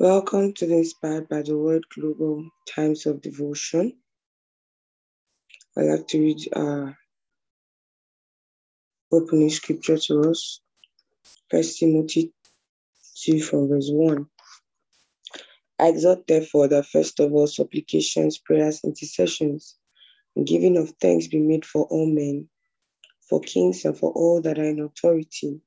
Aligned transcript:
Welcome 0.00 0.54
to 0.54 0.66
the 0.66 0.78
Inspired 0.78 1.28
by 1.28 1.42
the 1.42 1.58
Word 1.58 1.84
Global 1.94 2.48
Times 2.66 3.04
of 3.04 3.20
Devotion. 3.20 3.98
I'd 5.76 5.82
like 5.82 6.08
to 6.08 6.18
read 6.18 6.38
our 6.56 6.96
opening 9.12 9.50
scripture 9.50 9.98
to 9.98 10.30
us. 10.30 10.62
First 11.50 11.80
Timothy 11.80 12.32
2 13.26 13.42
from 13.42 13.68
verse 13.68 13.90
1. 13.90 14.26
I 15.78 15.88
exhort 15.88 16.26
therefore 16.26 16.68
that 16.68 16.86
first 16.86 17.20
of 17.20 17.34
all 17.34 17.46
supplications, 17.46 18.38
prayers, 18.38 18.80
intercessions, 18.82 19.76
and 20.34 20.46
giving 20.46 20.78
of 20.78 20.94
thanks 20.98 21.26
be 21.26 21.40
made 21.40 21.66
for 21.66 21.84
all 21.90 22.06
men, 22.06 22.48
for 23.28 23.40
kings 23.40 23.84
and 23.84 23.98
for 23.98 24.12
all 24.12 24.40
that 24.40 24.58
are 24.58 24.64
in 24.64 24.80
authority, 24.80 25.60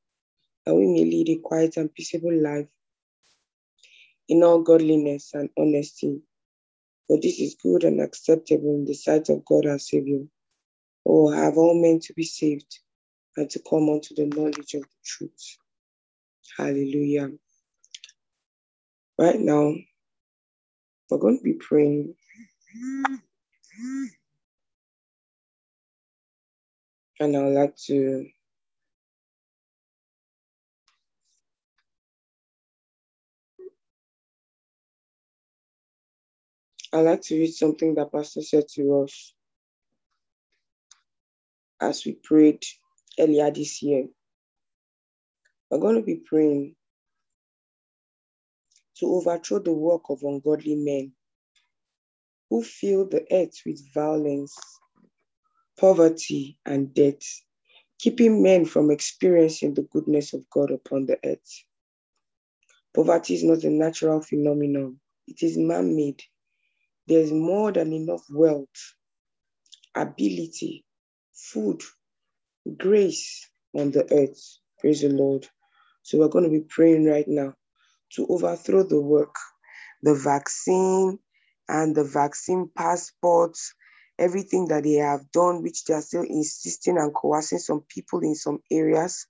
that 0.66 0.74
we 0.74 0.88
may 0.88 1.06
lead 1.06 1.30
a 1.30 1.38
quiet 1.38 1.78
and 1.78 1.94
peaceable 1.94 2.34
life 2.34 2.66
in 4.30 4.44
all 4.44 4.62
godliness 4.62 5.32
and 5.34 5.50
honesty. 5.58 6.22
For 7.08 7.20
this 7.22 7.40
is 7.40 7.56
good 7.62 7.84
and 7.84 8.02
acceptable 8.02 8.76
in 8.76 8.86
the 8.86 8.94
sight 8.94 9.30
of 9.30 9.46
God 9.46 9.66
our 9.66 9.80
Savior, 9.80 10.22
who 11.06 11.32
have 11.32 11.58
all 11.58 11.80
men 11.82 12.00
to 12.02 12.14
be 12.14 12.24
saved 12.24 12.80
and 13.38 13.50
to 13.50 13.60
come 13.70 13.90
unto 13.90 14.16
the 14.16 14.26
knowledge 14.26 14.74
of 14.76 14.84
the 14.84 14.88
truth. 15.06 15.58
Hallelujah. 16.58 17.32
Right 19.18 19.40
now, 19.40 19.74
we're 21.10 21.18
going 21.20 21.38
to 21.38 21.44
be 21.44 21.54
praying. 21.54 22.16
And 27.20 27.38
I 27.38 27.44
would 27.44 27.54
like 27.54 27.76
to 27.88 28.28
I'd 36.94 37.02
like 37.04 37.24
to 37.24 37.38
read 37.38 37.54
something 37.54 37.96
that 37.96 38.14
Pastor 38.14 38.44
said 38.44 38.66
to 38.76 39.04
us 39.04 39.36
as 41.82 42.06
we 42.06 42.14
prayed 42.14 42.64
earlier 43.20 43.52
this 43.52 43.82
year. 43.84 44.08
We're 45.72 45.80
going 45.80 45.96
to 45.98 46.04
be 46.04 46.18
praying 46.26 46.76
to 49.00 49.08
overthrow 49.08 49.60
the 49.60 49.74
work 49.74 50.04
of 50.10 50.24
ungodly 50.24 50.76
men 50.76 51.14
who 52.50 52.64
fill 52.64 53.08
the 53.10 53.26
earth 53.32 53.62
with 53.66 53.82
violence, 53.94 54.56
poverty, 55.80 56.58
and 56.66 56.94
death, 56.94 57.42
keeping 58.00 58.44
men 58.44 58.66
from 58.66 58.92
experiencing 58.92 59.74
the 59.76 59.84
goodness 59.84 60.34
of 60.34 60.50
God 60.52 60.72
upon 60.72 61.08
the 61.08 61.18
earth. 61.26 61.64
Poverty 62.96 63.36
is 63.36 63.44
not 63.44 63.64
a 63.64 63.70
natural 63.72 64.22
phenomenon, 64.22 65.00
it 65.28 65.44
is 65.44 65.58
man 65.58 65.96
made 65.96 66.22
there's 67.08 67.32
more 67.32 67.72
than 67.72 67.94
enough 67.94 68.24
wealth, 68.32 68.96
ability, 69.96 70.86
food, 71.34 71.82
grace 72.78 73.50
on 73.76 73.92
the 73.92 74.04
earth. 74.14 74.60
Praise 74.80 75.02
the 75.02 75.10
Lord. 75.10 75.48
So 76.04 76.18
we're 76.20 76.30
going 76.30 76.46
to 76.46 76.52
be 76.52 76.66
praying 76.68 77.06
right 77.06 77.28
now 77.28 77.56
to 78.14 78.28
overthrow 78.28 78.84
the 78.84 79.02
work, 79.02 79.36
the 80.02 80.16
vaccine 80.16 81.20
and 81.70 81.96
the 81.96 82.04
vaccine 82.04 82.70
passports, 82.76 83.74
everything 84.20 84.68
that 84.70 84.84
they 84.84 84.94
have 84.96 85.32
done, 85.32 85.64
which 85.64 85.86
they 85.86 85.94
are 85.94 86.02
still 86.02 86.24
insisting 86.24 86.98
and 86.98 87.14
coercing 87.14 87.60
some 87.60 87.84
people 87.90 88.20
in 88.22 88.36
some 88.36 88.60
areas 88.72 89.28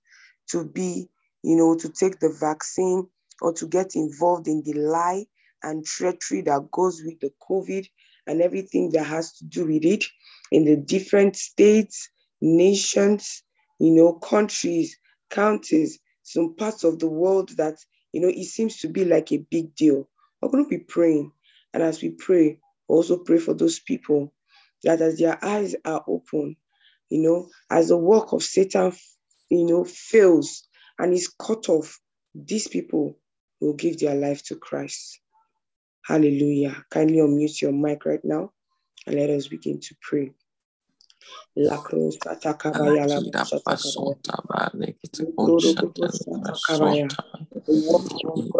to 0.50 0.64
be, 0.64 1.08
you 1.42 1.56
know, 1.56 1.76
to 1.76 1.88
take 1.88 2.20
the 2.20 2.30
vaccine 2.40 3.06
or 3.40 3.52
to 3.54 3.66
get 3.66 3.96
involved 3.96 4.48
in 4.48 4.62
the 4.64 4.74
lie 4.74 5.24
and 5.64 5.84
treachery 5.84 6.42
that 6.42 6.70
goes 6.70 7.02
with 7.04 7.18
the 7.20 7.32
COVID 7.48 7.86
and 8.26 8.40
everything 8.40 8.90
that 8.92 9.04
has 9.04 9.32
to 9.34 9.44
do 9.44 9.66
with 9.66 9.84
it 9.84 10.04
in 10.52 10.64
the 10.64 10.76
different 10.76 11.36
states, 11.36 12.08
nations, 12.40 13.42
you 13.80 13.92
know, 13.92 14.12
countries, 14.12 14.98
counties, 15.30 15.98
some 16.22 16.54
parts 16.54 16.84
of 16.84 16.98
the 16.98 17.08
world 17.08 17.50
that, 17.56 17.76
you 18.12 18.20
know, 18.20 18.28
it 18.28 18.44
seems 18.44 18.78
to 18.80 18.88
be 18.88 19.04
like 19.04 19.32
a 19.32 19.44
big 19.50 19.74
deal. 19.74 20.08
We're 20.40 20.50
going 20.50 20.64
to 20.64 20.70
be 20.70 20.84
praying. 20.84 21.32
And 21.72 21.82
as 21.82 22.02
we 22.02 22.10
pray, 22.10 22.60
also 22.88 23.18
pray 23.18 23.38
for 23.38 23.54
those 23.54 23.80
people 23.80 24.32
that 24.84 25.00
as 25.00 25.18
their 25.18 25.42
eyes 25.44 25.74
are 25.84 26.04
open, 26.06 26.56
you 27.10 27.22
know, 27.22 27.48
as 27.70 27.88
the 27.88 27.96
work 27.96 28.32
of 28.32 28.42
Satan, 28.42 28.92
you 29.50 29.66
know, 29.66 29.84
fails 29.84 30.66
and 30.98 31.12
is 31.12 31.28
cut 31.28 31.68
off, 31.68 32.00
these 32.34 32.68
people 32.68 33.18
will 33.60 33.74
give 33.74 33.98
their 33.98 34.14
life 34.14 34.44
to 34.44 34.56
Christ. 34.56 35.20
Hallelujah. 36.04 36.84
Kindly 36.90 37.18
unmute 37.18 37.62
your 37.62 37.72
mic 37.72 38.06
right 38.06 38.24
now 38.24 38.52
and 39.06 39.16
let 39.16 39.30
us 39.30 39.48
begin 39.48 39.80
to 39.80 39.96
pray. 40.02 40.32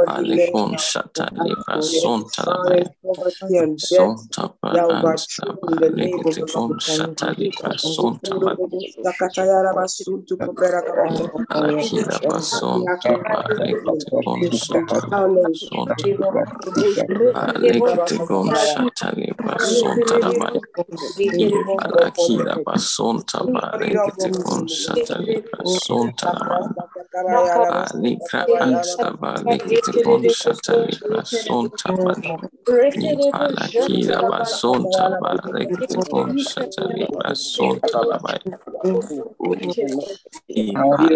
Alekon 0.07 0.77
shata 0.79 1.31
libra 1.43 1.83
sonta 1.83 2.45
labaya. 2.47 2.89
Sonta 3.77 4.49
pa 4.61 4.71
ansta 4.89 5.47
ba 5.61 5.73
lekete 5.97 6.45
kon 6.53 6.79
shata 6.79 7.35
libra 7.39 7.75
sonta 7.79 8.35
ba. 8.45 8.55
Alakira 21.85 22.54
ba 22.65 22.79
sonta 22.79 23.41
ba 23.53 23.73
lekete 23.81 24.31
kon 24.45 24.69
shata 24.69 25.19
libra 25.27 25.65
sonta. 25.67 26.31
Alekete 27.71 28.43
kon 30.05 30.29
shata 30.29 30.75
libra 30.85 31.23
sonta 31.25 31.89
labaya. 31.99 32.51
Alakira 33.33 34.23
ba 34.29 34.45
sonta 34.45 35.11
ba 35.21 35.35
lekete 35.55 35.99
kon 36.11 36.37
shata 36.39 36.85
libra 36.95 37.35
sonta 37.35 37.99
labaya. 38.11 38.43
Alikra 40.75 41.07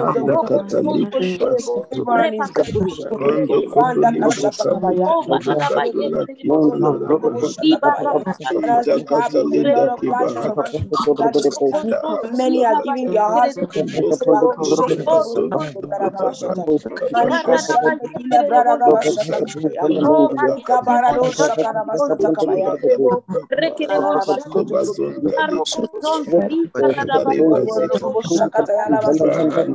Many 12.23 12.65
are 12.65 12.75
giving 12.75 13.11
their 13.11 13.29
hearts 13.29 13.57
to 13.57 13.67
Jesus. 13.73 14.21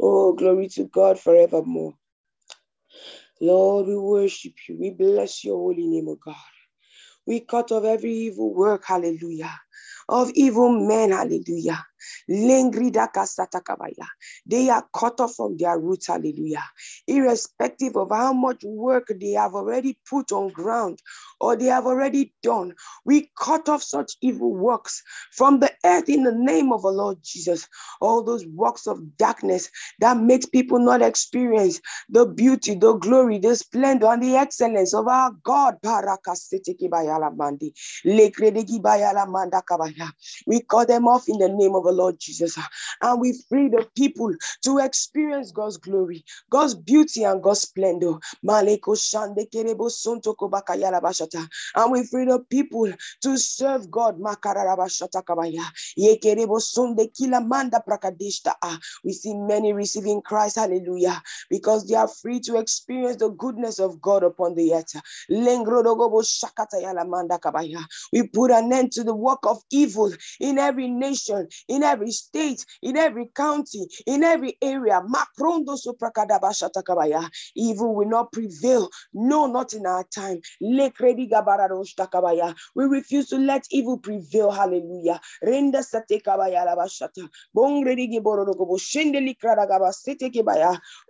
Oh, 0.00 0.34
glory 0.34 0.68
to 0.70 0.84
God 0.86 1.18
forevermore. 1.18 1.94
Lord, 3.42 3.88
we 3.88 3.98
worship 3.98 4.54
you. 4.68 4.78
We 4.80 4.92
bless 4.92 5.44
your 5.44 5.58
holy 5.58 5.86
name, 5.88 6.08
O 6.08 6.16
God. 6.24 6.36
We 7.26 7.40
cut 7.40 7.72
off 7.72 7.84
every 7.84 8.12
evil 8.12 8.54
work, 8.54 8.84
hallelujah, 8.86 9.54
of 10.08 10.30
evil 10.34 10.70
men, 10.70 11.12
hallelujah. 11.12 11.84
They 14.46 14.70
are 14.70 14.86
cut 14.94 15.20
off 15.20 15.34
from 15.36 15.56
their 15.58 15.78
roots, 15.78 16.06
hallelujah. 16.08 16.64
Irrespective 17.06 17.96
of 17.96 18.08
how 18.10 18.32
much 18.32 18.62
work 18.64 19.08
they 19.20 19.32
have 19.32 19.54
already 19.54 19.98
put 20.08 20.32
on 20.32 20.48
ground 20.50 20.98
or 21.40 21.56
they 21.56 21.66
have 21.66 21.86
already 21.86 22.32
done, 22.42 22.74
we 23.04 23.30
cut 23.38 23.68
off 23.68 23.82
such 23.82 24.12
evil 24.22 24.54
works 24.54 25.02
from 25.32 25.60
the 25.60 25.70
earth 25.84 26.08
in 26.08 26.22
the 26.24 26.32
name 26.34 26.72
of 26.72 26.82
the 26.82 26.88
Lord 26.90 27.18
Jesus. 27.22 27.68
All 28.00 28.22
those 28.22 28.46
works 28.46 28.86
of 28.86 29.16
darkness 29.18 29.68
that 30.00 30.16
makes 30.18 30.46
people 30.46 30.78
not 30.78 31.02
experience 31.02 31.80
the 32.08 32.24
beauty, 32.26 32.74
the 32.76 32.94
glory, 32.94 33.38
the 33.38 33.56
splendor, 33.56 34.06
and 34.06 34.22
the 34.22 34.36
excellence 34.36 34.94
of 34.94 35.06
our 35.08 35.32
God. 35.44 35.76
We 40.46 40.60
cut 40.62 40.88
them 40.88 41.08
off 41.08 41.28
in 41.28 41.38
the 41.38 41.48
name 41.48 41.74
of 41.74 41.84
the 41.92 42.02
Lord 42.02 42.18
Jesus. 42.18 42.58
And 43.00 43.20
we 43.20 43.34
free 43.48 43.68
the 43.68 43.86
people 43.96 44.34
to 44.62 44.78
experience 44.78 45.52
God's 45.52 45.76
glory, 45.76 46.24
God's 46.50 46.74
beauty, 46.74 47.24
and 47.24 47.42
God's 47.42 47.60
splendor. 47.62 48.14
And 48.42 48.68
we 51.92 52.04
free 52.04 52.24
the 52.24 52.44
people 52.48 52.92
to 53.22 53.38
serve 53.38 53.90
God. 53.90 54.16
Ah, 58.62 58.78
we 59.04 59.12
see 59.12 59.34
many 59.34 59.72
receiving 59.72 60.22
Christ, 60.22 60.56
hallelujah, 60.56 61.22
because 61.50 61.86
they 61.88 61.94
are 61.94 62.08
free 62.08 62.40
to 62.40 62.56
experience 62.58 63.16
the 63.16 63.30
goodness 63.30 63.78
of 63.78 64.00
God 64.00 64.22
upon 64.22 64.54
the 64.54 64.74
earth. 64.74 64.94
We 68.12 68.28
put 68.28 68.50
an 68.50 68.72
end 68.72 68.92
to 68.92 69.04
the 69.04 69.14
work 69.14 69.40
of 69.44 69.62
evil 69.70 70.12
in 70.40 70.58
every 70.58 70.88
nation, 70.88 71.48
in 71.68 71.81
every 71.84 72.12
state, 72.12 72.64
in 72.82 72.96
every 72.96 73.26
county, 73.34 73.86
in 74.06 74.24
every 74.24 74.58
area. 74.62 75.02
Evil 77.56 77.94
will 77.96 78.08
not 78.08 78.32
prevail. 78.32 78.90
No, 79.14 79.46
not 79.46 79.74
in 79.74 79.86
our 79.86 80.04
time. 80.04 80.40
We 80.60 80.90
refuse 82.86 83.28
to 83.30 83.38
let 83.38 83.66
evil 83.70 83.98
prevail. 83.98 84.50
Hallelujah. 84.50 85.20
Renda. 85.44 85.82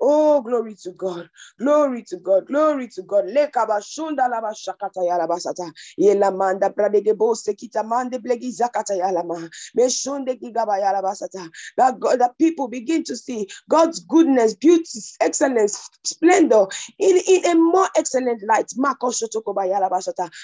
Oh, 0.00 0.41
glory 0.43 0.75
to 0.83 0.93
God. 0.93 1.29
Glory 1.59 2.02
to 2.05 2.17
God. 2.19 2.47
Glory 2.49 2.88
to 2.88 3.02
God. 3.02 3.25
Lekabashunda 3.26 4.29
laba 4.29 4.52
shakata 4.55 5.00
yalabasata. 5.02 5.71
Yelamanda 5.99 6.71
pradege 6.75 7.14
bose 7.17 7.55
kitamande 7.55 8.19
blegi 8.19 8.50
zakata 8.52 8.95
yalama. 8.97 9.49
Gigaba 9.76 9.76
yalabasata. 9.76 10.62
That 10.66 12.00
God, 12.00 12.21
that 12.21 12.38
people 12.38 12.69
begin 12.69 13.04
to 13.04 13.16
see 13.16 13.49
God's 13.69 14.00
goodness, 14.00 14.54
beauty, 14.54 14.85
excellence, 15.21 15.88
splendor 16.04 16.66
in, 16.99 17.21
in 17.28 17.47
a 17.47 17.54
more 17.54 17.88
excellent 17.97 18.42
light. 18.49 18.73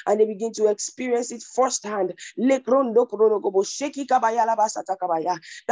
And 0.06 0.20
they 0.20 0.26
begin 0.26 0.52
to 0.54 0.66
experience 0.68 1.32
it 1.32 1.42
firsthand. 1.42 2.14
That 2.36 2.62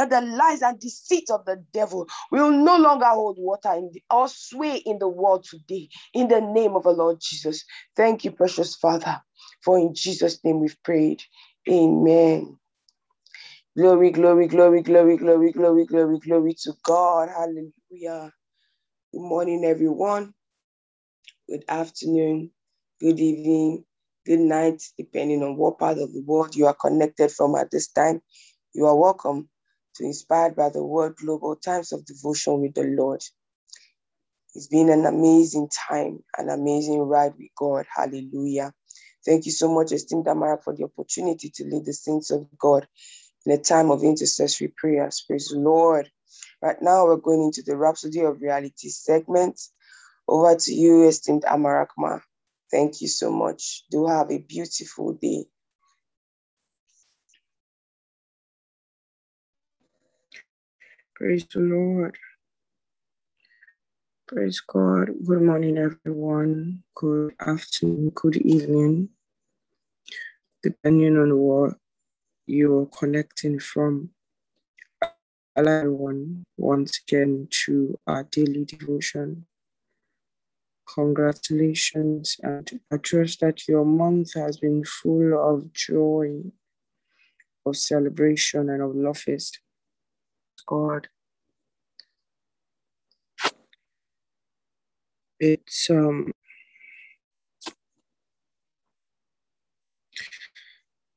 the 0.09 0.21
lies 0.21 0.61
and 0.61 0.79
deceit 0.79 1.29
of 1.29 1.45
the 1.45 1.63
devil 1.73 2.07
will 2.31 2.51
no 2.51 2.77
longer 2.77 3.05
hold 3.05 3.37
water 3.39 3.73
in 3.73 3.89
the, 3.93 4.03
or 4.11 4.27
sway 4.27 4.77
in 4.77 4.99
the 4.99 5.07
world 5.07 5.45
today. 5.49 5.89
In 6.13 6.27
the 6.27 6.41
name 6.41 6.75
of 6.75 6.83
the 6.83 6.91
Lord 6.91 7.19
Jesus. 7.21 7.63
Thank 7.95 8.25
you, 8.25 8.31
precious 8.31 8.75
Father. 8.75 9.21
For 9.63 9.77
in 9.79 9.93
Jesus' 9.93 10.43
name 10.43 10.59
we've 10.59 10.81
prayed. 10.83 11.23
Amen. 11.69 12.57
Glory, 13.77 14.11
glory, 14.11 14.47
glory, 14.49 14.83
glory, 14.83 15.17
glory, 15.17 15.51
glory, 15.53 15.85
glory, 15.87 16.19
glory 16.19 16.55
to 16.63 16.73
God. 16.83 17.29
Hallelujah. 17.29 18.31
Good 19.13 19.21
morning, 19.21 19.65
everyone. 19.65 20.33
Good 21.49 21.65
afternoon, 21.69 22.51
good 23.01 23.19
evening, 23.19 23.85
good 24.25 24.39
night, 24.41 24.83
depending 24.97 25.43
on 25.43 25.57
what 25.57 25.79
part 25.79 25.99
of 25.99 26.13
the 26.13 26.23
world 26.25 26.55
you 26.55 26.67
are 26.67 26.75
connected 26.75 27.31
from 27.31 27.55
at 27.55 27.71
this 27.71 27.89
time. 27.89 28.21
You 28.73 28.87
are 28.87 28.95
welcome 28.97 29.49
to 29.95 30.05
Inspired 30.05 30.55
by 30.55 30.69
the 30.69 30.83
Word 30.83 31.15
Global 31.17 31.55
Times 31.57 31.93
of 31.93 32.05
Devotion 32.05 32.61
with 32.61 32.75
the 32.75 32.83
Lord. 32.83 33.21
It's 34.55 34.67
been 34.67 34.89
an 34.89 35.05
amazing 35.05 35.69
time, 35.89 36.19
an 36.37 36.49
amazing 36.49 36.99
ride 37.01 37.33
with 37.39 37.49
God. 37.57 37.85
Hallelujah. 37.95 38.73
Thank 39.25 39.45
you 39.45 39.53
so 39.53 39.73
much, 39.73 39.91
esteemed 39.93 40.25
Amarak, 40.25 40.63
for 40.63 40.75
the 40.75 40.85
opportunity 40.85 41.51
to 41.55 41.65
lead 41.65 41.85
the 41.85 41.93
saints 41.93 42.31
of 42.31 42.47
God 42.59 42.87
in 43.47 43.53
a 43.53 43.57
time 43.57 43.91
of 43.91 44.03
intercessory 44.03 44.73
prayers. 44.75 45.23
Praise 45.25 45.47
the 45.47 45.59
Lord. 45.59 46.11
Right 46.61 46.75
now, 46.81 47.05
we're 47.05 47.15
going 47.15 47.43
into 47.43 47.61
the 47.63 47.77
Rhapsody 47.77 48.19
of 48.19 48.41
Reality 48.41 48.89
segment. 48.89 49.57
Over 50.27 50.55
to 50.57 50.73
you, 50.73 51.07
esteemed 51.07 51.43
Amarakma. 51.43 52.19
Thank 52.69 52.99
you 53.01 53.07
so 53.07 53.31
much. 53.31 53.85
Do 53.89 54.05
have 54.07 54.29
a 54.31 54.39
beautiful 54.39 55.13
day. 55.13 55.45
Praise 61.15 61.45
the 61.53 61.61
Lord. 61.61 62.17
Praise 64.27 64.59
God. 64.59 65.11
Good 65.25 65.41
morning, 65.41 65.77
everyone. 65.77 66.83
Good 66.95 67.33
afternoon, 67.39 68.11
good 68.13 68.35
evening, 68.37 69.07
depending 70.61 71.17
on 71.17 71.37
what 71.37 71.75
you're 72.47 72.87
connecting 72.87 73.59
from. 73.59 74.11
Everyone, 75.57 76.45
once 76.57 77.01
again 77.07 77.47
to 77.65 77.99
our 78.07 78.23
daily 78.23 78.65
devotion. 78.65 79.45
Congratulations, 80.95 82.37
and 82.43 82.79
I 82.91 82.97
trust 82.97 83.41
that 83.41 83.67
your 83.67 83.85
month 83.85 84.33
has 84.35 84.57
been 84.57 84.83
full 84.85 85.33
of 85.51 85.73
joy, 85.73 86.43
of 87.65 87.77
celebration, 87.77 88.69
and 88.69 88.81
of 88.83 88.95
love 88.95 89.19
fest. 89.19 89.59
God. 90.67 91.09
It's 95.39 95.89
um 95.91 96.31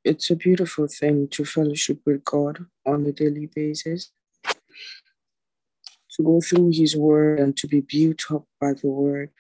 it's 0.04 0.30
a 0.30 0.36
beautiful 0.36 0.86
thing 0.86 1.28
to 1.28 1.44
fellowship 1.44 2.00
with 2.06 2.24
God 2.24 2.66
on 2.86 3.06
a 3.06 3.12
daily 3.12 3.50
basis, 3.54 4.12
to 4.44 6.22
go 6.22 6.40
through 6.40 6.70
His 6.72 6.96
Word 6.96 7.38
and 7.38 7.56
to 7.58 7.66
be 7.66 7.80
built 7.80 8.30
up 8.30 8.44
by 8.60 8.72
the 8.74 8.88
Word. 8.88 9.30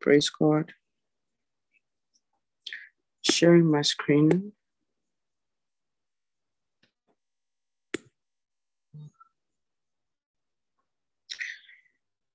Praise 0.00 0.30
God. 0.30 0.72
Sharing 3.22 3.70
my 3.70 3.82
screen. 3.82 4.52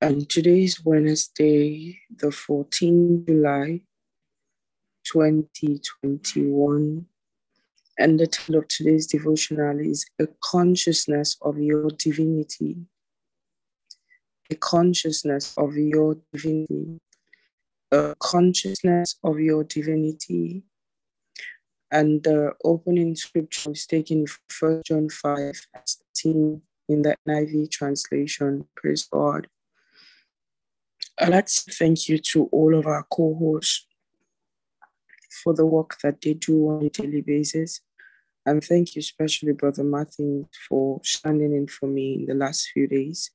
And 0.02 0.30
today 0.30 0.66
is 0.66 0.84
Wednesday, 0.84 2.02
the 2.14 2.28
14th 2.28 3.26
July, 3.26 3.82
2021. 5.04 7.06
And 8.00 8.20
the 8.20 8.28
title 8.28 8.56
of 8.56 8.68
today's 8.68 9.08
devotional 9.08 9.80
is 9.80 10.06
A 10.20 10.28
Consciousness 10.42 11.38
of 11.42 11.60
Your 11.60 11.90
Divinity. 11.90 12.78
A 14.50 14.56
consciousness 14.56 15.54
of 15.58 15.76
your 15.76 16.18
divinity. 16.32 17.00
A 17.92 18.16
consciousness 18.20 19.16
of 19.24 19.40
your 19.40 19.64
divinity. 19.64 20.64
And 21.92 22.24
the 22.24 22.54
opening 22.64 23.16
scripture 23.16 23.72
is 23.72 23.86
taken 23.86 24.26
from 24.26 24.74
1 24.74 24.82
John 24.86 25.10
5, 25.10 25.68
13 26.16 26.62
in 26.90 27.02
the 27.04 27.16
NIV 27.28 27.72
translation. 27.72 28.68
Praise 28.76 29.06
God. 29.06 29.48
I'd 31.20 31.30
like 31.30 31.46
to 31.46 31.72
thank 31.72 32.10
you 32.10 32.18
to 32.18 32.46
all 32.46 32.76
of 32.76 32.88
our 32.88 33.06
co 33.12 33.36
hosts 33.36 33.86
for 35.44 35.54
the 35.54 35.66
work 35.66 35.98
that 36.04 36.22
they 36.22 36.34
do 36.34 36.70
on 36.70 36.86
a 36.86 36.90
daily 36.90 37.22
basis. 37.22 37.82
And 38.46 38.64
thank 38.64 38.96
you, 38.96 39.00
especially 39.00 39.54
Brother 39.54 39.84
Martin, 39.84 40.48
for 40.68 41.00
standing 41.04 41.54
in 41.54 41.68
for 41.68 41.88
me 41.88 42.16
in 42.16 42.26
the 42.26 42.34
last 42.34 42.70
few 42.74 42.88
days. 42.88 43.32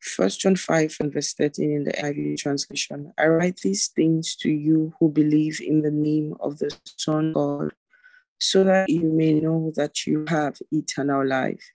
First 0.00 0.40
John 0.40 0.54
5 0.54 0.96
and 1.00 1.12
verse 1.12 1.34
13 1.34 1.72
in 1.72 1.84
the 1.84 1.92
NIV 1.92 2.38
translation. 2.38 3.12
I 3.18 3.26
write 3.26 3.56
these 3.56 3.88
things 3.88 4.36
to 4.36 4.50
you 4.50 4.94
who 5.00 5.08
believe 5.08 5.60
in 5.60 5.82
the 5.82 5.90
name 5.90 6.34
of 6.40 6.58
the 6.58 6.74
Son 6.96 7.28
of 7.28 7.34
God, 7.34 7.72
so 8.38 8.62
that 8.62 8.88
you 8.88 9.10
may 9.12 9.34
know 9.34 9.72
that 9.74 10.06
you 10.06 10.24
have 10.28 10.56
eternal 10.70 11.26
life. 11.26 11.72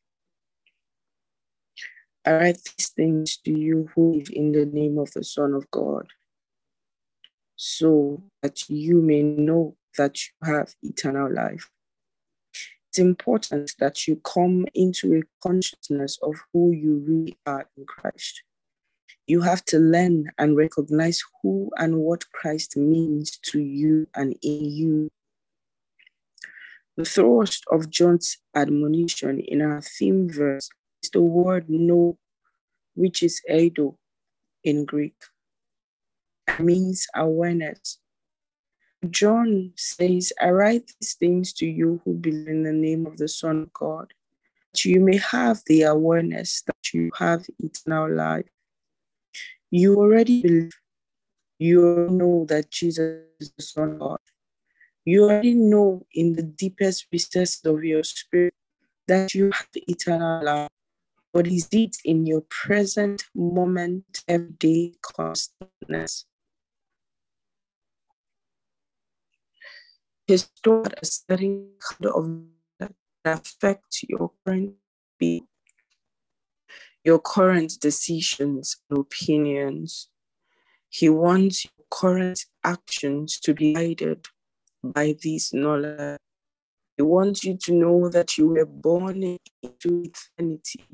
I 2.26 2.36
write 2.36 2.60
these 2.64 2.90
things 2.90 3.36
to 3.44 3.52
you 3.52 3.90
who 3.94 4.14
live 4.14 4.30
in 4.32 4.54
the 4.54 4.66
name 4.66 4.98
of 4.98 5.12
the 5.12 5.26
Son 5.26 5.54
of 5.54 5.70
God, 5.72 6.08
so 7.56 8.24
that 8.42 8.70
you 8.70 9.02
may 9.02 9.22
know 9.22 9.76
that 9.98 10.18
you 10.26 10.48
have 10.48 10.74
eternal 10.82 11.32
life. 11.32 11.70
It's 12.90 13.00
important 13.00 13.74
that 13.80 14.08
you 14.08 14.18
come 14.18 14.68
into 14.74 15.16
a 15.16 15.24
consciousness 15.42 16.20
of 16.22 16.36
who 16.52 16.72
you 16.72 17.04
really 17.08 17.38
are 17.46 17.68
in 17.76 17.86
Christ. 17.86 18.44
You 19.26 19.42
have 19.42 19.64
to 19.66 19.80
learn 19.80 20.32
and 20.38 20.58
recognize 20.58 21.24
who 21.42 21.72
and 21.78 21.98
what 21.98 22.30
Christ 22.32 22.78
means 22.78 23.38
to 23.52 23.60
you 23.60 24.08
and 24.16 24.36
in 24.44 24.66
you. 24.66 25.10
The 26.98 27.06
thrust 27.06 27.64
of 27.72 27.90
John's 27.90 28.38
admonition 28.56 29.40
in 29.40 29.62
our 29.62 29.82
theme 29.82 30.30
verse 30.30 30.70
is 31.02 31.10
the 31.10 31.22
word 31.22 31.70
know, 31.70 32.18
which 32.94 33.24
is 33.24 33.42
eido 33.50 33.96
in 34.64 34.86
Greek. 34.86 35.16
Means 36.60 37.08
awareness. 37.16 38.00
John 39.10 39.74
says, 39.76 40.32
I 40.42 40.52
write 40.52 40.92
these 41.00 41.16
things 41.16 41.52
to 41.54 41.66
you 41.66 42.02
who 42.06 42.14
believe 42.14 42.48
in 42.48 42.64
the 42.64 42.72
name 42.72 43.06
of 43.06 43.18
the 43.18 43.28
Son 43.28 43.64
of 43.64 43.74
God, 43.74 44.14
that 44.72 44.86
you 44.86 45.00
may 45.00 45.18
have 45.18 45.62
the 45.66 45.84
awareness 45.84 46.62
that 46.68 46.94
you 46.94 47.12
have 47.18 47.46
eternal 47.60 48.14
life. 48.14 48.48
You 49.72 49.98
already 49.98 50.42
believe, 50.42 50.72
you 51.60 52.08
know 52.10 52.46
that 52.50 52.72
Jesus 52.72 53.24
is 53.40 53.52
the 53.58 53.64
Son 53.64 53.94
of 53.94 54.00
God. 54.00 54.20
You 55.06 55.26
already 55.26 55.54
know 55.54 56.06
in 56.14 56.34
the 56.34 56.44
deepest 56.44 57.08
recesses 57.12 57.66
of 57.66 57.84
your 57.84 58.04
spirit 58.04 58.54
that 59.08 59.34
you 59.34 59.52
have 59.52 59.68
eternal 59.74 60.46
life. 60.46 60.70
But 61.34 61.48
is 61.48 61.68
it 61.72 61.98
in 62.06 62.26
your 62.26 62.42
present 62.42 63.26
moment, 63.36 64.24
everyday 64.28 64.94
constantness? 65.02 66.26
His 70.26 70.48
taught 70.64 70.94
a 71.02 71.06
certain 71.06 71.72
kind 71.82 72.06
of 72.06 72.44
that 72.80 72.94
affect 73.26 74.06
your 74.08 74.32
current 74.46 74.76
being, 75.20 75.48
your 77.04 77.20
current 77.20 77.74
decisions 77.82 78.78
and 78.90 79.00
opinions. 79.00 80.10
He 80.90 81.10
wants 81.10 81.66
your 81.66 81.86
current 81.92 82.46
actions 82.64 83.40
to 83.42 83.54
be 83.54 83.74
guided 83.74 84.26
by 84.84 85.16
this 85.22 85.54
knowledge. 85.54 86.20
He 86.96 87.04
wants 87.04 87.44
you 87.44 87.58
to 87.58 87.74
know 87.74 88.10
that 88.10 88.38
you 88.38 88.48
were 88.50 88.66
born 88.66 89.38
into 89.62 90.04
eternity. 90.04 90.86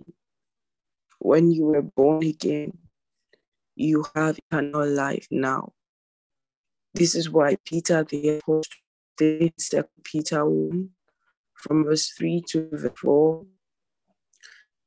When 1.19 1.51
you 1.51 1.65
were 1.65 1.81
born 1.81 2.23
again, 2.23 2.77
you 3.75 4.05
have 4.15 4.39
eternal 4.39 4.87
life 4.87 5.27
now. 5.29 5.73
This 6.93 7.13
is 7.13 7.29
why 7.29 7.57
Peter 7.65 8.03
the 8.03 8.39
Apostle 8.39 8.63
states 9.19 9.73
Peter 10.03 10.45
1 10.45 10.89
from 11.53 11.83
verse 11.83 12.09
3 12.09 12.41
to 12.47 12.69
verse 12.71 12.91
4 12.95 13.45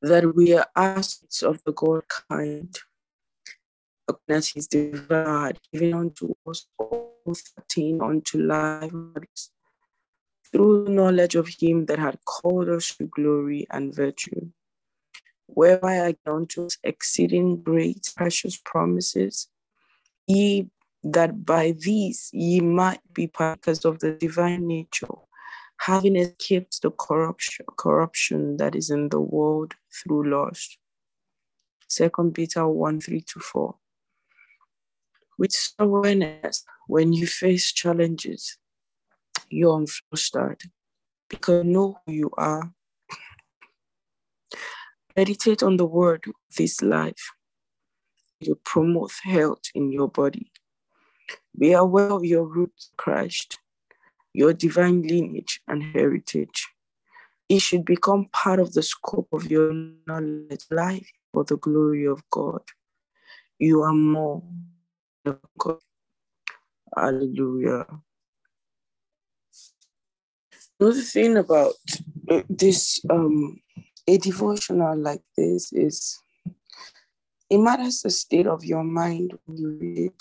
that 0.01 0.35
we 0.35 0.55
are 0.57 0.67
assets 0.75 1.43
of 1.43 1.63
the 1.65 1.73
God 1.73 2.03
kind, 2.29 2.75
that 4.27 4.47
his 4.47 4.67
divine 4.67 5.59
given 5.71 5.95
unto 5.95 6.35
us 6.49 6.67
all 6.79 7.13
attain 7.59 8.01
unto 8.01 8.39
life 8.39 8.91
through 10.51 10.89
knowledge 10.89 11.35
of 11.35 11.49
him 11.49 11.87
that 11.87 11.99
had 11.99 12.19
called 12.25 12.69
us 12.69 12.97
to 12.97 13.05
glory 13.05 13.67
and 13.71 13.95
virtue, 13.95 14.51
whereby 15.47 16.07
I 16.07 16.17
count 16.27 16.59
us 16.59 16.79
exceeding 16.83 17.63
great 17.63 18.13
precious 18.17 18.57
promises, 18.65 19.49
ye 20.27 20.69
that 21.05 21.45
by 21.45 21.73
these 21.79 22.31
ye 22.33 22.61
might 22.61 23.01
be 23.13 23.27
partakers 23.27 23.85
of 23.85 23.99
the 23.99 24.13
divine 24.13 24.67
nature, 24.67 25.09
having 25.79 26.17
escaped 26.17 26.81
the 26.83 26.91
corruption, 26.91 27.67
corruption 27.77 28.57
that 28.59 28.77
is 28.77 28.91
in 28.91 29.09
the 29.09 29.21
world 29.21 29.75
through 29.93 30.31
lust. 30.31 30.79
Second 31.89 32.35
Peter 32.35 32.67
1 32.67 33.01
3 33.01 33.21
to 33.21 33.41
4. 33.41 33.75
With 35.39 35.75
awareness, 35.79 36.65
when 36.87 37.13
you 37.13 37.27
face 37.27 37.73
challenges, 37.73 38.59
you're 39.51 39.77
unflustered 39.77 40.63
because 41.29 41.65
you 41.65 41.73
know 41.73 41.99
who 42.07 42.13
you 42.13 42.31
are. 42.37 42.73
Meditate 45.17 45.63
on 45.63 45.77
the 45.77 45.85
word 45.85 46.25
of 46.27 46.35
this 46.57 46.81
life. 46.81 47.33
You 48.41 48.55
promote 48.65 49.13
health 49.25 49.63
in 49.75 49.91
your 49.91 50.09
body. 50.09 50.52
Be 51.59 51.73
aware 51.73 52.11
of 52.11 52.25
your 52.25 52.45
roots, 52.45 52.91
Christ, 52.97 53.59
your 54.33 54.53
divine 54.53 55.03
lineage 55.03 55.61
and 55.69 55.83
heritage. 55.83 56.69
It 57.49 57.61
should 57.61 57.85
become 57.85 58.29
part 58.33 58.61
of 58.61 58.73
the 58.73 58.83
scope 58.83 59.29
of 59.33 59.51
your 59.51 59.73
knowledge 60.07 60.65
life 60.71 61.11
for 61.33 61.45
the 61.45 61.57
glory 61.57 62.07
of 62.07 62.23
God. 62.31 62.63
You 63.59 63.83
are 63.83 63.93
more 63.93 64.43
than 65.25 65.39
God. 65.59 65.79
Hallelujah. 66.97 67.87
Another 70.81 71.01
thing 71.01 71.37
about 71.37 71.75
this, 72.49 73.01
um, 73.09 73.61
a 74.07 74.19
devotional 74.19 74.97
like 74.97 75.23
this 75.37 75.73
is 75.73 76.19
it 77.49 77.59
matters 77.59 78.01
the 78.01 78.11
state 78.11 78.47
of 78.47 78.65
your 78.65 78.83
mind 78.83 79.39
when 79.45 79.59
you 79.59 79.79
read. 79.79 80.15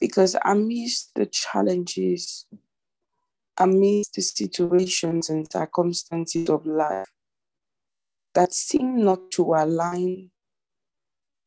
Because 0.00 0.36
amidst 0.44 1.14
the 1.14 1.26
challenges, 1.26 2.46
amidst 3.58 4.14
the 4.14 4.22
situations 4.22 5.30
and 5.30 5.50
circumstances 5.50 6.48
of 6.50 6.66
life 6.66 7.08
that 8.34 8.52
seem 8.52 9.04
not 9.04 9.30
to 9.32 9.54
align 9.54 10.30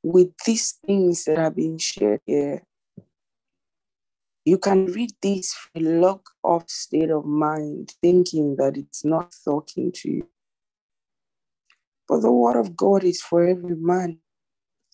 with 0.03 0.29
these 0.45 0.79
things 0.85 1.25
that 1.25 1.37
are 1.37 1.51
being 1.51 1.77
shared 1.77 2.21
here, 2.25 2.63
you 4.45 4.57
can 4.57 4.85
read 4.85 5.11
this 5.21 5.53
from 5.53 5.85
a 5.85 5.89
lock 5.99 6.29
off 6.41 6.69
state 6.69 7.09
of 7.09 7.25
mind, 7.25 7.93
thinking 8.01 8.55
that 8.55 8.77
it's 8.77 9.03
not 9.03 9.35
talking 9.43 9.91
to 9.91 10.09
you. 10.09 10.27
But 12.07 12.21
the 12.21 12.31
word 12.31 12.57
of 12.57 12.77
God 12.77 13.03
is 13.03 13.21
for 13.21 13.45
every 13.45 13.75
man, 13.75 14.19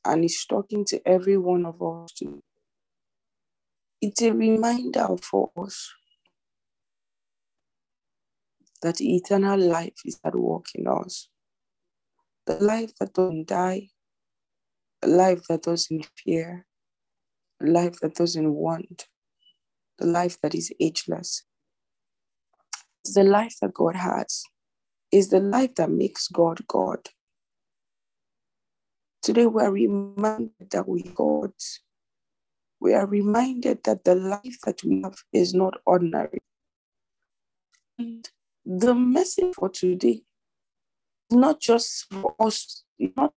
and 0.03 0.25
it's 0.25 0.43
talking 0.47 0.83
to 0.85 1.07
every 1.07 1.37
one 1.37 1.67
of 1.67 1.81
us 1.83 2.11
too. 2.13 2.41
It's 4.05 4.21
a 4.21 4.33
reminder 4.33 5.07
for 5.21 5.49
us 5.55 5.93
that 8.81 8.99
eternal 8.99 9.57
life 9.57 9.95
is 10.03 10.19
at 10.25 10.35
work 10.35 10.65
in 10.75 10.87
us. 10.87 11.29
The 12.45 12.55
life 12.55 12.91
that 12.99 13.13
doesn't 13.13 13.47
die, 13.47 13.91
the 15.01 15.07
life 15.07 15.43
that 15.47 15.61
doesn't 15.61 16.09
fear, 16.17 16.65
the 17.61 17.71
life 17.71 18.01
that 18.01 18.15
doesn't 18.15 18.53
want, 18.53 19.07
the 19.99 20.07
life 20.07 20.37
that 20.41 20.53
is 20.53 20.73
ageless. 20.81 21.45
It's 23.05 23.13
the 23.13 23.23
life 23.23 23.55
that 23.61 23.73
God 23.73 23.95
has. 23.95 24.43
Is 25.13 25.29
the 25.29 25.39
life 25.39 25.75
that 25.75 25.89
makes 25.89 26.27
God 26.27 26.59
God. 26.67 27.07
Today 29.21 29.45
we 29.45 29.61
are 29.61 29.71
reminded 29.71 30.71
that 30.71 30.89
we 30.89 31.03
God. 31.03 31.53
We 32.83 32.93
are 32.95 33.05
reminded 33.07 33.85
that 33.85 34.03
the 34.03 34.13
life 34.13 34.59
that 34.65 34.83
we 34.83 35.03
have 35.03 35.15
is 35.31 35.53
not 35.53 35.75
ordinary. 35.85 36.39
And 37.97 38.29
the 38.65 38.93
message 38.93 39.55
for 39.55 39.69
today 39.69 40.23
is 41.31 41.37
not 41.37 41.61
just 41.61 42.07
for 42.11 42.35
us, 42.41 42.83
not 43.15 43.33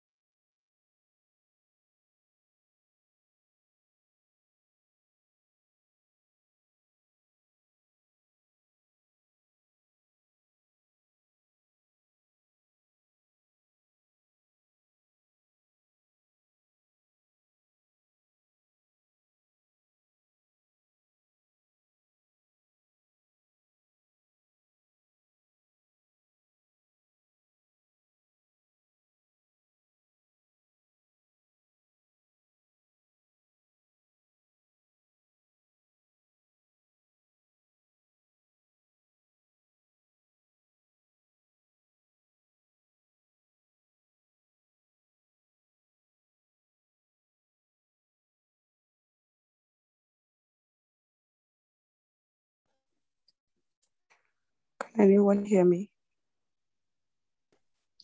Can 54.94 55.06
anyone 55.06 55.46
hear 55.46 55.66
me? 55.66 55.90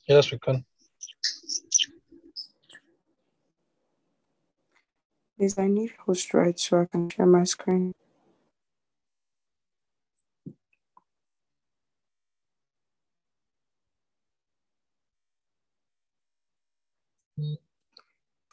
Yes, 0.07 0.31
we 0.31 0.39
can. 0.39 0.65
Please, 5.37 5.57
I 5.57 5.67
need 5.67 5.93
host 6.05 6.33
right 6.33 6.59
so 6.59 6.81
I 6.81 6.85
can 6.85 7.09
share 7.09 7.25
my 7.27 7.43
screen. 7.43 7.93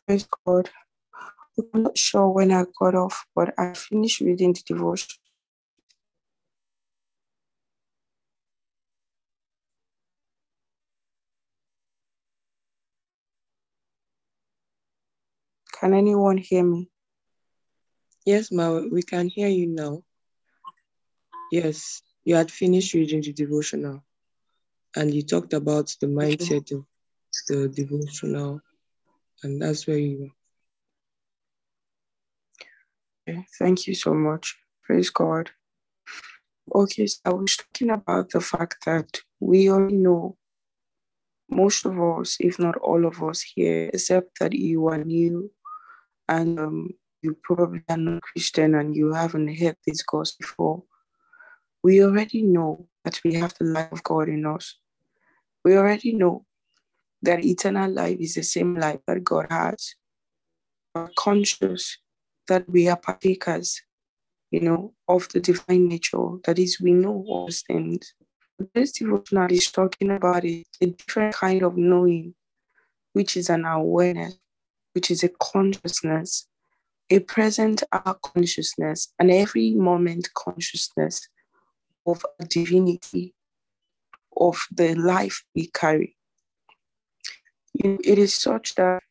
Praise 0.06 0.28
God. 0.44 0.70
I'm 1.74 1.82
not 1.84 1.96
sure 1.98 2.28
when 2.28 2.52
I 2.52 2.64
got 2.78 2.94
off, 2.94 3.26
but 3.34 3.54
I 3.58 3.72
finished 3.72 4.20
reading 4.20 4.52
the 4.52 4.62
devotion. 4.66 5.16
Can 15.80 15.92
anyone 15.92 16.38
hear 16.38 16.64
me? 16.64 16.88
Yes, 18.24 18.50
Ma, 18.50 18.80
we 18.90 19.02
can 19.02 19.28
hear 19.28 19.48
you 19.48 19.66
now. 19.66 20.02
Yes, 21.52 22.02
you 22.24 22.34
had 22.34 22.50
finished 22.50 22.94
reading 22.94 23.20
the 23.20 23.32
devotional 23.32 24.02
and 24.96 25.14
you 25.14 25.22
talked 25.22 25.52
about 25.52 25.94
the 26.00 26.06
mindset 26.06 26.72
of 26.72 26.86
the 27.48 27.68
devotional, 27.68 28.62
and 29.42 29.60
that's 29.60 29.86
where 29.86 29.98
you 29.98 30.18
were. 33.26 33.32
Okay, 33.32 33.46
thank 33.58 33.86
you 33.86 33.94
so 33.94 34.14
much. 34.14 34.56
Praise 34.82 35.10
God. 35.10 35.50
Okay, 36.74 37.06
so 37.06 37.20
I 37.26 37.30
was 37.30 37.56
talking 37.56 37.90
about 37.90 38.30
the 38.30 38.40
fact 38.40 38.78
that 38.86 39.20
we 39.38 39.68
all 39.68 39.90
know, 39.90 40.38
most 41.50 41.84
of 41.84 42.00
us, 42.00 42.38
if 42.40 42.58
not 42.58 42.76
all 42.78 43.04
of 43.04 43.22
us 43.22 43.42
here, 43.42 43.90
except 43.92 44.38
that 44.40 44.54
you 44.54 44.88
are 44.88 45.04
new 45.04 45.50
and 46.28 46.58
um, 46.58 46.90
you 47.22 47.36
probably 47.42 47.82
are 47.88 47.96
not 47.96 48.22
Christian 48.22 48.74
and 48.74 48.94
you 48.94 49.12
haven't 49.12 49.54
heard 49.56 49.76
this 49.86 50.02
gospel 50.02 50.36
before, 50.40 50.82
we 51.82 52.02
already 52.02 52.42
know 52.42 52.88
that 53.04 53.20
we 53.24 53.34
have 53.34 53.54
the 53.58 53.64
life 53.64 53.92
of 53.92 54.02
God 54.02 54.28
in 54.28 54.46
us. 54.46 54.76
We 55.64 55.76
already 55.76 56.12
know 56.14 56.44
that 57.22 57.44
eternal 57.44 57.90
life 57.90 58.18
is 58.20 58.34
the 58.34 58.42
same 58.42 58.76
life 58.76 59.00
that 59.06 59.24
God 59.24 59.46
has. 59.50 59.94
We're 60.94 61.10
conscious 61.16 61.98
that 62.48 62.68
we 62.68 62.88
are 62.88 62.96
partakers, 62.96 63.82
you 64.50 64.60
know, 64.60 64.94
of 65.08 65.28
the 65.30 65.40
divine 65.40 65.88
nature. 65.88 66.38
That 66.44 66.58
is, 66.58 66.80
we 66.80 66.92
know 66.92 67.24
all 67.26 67.50
things. 67.66 68.14
This 68.74 68.92
devotional 68.92 69.52
is 69.52 69.70
talking 69.70 70.10
about 70.10 70.44
a, 70.44 70.64
a 70.80 70.86
different 70.86 71.34
kind 71.34 71.62
of 71.62 71.76
knowing, 71.76 72.34
which 73.12 73.36
is 73.36 73.50
an 73.50 73.64
awareness 73.64 74.38
which 74.96 75.10
is 75.10 75.22
a 75.22 75.28
consciousness, 75.28 76.48
a 77.10 77.18
present 77.20 77.82
hour 77.92 78.18
consciousness, 78.24 79.12
and 79.18 79.30
every 79.30 79.74
moment 79.74 80.30
consciousness 80.32 81.28
of 82.06 82.24
a 82.40 82.46
divinity, 82.46 83.34
of 84.38 84.58
the 84.72 84.94
life 84.94 85.44
we 85.54 85.66
carry. 85.66 86.16
It 87.74 88.18
is 88.18 88.34
such 88.34 88.74
that 88.76 89.02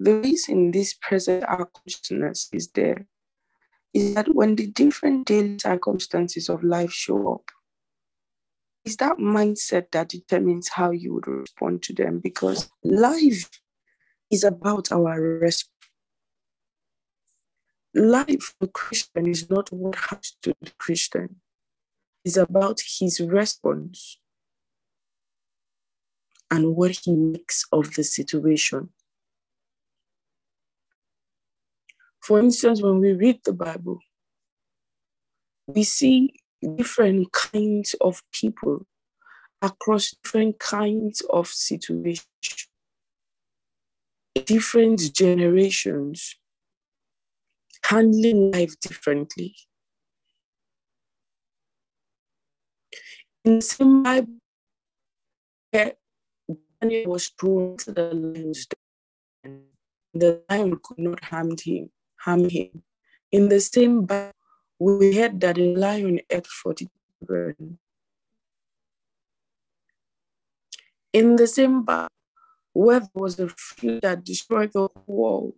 the 0.00 0.16
reason 0.16 0.72
this 0.72 0.94
present 0.94 1.44
hour 1.44 1.70
consciousness 1.72 2.48
is 2.52 2.72
there 2.72 3.06
is 3.94 4.14
that 4.14 4.34
when 4.34 4.56
the 4.56 4.66
different 4.66 5.28
daily 5.28 5.58
circumstances 5.60 6.48
of 6.48 6.64
life 6.64 6.92
show 6.92 7.34
up, 7.34 7.44
is 8.84 8.96
that 8.96 9.18
mindset 9.18 9.92
that 9.92 10.08
determines 10.08 10.70
how 10.70 10.90
you 10.90 11.14
would 11.14 11.28
respond 11.28 11.84
to 11.84 11.92
them 11.94 12.18
because 12.18 12.68
life 12.82 13.48
is 14.30 14.44
about 14.44 14.92
our 14.92 15.20
response. 15.20 15.66
Life 17.92 18.54
for 18.58 18.68
Christian 18.68 19.26
is 19.26 19.50
not 19.50 19.72
what 19.72 19.96
happens 19.96 20.36
to 20.42 20.54
the 20.60 20.70
Christian. 20.78 21.40
It's 22.24 22.36
about 22.36 22.80
his 22.98 23.20
response 23.20 24.18
and 26.50 26.76
what 26.76 26.92
he 27.02 27.16
makes 27.16 27.64
of 27.72 27.92
the 27.94 28.04
situation. 28.04 28.90
For 32.20 32.38
instance, 32.38 32.82
when 32.82 33.00
we 33.00 33.12
read 33.12 33.40
the 33.44 33.52
Bible, 33.52 33.98
we 35.66 35.82
see 35.82 36.34
different 36.76 37.32
kinds 37.32 37.94
of 38.00 38.22
people 38.30 38.86
across 39.62 40.14
different 40.22 40.58
kinds 40.58 41.22
of 41.30 41.48
situations 41.48 42.69
different 44.50 45.00
generations 45.14 46.34
handling 47.84 48.50
life 48.50 48.74
differently. 48.80 49.54
In 53.44 53.60
the 53.60 53.62
same 53.62 54.02
Bible, 54.02 54.38
Daniel 55.72 57.12
was 57.12 57.28
thrown 57.38 57.76
to 57.76 57.92
the 57.92 58.12
lion's 58.12 58.66
den, 58.66 59.62
the 60.12 60.42
lion 60.50 60.80
could 60.82 60.98
not 60.98 61.22
harm 61.24 61.54
him, 61.62 61.90
harm 62.16 62.48
him. 62.48 62.82
In 63.30 63.48
the 63.48 63.60
same 63.60 64.04
Bible, 64.04 64.32
we 64.80 65.14
heard 65.16 65.40
that 65.42 65.54
the 65.54 65.76
lion 65.76 66.18
ate 66.28 66.48
40 66.48 66.88
children. 67.20 67.78
In 71.12 71.36
the 71.36 71.46
same 71.46 71.84
Bible, 71.84 72.08
where 72.72 73.00
there 73.00 73.08
was 73.14 73.38
a 73.38 73.48
flood 73.48 74.02
that 74.02 74.24
destroyed 74.24 74.72
the 74.72 74.88
world. 75.06 75.54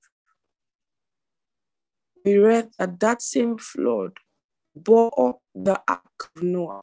We 2.24 2.38
read 2.38 2.70
that 2.78 3.00
that 3.00 3.22
same 3.22 3.58
flood 3.58 4.12
bore 4.74 5.12
up 5.28 5.40
the 5.54 5.80
ark 5.88 6.30
of 6.36 6.42
Noah. 6.42 6.82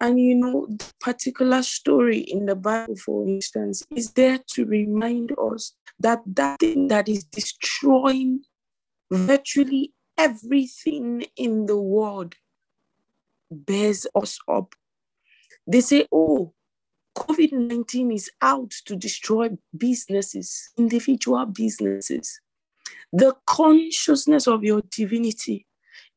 And 0.00 0.20
you 0.20 0.34
know, 0.34 0.66
the 0.68 0.92
particular 1.00 1.62
story 1.62 2.18
in 2.18 2.46
the 2.46 2.56
Bible, 2.56 2.96
for 2.96 3.26
instance, 3.26 3.84
is 3.94 4.12
there 4.12 4.40
to 4.54 4.64
remind 4.64 5.32
us 5.38 5.72
that 6.00 6.20
that 6.26 6.60
thing 6.60 6.88
that 6.88 7.08
is 7.08 7.24
destroying 7.24 8.42
virtually 9.10 9.92
everything 10.18 11.24
in 11.36 11.66
the 11.66 11.76
world 11.76 12.34
bears 13.50 14.06
us 14.14 14.38
up. 14.48 14.74
They 15.66 15.80
say, 15.80 16.06
oh, 16.12 16.52
COVID 17.16 17.52
19 17.52 18.12
is 18.12 18.30
out 18.42 18.70
to 18.84 18.94
destroy 18.94 19.48
businesses, 19.76 20.70
individual 20.76 21.46
businesses. 21.46 22.40
The 23.12 23.34
consciousness 23.46 24.46
of 24.46 24.62
your 24.62 24.82
divinity 24.90 25.66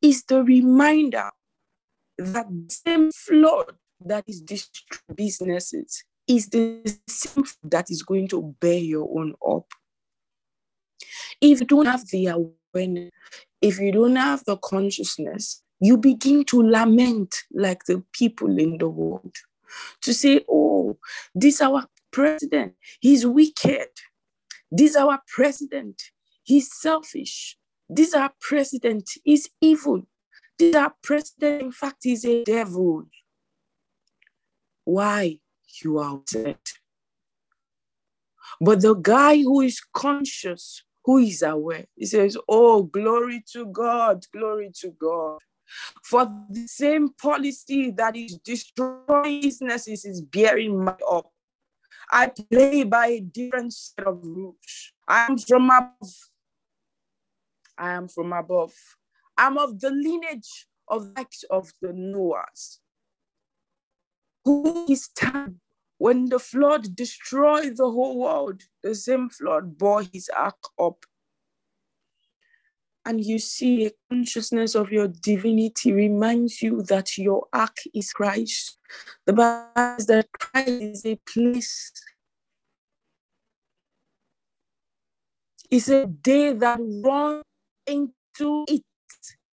is 0.02 0.24
the 0.26 0.44
reminder 0.44 1.30
that 2.18 2.48
the 2.50 2.70
same 2.70 3.12
flood 3.12 3.76
that 4.06 4.26
is 4.28 4.42
destroying 4.42 5.16
businesses 5.16 6.04
is 6.28 6.50
the 6.50 7.00
same 7.08 7.46
that 7.64 7.90
is 7.90 8.04
going 8.04 8.28
to 8.30 8.56
bear 8.60 8.78
your 8.78 9.10
own 9.18 9.34
up. 9.48 9.68
If 11.40 11.62
you 11.62 11.66
don't 11.66 11.86
have 11.86 12.06
the 12.12 12.28
awareness, 12.28 13.12
if 13.62 13.80
you 13.80 13.92
don't 13.94 14.18
have 14.18 14.44
the 14.46 14.58
consciousness, 14.58 15.64
you 15.80 15.98
begin 15.98 16.44
to 16.46 16.62
lament 16.62 17.34
like 17.54 17.86
the 17.86 18.04
people 18.14 18.60
in 18.60 18.78
the 18.78 18.90
world 18.90 19.34
to 20.02 20.14
say, 20.14 20.42
oh, 20.50 20.98
this 21.36 21.62
our 21.62 21.86
president, 22.12 22.74
he's 23.00 23.26
wicked. 23.26 23.90
This 24.72 24.96
our 24.96 25.20
president, 25.28 26.02
he's 26.44 26.74
selfish. 26.74 27.58
This 27.90 28.14
our 28.14 28.32
president 28.40 29.10
is 29.26 29.50
evil. 29.62 30.04
This 30.58 30.76
our 30.76 30.94
president, 31.02 31.62
in 31.62 31.72
fact, 31.72 32.06
is 32.06 32.26
a 32.26 32.44
devil. 32.44 33.06
Why 34.84 35.40
you 35.84 36.00
are 36.00 36.16
upset? 36.16 36.74
But 38.62 38.82
the 38.82 38.96
guy 38.96 39.38
who 39.38 39.62
is 39.62 39.82
conscious, 39.94 40.84
who 41.06 41.20
is 41.20 41.42
aware, 41.42 41.86
he 41.96 42.06
says, 42.06 42.38
Oh, 42.48 42.84
glory 42.84 43.44
to 43.54 43.66
God, 43.68 44.24
glory 44.34 44.72
to 44.82 44.90
God. 44.92 45.40
For 46.04 46.26
the 46.50 46.68
same 46.68 47.10
policy 47.10 47.92
that 47.92 48.16
is 48.16 48.38
destroying 48.38 49.42
businesses 49.42 50.06
is 50.06 50.22
bearing 50.22 50.84
my 50.84 50.96
up. 51.10 51.32
I 52.12 52.28
play 52.52 52.84
by 52.84 53.08
a 53.08 53.22
different 53.22 53.74
set 53.74 54.08
of 54.08 54.20
rules. 54.24 54.94
I 55.08 55.28
am 55.28 55.38
from 55.38 55.66
above. 55.66 56.14
I 57.78 57.92
am 57.92 58.08
from 58.08 58.34
above. 58.34 58.74
I'm 59.38 59.58
of 59.58 59.80
the 59.80 59.90
lineage 59.92 60.68
of 60.88 61.12
likes 61.16 61.44
of 61.50 61.72
the 61.82 61.90
Noahs. 61.90 62.80
Who 64.46 64.86
is 64.90 65.10
time 65.10 65.62
when 65.98 66.30
the 66.30 66.40
flood 66.40 66.96
destroyed 66.96 67.78
the 67.78 67.90
whole 67.90 68.20
world, 68.20 68.64
the 68.82 68.96
same 68.96 69.30
flood 69.30 69.78
bore 69.78 70.04
his 70.04 70.30
ark 70.36 70.58
up 70.80 71.06
and 73.10 73.26
you 73.26 73.40
see 73.40 73.88
a 73.88 73.92
consciousness 74.12 74.76
of 74.76 74.92
your 74.92 75.08
divinity 75.08 75.92
reminds 75.92 76.62
you 76.62 76.84
that 76.84 77.18
your 77.18 77.48
ark 77.52 77.76
is 77.92 78.14
Christ. 78.14 78.78
The 79.26 79.34
Bible 79.34 79.96
says 79.98 80.06
that 80.06 80.28
Christ 80.32 80.70
is 80.70 81.06
a 81.08 81.20
place. 81.28 81.92
It's 85.72 85.90
a 85.90 86.06
day 86.06 86.54
that 86.54 86.80
run 87.04 87.42
into 87.88 88.66
it, 88.68 88.84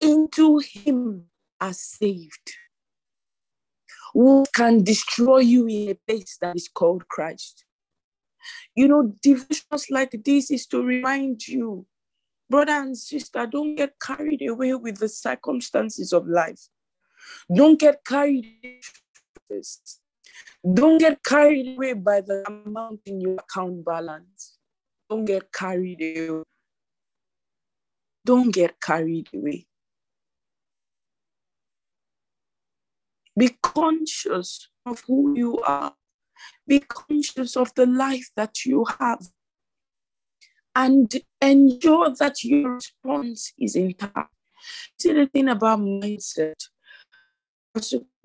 into 0.03 0.59
Him 0.59 1.25
are 1.59 1.73
saved. 1.73 2.51
Who 4.13 4.45
can 4.55 4.85
destroy 4.85 5.39
you 5.39 5.67
in 5.67 5.93
a 5.93 5.95
place 6.07 6.37
that 6.43 6.57
is 6.57 6.69
called 6.69 7.09
Christ? 7.09 7.65
You 8.75 8.89
know, 8.89 9.15
devotions 9.23 9.87
like 9.89 10.15
this 10.27 10.51
is 10.51 10.67
to 10.67 10.83
remind 10.83 11.49
you 11.49 11.87
Brother 12.49 12.73
and 12.73 12.97
sister, 12.97 13.47
don't 13.47 13.75
get 13.75 13.95
carried 14.01 14.43
away 14.49 14.75
with 14.75 14.99
the 14.99 15.09
circumstances 15.09 16.13
of 16.13 16.29
life. 16.29 16.69
Don't 17.53 17.79
get 17.79 18.05
carried 18.05 18.55
away. 19.51 19.63
Don't 20.75 20.99
get 20.99 21.23
carried 21.25 21.77
away 21.77 21.95
by 21.95 22.21
the 22.21 22.45
amount 22.47 23.01
in 23.07 23.21
your 23.21 23.35
account 23.35 23.85
balance. 23.85 24.59
Don't 25.11 25.25
get 25.25 25.53
carried 25.53 26.01
away. 26.01 26.43
Don't 28.25 28.51
get 28.53 28.81
carried 28.81 29.29
away. 29.35 29.67
Be 33.39 33.57
conscious 33.63 34.69
of 34.85 35.03
who 35.07 35.37
you 35.37 35.59
are. 35.59 35.95
Be 36.67 36.81
conscious 36.81 37.57
of 37.57 37.75
the 37.75 37.87
life 37.87 38.31
that 38.37 38.65
you 38.65 38.85
have 38.99 39.21
and 40.77 41.11
ensure 41.41 42.15
that 42.19 42.45
your 42.45 42.75
response 42.75 43.53
is 43.59 43.75
intact. 43.77 44.31
See 44.99 45.13
the 45.13 45.27
thing 45.27 45.49
about 45.49 45.81
mindset, 45.81 46.69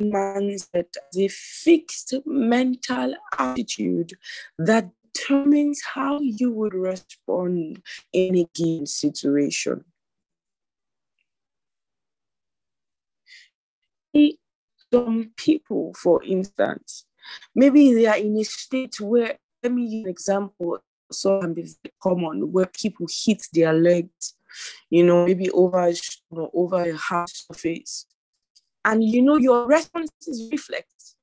mindset 0.01 0.85
is 1.13 1.17
a 1.17 1.27
fixed 1.29 2.13
mental 2.25 3.15
attitude 3.39 4.11
that 4.57 4.89
determines 5.13 5.81
how 5.93 6.19
you 6.19 6.51
would 6.51 6.73
respond 6.73 7.81
in 8.11 8.35
a 8.35 8.47
given 8.53 8.85
situation. 8.85 9.85
Some 14.93 15.31
people, 15.37 15.93
for 15.93 16.21
instance, 16.21 17.05
maybe 17.55 17.93
they 17.93 18.07
are 18.07 18.17
in 18.17 18.35
a 18.35 18.43
state 18.43 18.99
where, 18.99 19.37
let 19.63 19.71
me 19.71 19.89
give 19.89 20.03
an 20.03 20.09
example 20.09 20.79
so 21.11 21.39
can 21.39 21.53
be 21.53 21.67
common 22.01 22.51
where 22.51 22.67
people 22.67 23.07
hit 23.09 23.43
their 23.53 23.73
legs, 23.73 24.35
you 24.89 25.03
know, 25.03 25.25
maybe 25.25 25.49
over 25.51 25.89
you 25.89 25.97
know, 26.31 26.49
over 26.53 26.89
a 26.89 26.95
hard 26.95 27.29
surface. 27.29 28.05
And 28.83 29.03
you 29.03 29.21
know, 29.21 29.37
your 29.37 29.67
responses 29.67 30.49
reflect. 30.51 31.15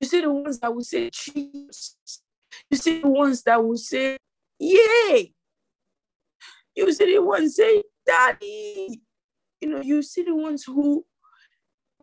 You 0.00 0.06
see 0.06 0.20
the 0.20 0.32
ones 0.32 0.60
that 0.60 0.74
will 0.74 0.84
say 0.84 1.10
Jesus. 1.12 1.96
You 2.70 2.76
see 2.76 3.00
the 3.00 3.08
ones 3.08 3.42
that 3.42 3.62
will 3.62 3.76
say, 3.76 4.16
Yay. 4.58 5.32
You 6.74 6.92
see 6.92 7.14
the 7.14 7.22
ones 7.22 7.56
say, 7.56 7.82
Daddy. 8.06 9.00
You 9.60 9.68
know, 9.68 9.80
you 9.80 10.02
see 10.02 10.22
the 10.22 10.34
ones 10.34 10.64
who 10.64 11.04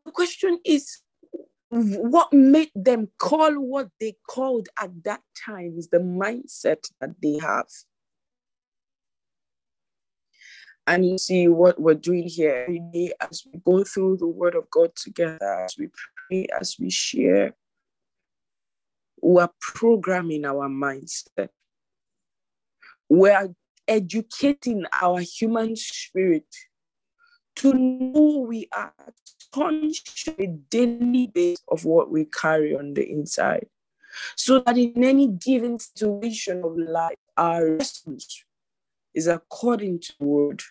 the 0.06 0.12
question 0.12 0.60
is, 0.65 1.02
what 1.69 2.32
made 2.32 2.71
them 2.75 3.10
call 3.17 3.54
what 3.54 3.89
they 3.99 4.15
called 4.28 4.69
at 4.80 5.04
that 5.04 5.21
time 5.45 5.75
is 5.78 5.89
the 5.89 5.99
mindset 5.99 6.89
that 7.01 7.12
they 7.21 7.38
have. 7.41 7.67
And 10.88 11.06
you 11.06 11.17
see 11.17 11.47
what 11.47 11.82
we're 11.82 11.95
doing 11.95 12.28
here 12.28 12.65
every 12.67 12.82
day 12.93 13.12
as 13.19 13.43
we 13.51 13.60
go 13.65 13.84
through 13.84 14.17
the 14.17 14.28
Word 14.28 14.54
of 14.54 14.69
God 14.69 14.91
together, 14.95 15.63
as 15.65 15.75
we 15.80 15.89
pray, 16.30 16.47
as 16.60 16.75
we 16.80 16.91
share, 16.91 17.56
we're 19.19 19.49
programming 19.60 20.45
our 20.45 20.69
mindset. 20.69 21.49
We're 23.10 23.49
educating 23.88 24.86
our 25.01 25.21
human 25.21 25.75
spirit 25.75 26.45
to 27.58 27.73
know 27.73 28.45
we 28.47 28.67
are 28.71 28.93
conscious 29.56 30.30
daily 30.70 31.28
base 31.28 31.63
of 31.70 31.86
what 31.86 32.12
we 32.12 32.26
carry 32.26 32.76
on 32.76 32.94
the 32.94 33.10
inside. 33.10 33.68
So 34.36 34.60
that 34.60 34.78
in 34.78 35.04
any 35.04 35.28
given 35.28 35.80
situation 35.80 36.63
of 36.63 36.78
life, 36.78 37.18
our 37.38 37.65
response 37.65 38.44
is 39.13 39.28
according 39.28 40.00
to 40.00 40.13
word, 40.20 40.62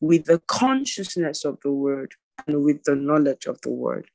with 0.00 0.26
the 0.26 0.40
consciousness 0.46 1.44
of 1.44 1.58
the 1.62 1.72
word 1.72 2.14
and 2.46 2.62
with 2.62 2.84
the 2.84 2.94
knowledge 2.94 3.46
of 3.46 3.60
the 3.62 3.70
word. 3.70 4.08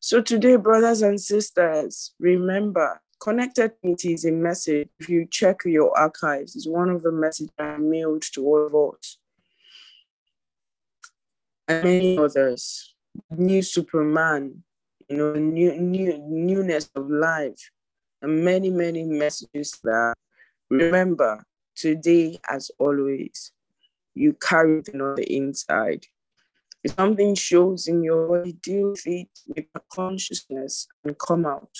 So 0.00 0.20
today, 0.20 0.56
brothers 0.56 1.02
and 1.02 1.20
sisters, 1.20 2.14
remember, 2.18 3.00
connected 3.20 3.72
meeting 3.82 4.12
is 4.12 4.24
a 4.24 4.32
message. 4.32 4.88
If 4.98 5.08
you 5.08 5.26
check 5.26 5.60
your 5.64 5.96
archives, 5.96 6.56
it's 6.56 6.66
one 6.66 6.88
of 6.88 7.02
the 7.02 7.12
messages 7.12 7.52
I 7.58 7.76
mailed 7.76 8.22
to 8.32 8.44
all 8.44 8.66
of 8.66 8.94
us. 8.94 9.18
And 11.68 11.84
many 11.84 12.18
others 12.18 12.89
new 13.30 13.62
Superman, 13.62 14.62
you 15.08 15.16
know, 15.16 15.34
new, 15.34 15.76
new 15.78 16.18
newness 16.18 16.90
of 16.94 17.10
life, 17.10 17.70
and 18.22 18.44
many, 18.44 18.70
many 18.70 19.04
messages 19.04 19.78
that 19.82 20.14
remember 20.68 21.42
today, 21.74 22.38
as 22.48 22.70
always, 22.78 23.52
you 24.14 24.34
carry 24.34 24.80
it 24.80 25.00
on 25.00 25.16
the 25.16 25.36
inside. 25.36 26.06
If 26.82 26.94
something 26.94 27.34
shows 27.34 27.88
in 27.88 28.02
your 28.02 28.28
body, 28.28 28.52
deal 28.52 28.90
with 28.90 29.06
it 29.06 29.28
with 29.46 29.66
a 29.74 29.80
consciousness 29.92 30.86
and 31.04 31.18
come 31.18 31.46
out 31.46 31.70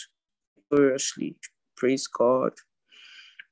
gloriously. 0.71 1.37
Praise 1.77 2.07
God. 2.07 2.53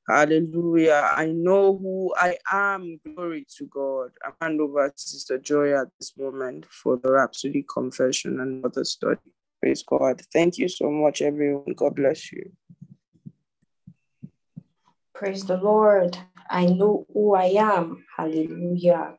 Hallelujah. 0.09 1.07
I 1.15 1.27
know 1.27 1.77
who 1.77 2.15
I 2.17 2.35
am. 2.51 2.99
Glory 3.05 3.45
to 3.57 3.65
God. 3.67 4.09
I 4.25 4.31
hand 4.43 4.59
over 4.59 4.89
to 4.89 4.93
Sister 4.97 5.37
Joy 5.37 5.79
at 5.79 5.89
this 5.99 6.17
moment 6.17 6.65
for 6.65 6.97
the 6.97 7.11
Rhapsody 7.11 7.63
Confession 7.71 8.39
and 8.39 8.65
other 8.65 8.85
study. 8.85 9.19
Praise 9.61 9.83
God. 9.83 10.23
Thank 10.33 10.57
you 10.57 10.67
so 10.67 10.89
much, 10.89 11.21
everyone. 11.21 11.75
God 11.75 11.95
bless 11.95 12.31
you. 12.31 12.51
Praise 15.13 15.43
the 15.43 15.57
Lord. 15.57 16.17
I 16.49 16.65
know 16.65 17.05
who 17.13 17.35
I 17.35 17.53
am. 17.57 18.03
Hallelujah. 18.17 19.15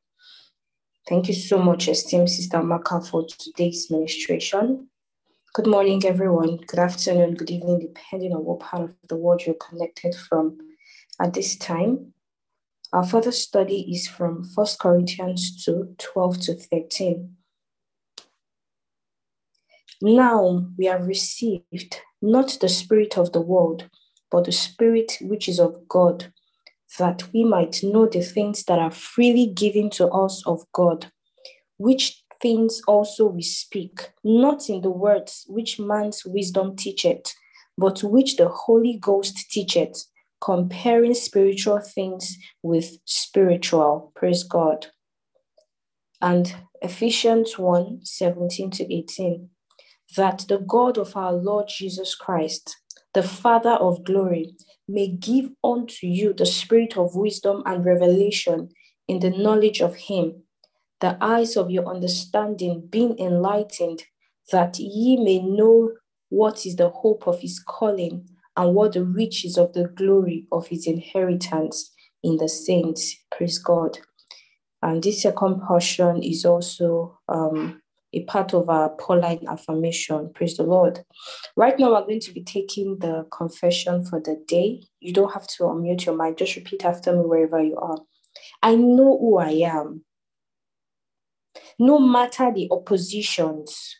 Thank 1.08 1.28
you 1.28 1.34
so 1.34 1.58
much, 1.58 1.86
esteemed 1.86 2.30
Sister 2.30 2.64
Maka, 2.64 3.00
for 3.00 3.26
today's 3.28 3.92
ministration. 3.92 4.88
Good 5.54 5.68
morning, 5.68 6.04
everyone. 6.04 6.56
Good 6.66 6.80
afternoon, 6.80 7.34
good 7.34 7.50
evening, 7.50 7.78
depending 7.78 8.32
on 8.32 8.44
what 8.44 8.58
part 8.58 8.82
of 8.82 8.96
the 9.08 9.16
world 9.16 9.42
you're 9.46 9.54
connected 9.54 10.16
from 10.16 10.58
at 11.20 11.34
this 11.34 11.56
time. 11.56 12.12
Our 12.92 13.04
further 13.04 13.32
study 13.32 13.92
is 13.92 14.08
from 14.08 14.44
1 14.54 14.66
Corinthians 14.80 15.64
2 15.64 15.94
12 15.98 16.40
to 16.40 16.54
13. 16.54 17.36
Now 20.02 20.66
we 20.78 20.86
have 20.86 21.06
received 21.06 22.00
not 22.22 22.58
the 22.60 22.68
Spirit 22.68 23.18
of 23.18 23.32
the 23.32 23.40
world, 23.40 23.88
but 24.30 24.46
the 24.46 24.52
Spirit 24.52 25.18
which 25.20 25.48
is 25.48 25.60
of 25.60 25.86
God, 25.88 26.32
that 26.98 27.22
we 27.32 27.44
might 27.44 27.80
know 27.82 28.06
the 28.06 28.22
things 28.22 28.64
that 28.64 28.78
are 28.78 28.90
freely 28.90 29.46
given 29.46 29.90
to 29.90 30.08
us 30.08 30.44
of 30.46 30.64
God, 30.72 31.12
which 31.76 32.24
things 32.40 32.80
also 32.88 33.26
we 33.26 33.42
speak, 33.42 34.10
not 34.24 34.68
in 34.68 34.80
the 34.80 34.90
words 34.90 35.44
which 35.48 35.78
man's 35.78 36.24
wisdom 36.24 36.74
teacheth, 36.74 37.34
but 37.76 38.02
which 38.02 38.36
the 38.36 38.48
Holy 38.48 38.96
Ghost 39.00 39.50
teacheth 39.50 40.06
comparing 40.40 41.14
spiritual 41.14 41.80
things 41.80 42.36
with 42.62 42.98
spiritual. 43.04 44.12
Praise 44.14 44.42
God. 44.42 44.86
And 46.20 46.54
Ephesians 46.82 47.58
1 47.58 48.00
17 48.04 48.70
to 48.70 48.94
18. 48.94 49.48
That 50.16 50.44
the 50.48 50.58
God 50.58 50.98
of 50.98 51.16
our 51.16 51.32
Lord 51.32 51.66
Jesus 51.68 52.14
Christ, 52.14 52.76
the 53.14 53.22
Father 53.22 53.70
of 53.70 54.04
glory, 54.04 54.54
may 54.88 55.08
give 55.08 55.50
unto 55.62 56.06
you 56.06 56.32
the 56.32 56.46
spirit 56.46 56.96
of 56.96 57.14
wisdom 57.14 57.62
and 57.64 57.84
revelation 57.84 58.70
in 59.06 59.20
the 59.20 59.30
knowledge 59.30 59.80
of 59.80 59.94
Him, 59.94 60.42
the 61.00 61.16
eyes 61.20 61.56
of 61.56 61.70
your 61.70 61.86
understanding 61.86 62.86
being 62.90 63.18
enlightened, 63.18 64.02
that 64.50 64.78
ye 64.78 65.16
may 65.16 65.38
know 65.38 65.92
what 66.28 66.66
is 66.66 66.76
the 66.76 66.90
hope 66.90 67.26
of 67.26 67.40
His 67.40 67.60
calling 67.60 68.28
and 68.60 68.74
what 68.76 68.94
the 68.94 69.04
riches 69.04 69.58
of 69.58 69.72
the 69.74 69.88
glory 69.96 70.46
of 70.52 70.68
his 70.68 70.86
inheritance 70.86 71.92
in 72.24 72.38
the 72.38 72.48
saints. 72.48 73.16
Praise 73.32 73.58
God. 73.58 73.98
And 74.82 75.02
this 75.02 75.22
second 75.22 75.62
portion 75.62 76.22
is 76.22 76.44
also 76.44 77.18
um, 77.28 77.82
a 78.14 78.24
part 78.24 78.54
of 78.54 78.70
our 78.70 78.90
Pauline 78.90 79.46
affirmation. 79.48 80.32
Praise 80.34 80.58
the 80.58 80.64
Lord. 80.64 81.00
Right 81.56 81.78
now, 81.78 81.92
we're 81.92 82.02
going 82.02 82.20
to 82.20 82.32
be 82.32 82.44
taking 82.44 82.98
the 83.00 83.26
confession 83.32 84.04
for 84.04 84.20
the 84.20 84.42
day. 84.48 84.82
You 85.00 85.12
don't 85.14 85.32
have 85.32 85.48
to 85.48 85.64
unmute 85.64 86.06
your 86.06 86.16
mic, 86.16 86.38
just 86.38 86.56
repeat 86.56 86.84
after 86.84 87.12
me 87.14 87.20
wherever 87.20 87.62
you 87.62 87.78
are. 87.78 87.98
I 88.62 88.76
know 88.76 89.18
who 89.20 89.38
I 89.38 89.50
am. 89.50 90.04
no 91.78 91.98
matter 92.00 92.52
the 92.54 92.68
oppositions, 92.72 93.96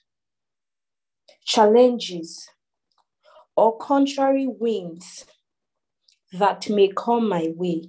challenges, 1.45 2.49
or 3.61 3.77
contrary 3.77 4.47
winds 4.47 5.27
that 6.33 6.71
may 6.71 6.89
come 6.89 7.29
my 7.29 7.53
way. 7.55 7.83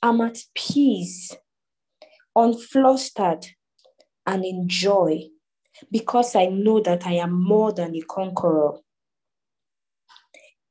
I'm 0.00 0.20
at 0.20 0.38
peace, 0.54 1.34
unflustered, 2.36 3.48
and 4.24 4.44
in 4.44 4.68
joy 4.68 5.24
because 5.90 6.36
I 6.36 6.46
know 6.46 6.80
that 6.82 7.04
I 7.04 7.14
am 7.14 7.32
more 7.32 7.72
than 7.72 7.96
a 7.96 8.00
conqueror. 8.02 8.74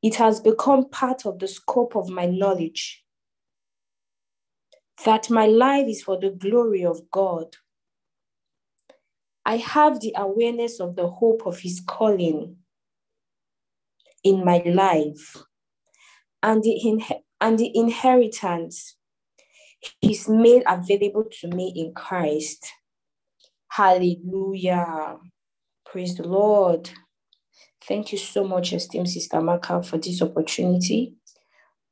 It 0.02 0.16
has 0.16 0.40
become 0.40 0.90
part 0.90 1.26
of 1.26 1.40
the 1.40 1.50
scope 1.50 1.98
of 1.98 2.08
my 2.08 2.26
knowledge 2.26 3.04
that 5.04 5.30
my 5.30 5.48
life 5.48 5.88
is 5.88 6.04
for 6.04 6.18
the 6.18 6.30
glory 6.30 6.86
of 6.86 7.12
God. 7.12 7.58
I 9.46 9.58
have 9.58 10.00
the 10.00 10.14
awareness 10.16 10.80
of 10.80 10.96
the 10.96 11.10
hope 11.10 11.46
of 11.46 11.60
His 11.60 11.82
calling 11.86 12.56
in 14.26 14.44
my 14.44 14.62
life 14.66 15.38
and 16.44 16.62
the, 16.62 16.72
in, 16.72 17.02
and 17.40 17.58
the 17.58 17.72
inheritance 17.74 18.96
He's 20.02 20.28
made 20.28 20.64
available 20.68 21.26
to 21.42 21.48
me 21.48 21.74
in 21.76 21.94
Christ. 21.94 22.66
Hallelujah. 23.70 25.18
Praise 25.86 26.16
the 26.16 26.28
Lord. 26.28 26.90
Thank 27.88 28.12
you 28.12 28.18
so 28.18 28.44
much, 28.44 28.74
esteemed 28.74 29.10
Sister 29.10 29.42
Maka, 29.42 29.84
for 29.84 29.98
this 29.98 30.22
opportunity. 30.22 31.14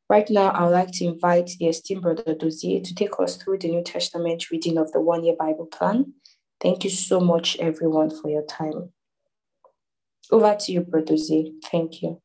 Right 0.10 0.30
now, 0.30 0.50
I 0.50 0.64
would 0.64 0.72
like 0.72 0.92
to 0.94 1.06
invite 1.06 1.52
the 1.60 1.68
esteemed 1.68 2.02
Brother 2.02 2.36
Dozier 2.36 2.82
to 2.82 2.96
take 2.96 3.20
us 3.20 3.38
through 3.38 3.60
the 3.60 3.70
New 3.70 3.84
Testament 3.84 4.50
reading 4.52 4.78
of 4.78 4.92
the 4.92 5.02
one 5.02 5.24
year 5.24 5.36
Bible 5.38 5.68
plan. 5.68 6.14
Thank 6.60 6.84
you 6.84 6.90
so 6.90 7.20
much, 7.20 7.58
everyone, 7.58 8.10
for 8.10 8.30
your 8.30 8.46
time. 8.46 8.92
Over 10.32 10.56
to 10.62 10.72
you, 10.72 10.82
Brother 10.82 11.08
Dozier. 11.08 11.52
Thank 11.72 12.02
you. 12.02 12.23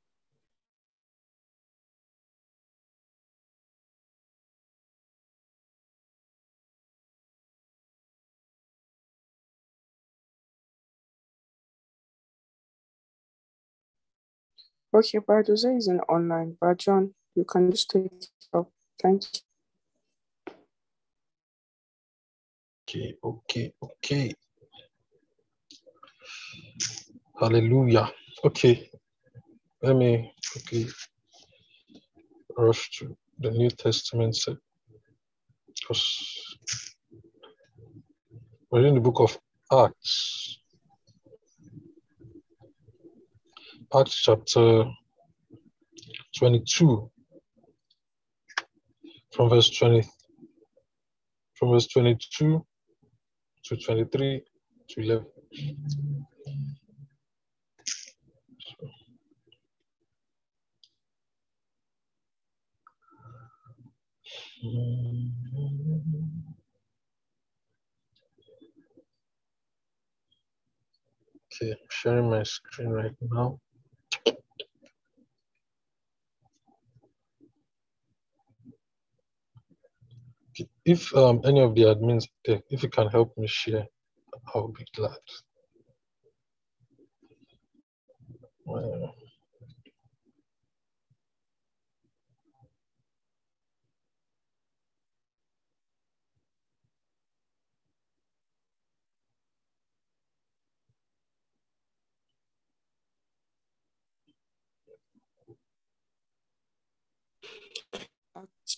Okay, 14.95 15.19
Dozier 15.45 15.77
is 15.77 15.87
an 15.89 16.01
online, 16.09 16.57
but 16.59 16.79
John, 16.79 17.15
you 17.35 17.45
can 17.45 17.71
just 17.71 17.91
take 17.91 18.07
it 18.07 18.27
up. 18.55 18.71
Thank 19.03 19.23
you. 19.25 19.41
Okay, 22.89 23.15
okay, 23.23 23.73
okay. 23.83 24.33
Hallelujah. 27.39 28.11
Okay, 28.43 28.89
let 29.83 29.95
me 29.95 30.33
quickly 30.51 30.87
rush 32.57 32.91
to 32.99 33.15
the 33.39 33.51
New 33.51 33.69
Testament 33.69 34.37
set 34.37 34.57
because 35.67 36.57
we're 38.71 38.87
in 38.87 38.95
the 38.95 39.01
book 39.01 39.21
of 39.21 39.39
Acts. 39.71 40.61
Acts 43.95 44.17
chapter 44.17 44.85
22 46.39 47.11
from 49.33 49.49
verse 49.49 49.71
20 49.79 50.07
from 51.55 51.71
verse 51.71 51.87
22 51.87 52.67
to 53.65 53.77
23 53.77 54.43
to 54.91 55.01
11. 55.01 55.27
Okay, 71.55 71.71
I'm 71.73 71.77
sharing 71.89 72.29
my 72.29 72.43
screen 72.43 72.91
right 72.91 73.15
now. 73.23 73.59
If 80.85 81.15
um, 81.17 81.41
any 81.45 81.61
of 81.61 81.75
the 81.75 81.83
admins 81.85 82.27
if 82.45 82.83
you 82.83 82.89
can 82.91 83.09
help 83.09 83.37
me 83.39 83.47
share, 83.47 83.87
I'll 84.55 84.69
be 84.69 84.87
glad. 84.97 85.19
Uh, 88.69 89.09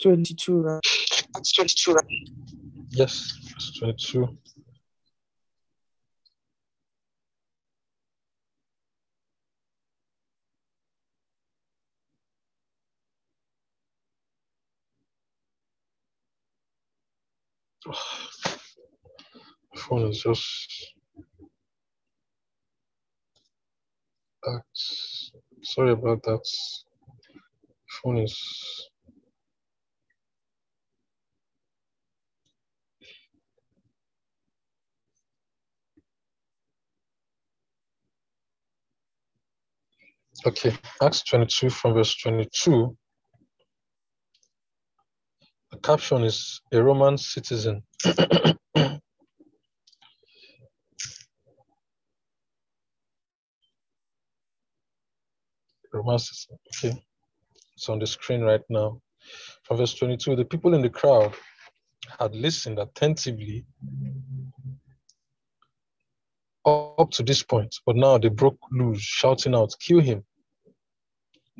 22, 0.02 0.60
right? 0.60 0.80
Acts 1.36 1.52
22, 1.52 1.92
right? 1.92 2.04
Yes, 2.90 3.38
it's 3.56 3.78
22. 3.78 4.28
My 17.86 17.94
phone 19.76 20.10
is 20.10 20.22
just 20.22 20.94
Acts. 24.46 25.32
Sorry 25.62 25.92
about 25.92 26.22
that. 26.24 26.40
Phone 28.02 28.18
is 28.18 28.89
okay. 40.46 40.76
Acts 41.02 41.22
22 41.24 41.70
from 41.70 41.94
verse 41.94 42.16
22. 42.16 42.96
The 45.70 45.78
caption 45.78 46.24
is 46.24 46.60
a 46.72 46.82
Roman 46.82 47.16
citizen. 47.18 47.82
Roman 55.92 56.18
citizen. 56.18 56.58
Okay. 56.76 57.02
It's 57.76 57.88
on 57.88 57.98
the 57.98 58.06
screen 58.06 58.42
right 58.42 58.62
now. 58.68 59.00
From 59.64 59.76
verse 59.76 59.94
22, 59.94 60.36
the 60.36 60.44
people 60.44 60.74
in 60.74 60.82
the 60.82 60.90
crowd 60.90 61.34
had 62.18 62.34
listened 62.34 62.78
attentively 62.78 63.64
up 66.66 67.10
to 67.12 67.22
this 67.22 67.42
point, 67.42 67.74
but 67.86 67.96
now 67.96 68.18
they 68.18 68.28
broke 68.28 68.58
loose, 68.72 69.00
shouting 69.00 69.54
out, 69.54 69.74
Kill 69.80 70.00
him. 70.00 70.24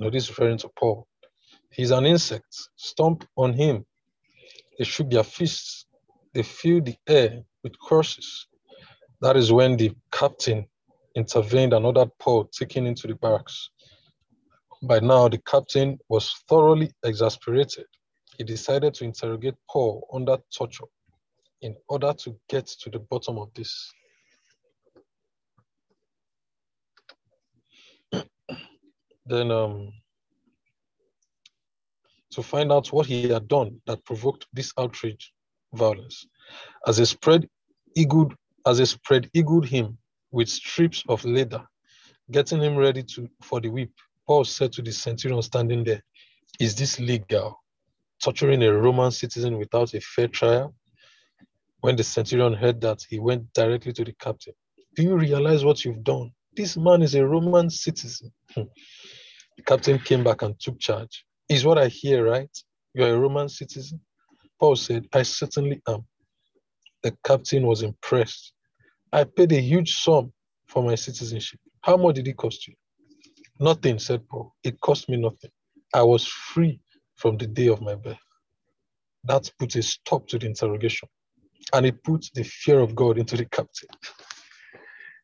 This 0.09 0.25
is 0.25 0.29
referring 0.31 0.59
to 0.59 0.71
Paul. 0.79 1.07
He's 1.71 1.91
an 1.91 2.07
insect. 2.07 2.57
Stomp 2.77 3.25
on 3.37 3.53
him. 3.53 3.85
They 4.79 4.85
shook 4.85 5.11
their 5.11 5.25
fists. 5.25 5.87
They 6.33 6.43
filled 6.43 6.87
the 6.87 6.97
air 7.07 7.43
with 7.63 7.79
curses. 7.79 8.47
That 9.20 9.37
is 9.37 9.53
when 9.53 9.77
the 9.77 9.93
captain 10.11 10.66
intervened 11.14 11.74
and 11.74 11.85
ordered 11.85 12.11
Paul 12.18 12.45
taken 12.47 12.87
into 12.87 13.07
the 13.07 13.14
barracks. 13.14 13.70
By 14.83 15.01
now, 15.01 15.29
the 15.29 15.39
captain 15.39 15.99
was 16.09 16.33
thoroughly 16.49 16.91
exasperated. 17.05 17.85
He 18.39 18.45
decided 18.45 18.95
to 18.95 19.05
interrogate 19.05 19.57
Paul 19.68 20.09
under 20.12 20.39
torture 20.57 20.87
in 21.61 21.77
order 21.89 22.14
to 22.14 22.35
get 22.49 22.66
to 22.66 22.89
the 22.89 23.01
bottom 23.01 23.37
of 23.37 23.53
this. 23.55 23.93
then 29.27 29.51
um, 29.51 29.93
to 32.33 32.43
find 32.43 32.72
out 32.72 32.93
what 32.93 33.07
he 33.07 33.28
had 33.28 33.49
done 33.49 33.81
that 33.87 34.05
provoked 34.05 34.47
this 34.53 34.72
outrage 34.78 35.33
violence. 35.74 36.26
As 36.87 36.99
a 36.99 37.07
spread 37.07 37.49
eagled, 37.97 38.35
as 38.66 38.78
a 38.78 38.87
spread 38.87 39.28
eagled 39.35 39.66
him 39.66 39.99
with 40.31 40.49
strips 40.49 41.03
of 41.09 41.24
leather, 41.24 41.64
getting 42.31 42.62
him 42.62 42.76
ready 42.76 43.03
to 43.03 43.28
for 43.43 43.61
the 43.61 43.68
whip, 43.68 43.91
Paul 44.26 44.45
said 44.45 44.72
to 44.74 44.83
the 44.83 44.93
centurion 44.93 45.43
standing 45.43 45.85
there, 45.85 46.03
Is 46.61 46.74
this 46.74 47.01
legal? 47.01 47.61
Torturing 48.22 48.62
a 48.62 48.72
Roman 48.72 49.11
citizen 49.11 49.59
without 49.59 49.95
a 49.95 50.01
fair 50.01 50.28
trial? 50.28 50.74
When 51.81 51.97
the 51.97 52.05
centurion 52.05 52.53
heard 52.53 52.81
that, 52.83 53.05
he 53.09 53.18
went 53.18 53.53
directly 53.55 53.93
to 53.95 54.05
the 54.05 54.12
captain. 54.12 54.53
Do 54.95 55.03
you 55.03 55.16
realize 55.16 55.64
what 55.64 55.85
you've 55.85 56.05
done? 56.05 56.33
This 56.55 56.76
man 56.76 57.03
is 57.03 57.14
a 57.14 57.26
Roman 57.26 57.70
citizen. 57.70 58.33
the 58.57 59.62
captain 59.64 59.99
came 59.99 60.22
back 60.22 60.43
and 60.43 60.59
took 60.61 60.78
charge. 60.78 61.24
Is 61.51 61.66
what 61.66 61.78
I 61.78 61.88
hear, 61.88 62.26
right? 62.30 62.51
You're 62.94 63.16
a 63.16 63.18
Roman 63.18 63.51
citizen? 63.51 64.01
Paul 64.61 64.76
said, 64.76 65.09
I 65.12 65.24
certainly 65.24 65.82
am. 65.88 66.07
The 67.03 67.16
captain 67.24 67.66
was 67.66 67.82
impressed. 67.82 68.53
I 69.12 69.24
paid 69.24 69.53
a 69.53 69.61
huge 69.61 69.94
sum 69.96 70.32
for 70.68 70.84
my 70.84 70.94
citizenship. 70.94 71.61
How 71.82 71.96
much 71.96 72.16
did 72.16 72.28
it 72.28 72.36
cost 72.36 72.68
you? 72.68 72.74
Nothing, 73.59 73.98
said 73.98 74.28
Paul. 74.28 74.55
It 74.64 74.80
cost 74.80 75.09
me 75.09 75.16
nothing. 75.16 75.51
I 75.94 76.03
was 76.05 76.26
free 76.26 76.80
from 77.16 77.36
the 77.36 77.48
day 77.48 77.68
of 77.68 77.82
my 77.82 77.96
birth. 77.96 78.18
That 79.24 79.51
put 79.59 79.74
a 79.76 79.82
stop 79.82 80.28
to 80.28 80.38
the 80.38 80.46
interrogation. 80.46 81.09
And 81.72 81.86
it 81.86 82.03
put 82.05 82.26
the 82.34 82.44
fear 82.44 82.80
of 82.80 82.94
God 82.94 83.18
into 83.18 83.36
the 83.36 83.46
captain. 83.46 83.88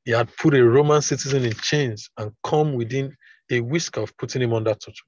He 0.04 0.12
had 0.12 0.34
put 0.36 0.54
a 0.54 0.64
Roman 0.64 1.02
citizen 1.02 1.44
in 1.44 1.54
chains 1.54 2.10
and 2.18 2.32
come 2.44 2.74
within 2.74 3.16
a 3.50 3.60
whisker 3.60 4.00
of 4.02 4.16
putting 4.18 4.42
him 4.42 4.54
under 4.54 4.74
torture. 4.74 5.04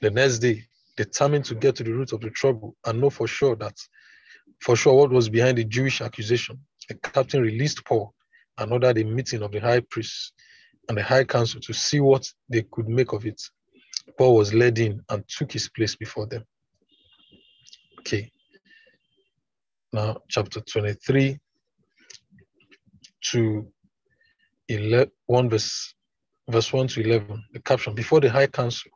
The 0.00 0.10
next 0.10 0.38
day, 0.38 0.64
determined 0.96 1.44
to 1.46 1.54
get 1.54 1.76
to 1.76 1.84
the 1.84 1.92
root 1.92 2.12
of 2.12 2.20
the 2.20 2.30
trouble 2.30 2.76
and 2.86 3.00
know 3.00 3.10
for 3.10 3.26
sure 3.26 3.56
that, 3.56 3.76
for 4.60 4.76
sure, 4.76 4.94
what 4.94 5.10
was 5.10 5.28
behind 5.28 5.58
the 5.58 5.64
Jewish 5.64 6.00
accusation, 6.00 6.58
the 6.88 6.94
captain 6.94 7.42
released 7.42 7.84
Paul 7.84 8.14
and 8.58 8.72
ordered 8.72 8.98
a 8.98 9.04
meeting 9.04 9.42
of 9.42 9.52
the 9.52 9.60
high 9.60 9.80
priests 9.80 10.32
and 10.88 10.98
the 10.98 11.02
high 11.02 11.24
council 11.24 11.60
to 11.60 11.72
see 11.72 12.00
what 12.00 12.30
they 12.48 12.62
could 12.70 12.88
make 12.88 13.12
of 13.12 13.26
it. 13.26 13.40
Paul 14.18 14.36
was 14.36 14.52
led 14.52 14.78
in 14.78 15.00
and 15.08 15.26
took 15.28 15.52
his 15.52 15.68
place 15.68 15.96
before 15.96 16.26
them. 16.26 16.44
Okay. 18.00 18.30
Now, 19.92 20.18
chapter 20.28 20.60
23 20.60 21.38
to 23.32 23.66
11, 24.68 25.10
1 25.26 25.50
verse, 25.50 25.94
verse 26.48 26.72
1 26.72 26.88
to 26.88 27.00
11, 27.00 27.44
the 27.52 27.60
caption, 27.60 27.94
before 27.94 28.20
the 28.20 28.30
high 28.30 28.46
council, 28.46 28.90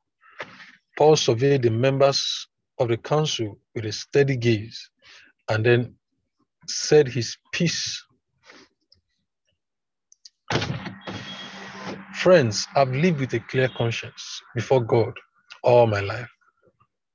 Paul 0.99 1.15
surveyed 1.15 1.63
the 1.63 1.71
members 1.71 2.49
of 2.81 2.89
the 2.89 2.97
council 2.97 3.57
with 3.73 3.87
a 3.87 3.93
steady 3.93 4.37
gaze 4.37 4.91
and 5.49 5.65
then 5.65 5.95
said 6.67 7.07
his 7.07 7.37
piece. 7.53 8.05
Friends, 12.15 12.67
I've 12.75 12.91
lived 12.91 13.21
with 13.21 13.33
a 13.35 13.39
clear 13.39 13.69
conscience 13.69 14.43
before 14.57 14.81
God 14.81 15.13
all 15.63 15.87
my 15.87 16.01
life, 16.01 16.29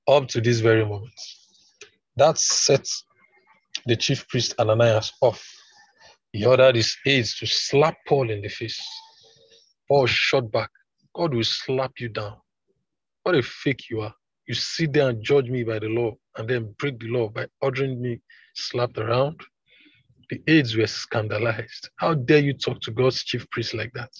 up 0.07 0.29
to 0.29 0.39
this 0.39 0.61
very 0.61 0.85
moment. 0.85 1.19
That 2.15 2.37
set 2.37 2.87
the 3.85 3.97
chief 3.97 4.25
priest 4.29 4.55
Ananias 4.59 5.11
off. 5.19 5.45
He 6.31 6.45
ordered 6.45 6.77
his 6.77 6.95
aides 7.05 7.37
to 7.39 7.45
slap 7.47 7.97
Paul 8.07 8.29
in 8.29 8.41
the 8.41 8.47
face. 8.47 8.81
Paul 9.89 10.05
shot 10.05 10.49
back. 10.49 10.69
God 11.13 11.33
will 11.33 11.43
slap 11.43 11.99
you 11.99 12.07
down. 12.07 12.37
What 13.23 13.35
a 13.35 13.41
fake 13.41 13.89
you 13.89 14.01
are. 14.01 14.13
You 14.47 14.53
sit 14.53 14.93
there 14.93 15.09
and 15.09 15.23
judge 15.23 15.49
me 15.49 15.63
by 15.63 15.79
the 15.79 15.87
law 15.87 16.15
and 16.37 16.49
then 16.49 16.75
break 16.77 16.99
the 16.99 17.07
law 17.07 17.29
by 17.29 17.47
ordering 17.61 18.01
me 18.01 18.21
slapped 18.55 18.97
around. 18.97 19.39
The 20.29 20.41
aides 20.47 20.75
were 20.75 20.87
scandalized. 20.87 21.89
How 21.97 22.13
dare 22.13 22.39
you 22.39 22.53
talk 22.53 22.81
to 22.81 22.91
God's 22.91 23.23
chief 23.23 23.49
priest 23.49 23.73
like 23.73 23.93
that? 23.93 24.11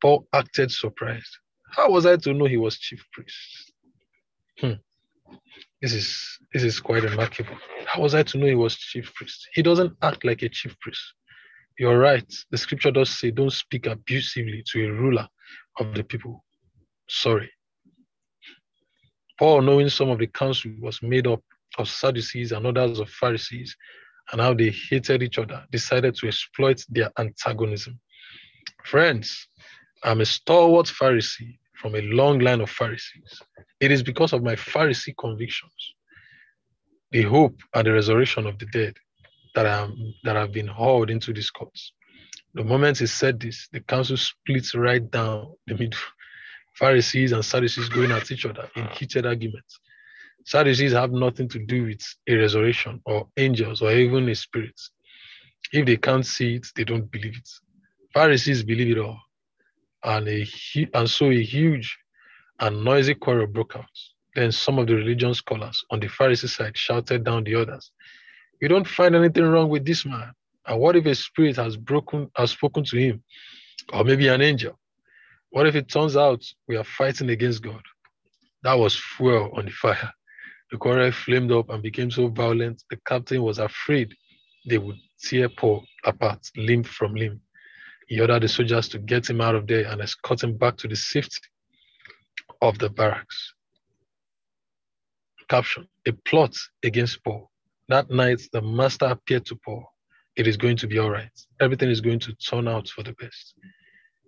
Paul 0.00 0.26
acted 0.32 0.70
surprised. 0.70 1.38
How 1.70 1.90
was 1.90 2.06
I 2.06 2.16
to 2.16 2.32
know 2.32 2.44
he 2.44 2.56
was 2.56 2.78
chief 2.78 3.04
priest? 3.12 3.72
Hmm. 4.60 4.72
This 5.82 5.92
is 5.92 6.38
this 6.52 6.62
is 6.62 6.80
quite 6.80 7.02
remarkable. 7.02 7.56
How 7.86 8.02
was 8.02 8.14
I 8.14 8.22
to 8.22 8.38
know 8.38 8.46
he 8.46 8.54
was 8.54 8.76
chief 8.76 9.12
priest? 9.14 9.48
He 9.52 9.62
doesn't 9.62 9.92
act 10.02 10.24
like 10.24 10.42
a 10.42 10.48
chief 10.48 10.78
priest. 10.80 11.02
You're 11.78 11.98
right. 11.98 12.32
The 12.50 12.58
scripture 12.58 12.90
does 12.90 13.10
say, 13.10 13.30
don't 13.30 13.52
speak 13.52 13.86
abusively 13.86 14.62
to 14.72 14.86
a 14.86 14.92
ruler 14.92 15.28
of 15.78 15.94
the 15.94 16.04
people. 16.04 16.42
Sorry. 17.08 17.50
Paul, 19.38 19.62
knowing 19.62 19.88
some 19.88 20.10
of 20.10 20.18
the 20.18 20.26
council 20.26 20.72
was 20.80 21.02
made 21.02 21.26
up 21.26 21.42
of 21.78 21.88
Sadducees 21.88 22.52
and 22.52 22.66
others 22.66 22.98
of 22.98 23.10
Pharisees, 23.10 23.76
and 24.32 24.40
how 24.40 24.54
they 24.54 24.70
hated 24.70 25.22
each 25.22 25.38
other, 25.38 25.64
decided 25.70 26.14
to 26.16 26.26
exploit 26.26 26.84
their 26.88 27.10
antagonism. 27.18 28.00
Friends, 28.84 29.48
I'm 30.02 30.20
a 30.20 30.26
stalwart 30.26 30.86
Pharisee 30.86 31.58
from 31.74 31.94
a 31.94 32.00
long 32.00 32.38
line 32.38 32.60
of 32.60 32.70
Pharisees. 32.70 33.42
It 33.80 33.92
is 33.92 34.02
because 34.02 34.32
of 34.32 34.42
my 34.42 34.54
Pharisee 34.56 35.14
convictions, 35.18 35.94
the 37.10 37.22
hope 37.22 37.60
and 37.74 37.86
the 37.86 37.92
resurrection 37.92 38.46
of 38.46 38.58
the 38.58 38.66
dead, 38.66 38.94
that 39.54 39.66
I 39.66 39.82
am 39.82 40.14
that 40.24 40.36
I've 40.36 40.52
been 40.52 40.66
hauled 40.66 41.10
into 41.10 41.32
this 41.32 41.50
courts. 41.50 41.92
The 42.54 42.64
moment 42.64 42.98
he 42.98 43.06
said 43.06 43.40
this, 43.40 43.68
the 43.72 43.80
council 43.80 44.16
splits 44.16 44.74
right 44.74 45.10
down 45.10 45.54
the 45.66 45.74
middle. 45.74 45.98
Pharisees 46.78 47.32
and 47.32 47.44
Sadducees 47.44 47.88
going 47.88 48.10
at 48.10 48.30
each 48.30 48.44
other 48.44 48.68
in 48.76 48.84
mm. 48.84 48.92
heated 48.92 49.26
arguments. 49.26 49.80
Sadducees 50.44 50.92
have 50.92 51.10
nothing 51.10 51.48
to 51.48 51.58
do 51.58 51.86
with 51.86 52.02
a 52.28 52.34
resurrection 52.36 53.00
or 53.06 53.28
angels 53.36 53.82
or 53.82 53.92
even 53.92 54.28
a 54.28 54.34
spirit. 54.34 54.78
If 55.72 55.86
they 55.86 55.96
can't 55.96 56.24
see 56.24 56.56
it, 56.56 56.66
they 56.76 56.84
don't 56.84 57.10
believe 57.10 57.36
it. 57.36 57.48
Pharisees 58.12 58.62
believe 58.62 58.96
it 58.96 59.00
all. 59.00 59.18
And, 60.04 60.28
a, 60.28 60.46
and 60.94 61.10
so 61.10 61.30
a 61.30 61.42
huge 61.42 61.98
and 62.60 62.84
noisy 62.84 63.14
quarrel 63.14 63.46
broke 63.46 63.76
out. 63.76 63.84
Then 64.34 64.52
some 64.52 64.78
of 64.78 64.86
the 64.86 64.94
religion 64.94 65.34
scholars 65.34 65.82
on 65.90 65.98
the 65.98 66.08
Pharisee 66.08 66.48
side 66.48 66.76
shouted 66.76 67.24
down 67.24 67.44
the 67.44 67.54
others, 67.54 67.90
You 68.60 68.68
don't 68.68 68.86
find 68.86 69.14
anything 69.14 69.44
wrong 69.44 69.70
with 69.70 69.84
this 69.84 70.04
man. 70.04 70.32
And 70.66 70.78
what 70.78 70.94
if 70.94 71.06
a 71.06 71.14
spirit 71.14 71.56
has 71.56 71.76
broken 71.76 72.30
has 72.36 72.50
spoken 72.50 72.84
to 72.84 72.98
him? 72.98 73.22
Or 73.92 74.04
maybe 74.04 74.28
an 74.28 74.42
angel? 74.42 74.78
What 75.50 75.66
if 75.66 75.74
it 75.74 75.88
turns 75.88 76.16
out 76.16 76.44
we 76.68 76.76
are 76.76 76.84
fighting 76.84 77.30
against 77.30 77.62
God? 77.62 77.82
That 78.62 78.74
was 78.74 78.96
fuel 78.96 79.50
on 79.54 79.66
the 79.66 79.70
fire. 79.70 80.12
The 80.70 80.78
quarrel 80.78 81.12
flamed 81.12 81.52
up 81.52 81.70
and 81.70 81.82
became 81.82 82.10
so 82.10 82.28
violent, 82.28 82.82
the 82.90 82.98
captain 83.06 83.42
was 83.42 83.58
afraid 83.58 84.14
they 84.68 84.78
would 84.78 84.96
tear 85.22 85.48
Paul 85.48 85.84
apart, 86.04 86.50
limb 86.56 86.82
from 86.82 87.14
limb. 87.14 87.40
He 88.08 88.20
ordered 88.20 88.42
the 88.42 88.48
soldiers 88.48 88.88
to 88.88 88.98
get 88.98 89.28
him 89.30 89.40
out 89.40 89.54
of 89.54 89.66
there 89.66 89.86
and 89.86 90.00
escort 90.00 90.42
him 90.42 90.56
back 90.56 90.76
to 90.78 90.88
the 90.88 90.96
safety 90.96 91.38
of 92.62 92.78
the 92.78 92.90
barracks. 92.90 93.54
Caption 95.48 95.86
A 96.06 96.12
plot 96.12 96.56
against 96.82 97.22
Paul. 97.22 97.50
That 97.88 98.10
night, 98.10 98.42
the 98.52 98.62
master 98.62 99.06
appeared 99.06 99.46
to 99.46 99.56
Paul. 99.56 99.84
It 100.36 100.46
is 100.48 100.56
going 100.56 100.76
to 100.78 100.88
be 100.88 100.98
all 100.98 101.10
right. 101.10 101.30
Everything 101.60 101.88
is 101.88 102.00
going 102.00 102.18
to 102.20 102.34
turn 102.34 102.66
out 102.66 102.88
for 102.88 103.04
the 103.04 103.12
best. 103.12 103.54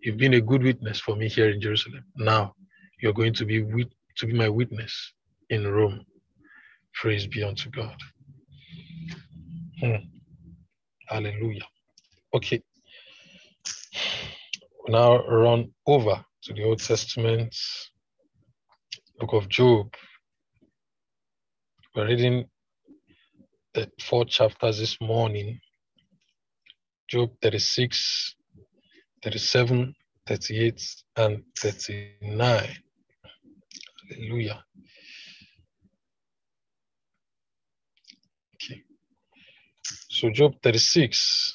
You've 0.03 0.19
been 0.19 0.35
a 0.35 0.41
good 0.41 0.63
witness 0.63 1.01
for 1.01 1.17
me 1.17 1.29
here 1.29 1.51
in 1.51 1.61
Jerusalem. 1.61 2.05
Now 2.17 2.55
you're 3.03 3.15
going 3.15 3.35
to 3.35 3.45
be 3.47 3.63
wit- 3.63 3.93
to 4.19 4.27
be 4.27 4.35
my 4.35 4.49
witness 4.49 5.13
in 5.51 5.67
Rome. 5.67 6.05
Praise 6.95 7.27
be 7.27 7.43
unto 7.45 7.71
God. 7.71 7.97
Hmm. 9.81 9.97
Hallelujah. 11.09 11.67
Okay. 12.35 12.63
Now 14.89 15.25
run 15.27 15.73
over 15.87 16.25
to 16.45 16.55
the 16.55 16.65
Old 16.65 16.81
Testament, 16.81 17.57
book 19.21 19.35
of 19.35 19.49
Job. 19.49 19.95
We're 21.97 22.09
reading 22.09 22.47
the 23.75 23.91
four 24.01 24.27
chapters 24.27 24.79
this 24.79 25.01
morning. 25.01 25.61
Job 27.09 27.31
36, 27.43 28.37
37, 29.23 29.95
38, 30.27 30.97
and 31.17 31.43
39. 31.59 32.69
Hallelujah. 34.11 34.65
Okay. 38.55 38.83
So, 39.87 40.31
Job 40.31 40.55
36, 40.63 41.55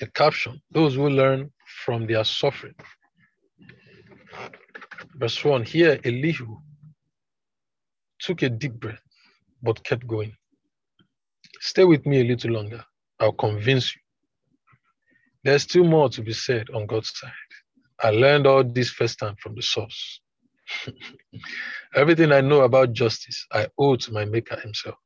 a 0.00 0.06
caption 0.06 0.60
those 0.70 0.94
who 0.94 1.08
learn 1.08 1.50
from 1.84 2.06
their 2.06 2.24
suffering. 2.24 2.74
Verse 5.16 5.44
1 5.44 5.64
Here, 5.64 6.00
Elihu 6.04 6.56
took 8.18 8.42
a 8.42 8.48
deep 8.48 8.74
breath 8.74 9.00
but 9.62 9.82
kept 9.82 10.06
going. 10.06 10.32
Stay 11.60 11.84
with 11.84 12.04
me 12.06 12.20
a 12.20 12.24
little 12.24 12.52
longer. 12.52 12.84
I'll 13.18 13.32
convince 13.32 13.94
you. 13.94 14.03
There's 15.44 15.62
still 15.62 15.84
more 15.84 16.08
to 16.08 16.22
be 16.22 16.32
said 16.32 16.70
on 16.74 16.86
God's 16.86 17.12
side. 17.14 17.30
I 18.02 18.10
learned 18.10 18.46
all 18.46 18.64
this 18.64 18.90
firsthand 18.90 19.38
from 19.40 19.54
the 19.54 19.62
source. 19.62 20.20
Everything 21.94 22.32
I 22.32 22.40
know 22.40 22.62
about 22.62 22.94
justice, 22.94 23.46
I 23.52 23.68
owe 23.78 23.96
to 23.96 24.12
my 24.12 24.24
Maker 24.24 24.58
Himself. 24.58 24.96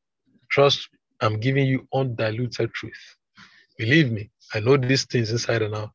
Trust 0.51 0.89
I'm 1.21 1.41
giving 1.41 1.67
you 1.67 1.89
undiluted 1.93 2.73
truth. 2.73 3.17
Believe 3.77 4.13
me, 4.13 4.31
I 4.55 4.61
know 4.61 4.77
these 4.77 5.05
things 5.05 5.33
inside 5.33 5.63
and 5.63 5.75
out. 5.75 5.91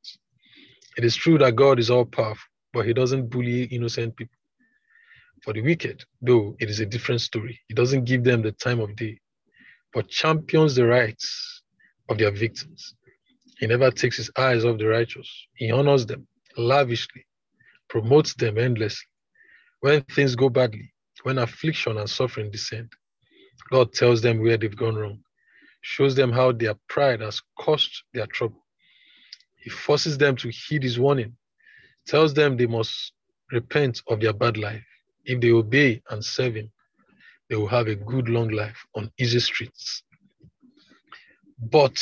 It 0.98 1.06
is 1.06 1.16
true 1.16 1.38
that 1.38 1.56
God 1.56 1.80
is 1.80 1.90
all 1.90 2.06
powerful, 2.06 2.50
but 2.74 2.86
He 2.86 2.94
doesn't 2.94 3.30
bully 3.30 3.64
innocent 3.64 4.16
people. 4.18 4.36
For 5.44 5.54
the 5.54 5.62
wicked, 5.62 6.04
though, 6.22 6.56
it 6.60 6.70
is 6.70 6.82
a 6.82 6.86
different 6.86 7.22
story. 7.22 7.60
He 7.68 7.74
doesn't 7.74 8.04
give 8.04 8.24
them 8.24 8.42
the 8.42 8.52
time 8.52 8.82
of 8.82 8.96
day, 8.98 9.20
but 9.94 10.10
champions 10.10 10.76
the 10.76 10.86
rights 10.86 11.62
of 12.10 12.18
their 12.18 12.32
victims. 12.32 12.96
He 13.60 13.68
never 13.68 13.92
takes 13.92 14.18
his 14.18 14.32
eyes 14.38 14.66
off 14.66 14.78
the 14.78 14.88
righteous. 14.88 15.30
He 15.56 15.72
honors 15.72 16.06
them 16.06 16.28
lavishly, 16.58 17.26
promotes 17.88 18.34
them 18.34 18.58
endlessly. 18.58 19.08
When 19.80 20.02
things 20.04 20.36
go 20.36 20.50
badly, 20.50 20.94
when 21.24 21.38
affliction 21.38 21.98
and 21.98 22.10
suffering 22.10 22.52
descend, 22.52 22.92
God 23.70 23.94
tells 23.94 24.22
them 24.22 24.42
where 24.42 24.58
they've 24.58 24.76
gone 24.76 24.96
wrong, 24.96 25.24
shows 25.82 26.16
them 26.16 26.32
how 26.32 26.52
their 26.52 26.76
pride 26.88 27.22
has 27.22 27.42
caused 27.58 28.04
their 28.14 28.28
trouble. 28.28 28.66
He 29.64 29.70
forces 29.70 30.18
them 30.18 30.36
to 30.38 30.50
heed 30.50 30.84
his 30.84 31.00
warning, 31.00 31.36
tells 32.06 32.34
them 32.34 32.58
they 32.58 32.66
must 32.66 33.14
repent 33.52 34.02
of 34.08 34.20
their 34.20 34.34
bad 34.34 34.58
life. 34.58 34.84
If 35.26 35.40
they 35.40 35.52
obey 35.52 36.02
and 36.10 36.24
serve 36.24 36.56
him, 36.56 36.72
they 37.50 37.56
will 37.56 37.68
have 37.68 37.88
a 37.88 37.96
good 37.96 38.28
long 38.30 38.50
life 38.50 38.86
on 38.96 39.12
easy 39.18 39.40
streets. 39.40 40.04
But 41.60 41.98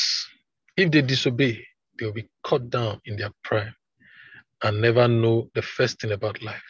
if 0.81 0.89
they 0.89 1.01
disobey, 1.03 1.63
they 1.99 2.05
will 2.07 2.13
be 2.13 2.27
cut 2.43 2.69
down 2.71 2.99
in 3.05 3.15
their 3.15 3.29
prime 3.43 3.75
and 4.63 4.81
never 4.81 5.07
know 5.07 5.47
the 5.53 5.61
first 5.61 6.01
thing 6.01 6.11
about 6.11 6.41
life. 6.41 6.69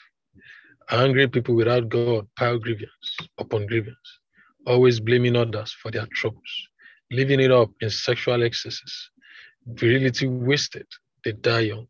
Angry 0.89 1.29
people 1.29 1.55
without 1.55 1.87
God 1.87 2.27
pile 2.37 2.59
grievance 2.59 3.17
upon 3.37 3.67
grievance, 3.67 4.19
always 4.67 4.99
blaming 4.99 5.37
others 5.37 5.71
for 5.81 5.91
their 5.91 6.07
troubles, 6.13 6.51
living 7.09 7.39
it 7.39 7.51
up 7.51 7.69
in 7.79 7.89
sexual 7.89 8.43
excesses, 8.43 9.11
virility 9.65 10.27
wasted, 10.27 10.87
they 11.23 11.31
die 11.31 11.71
young. 11.71 11.87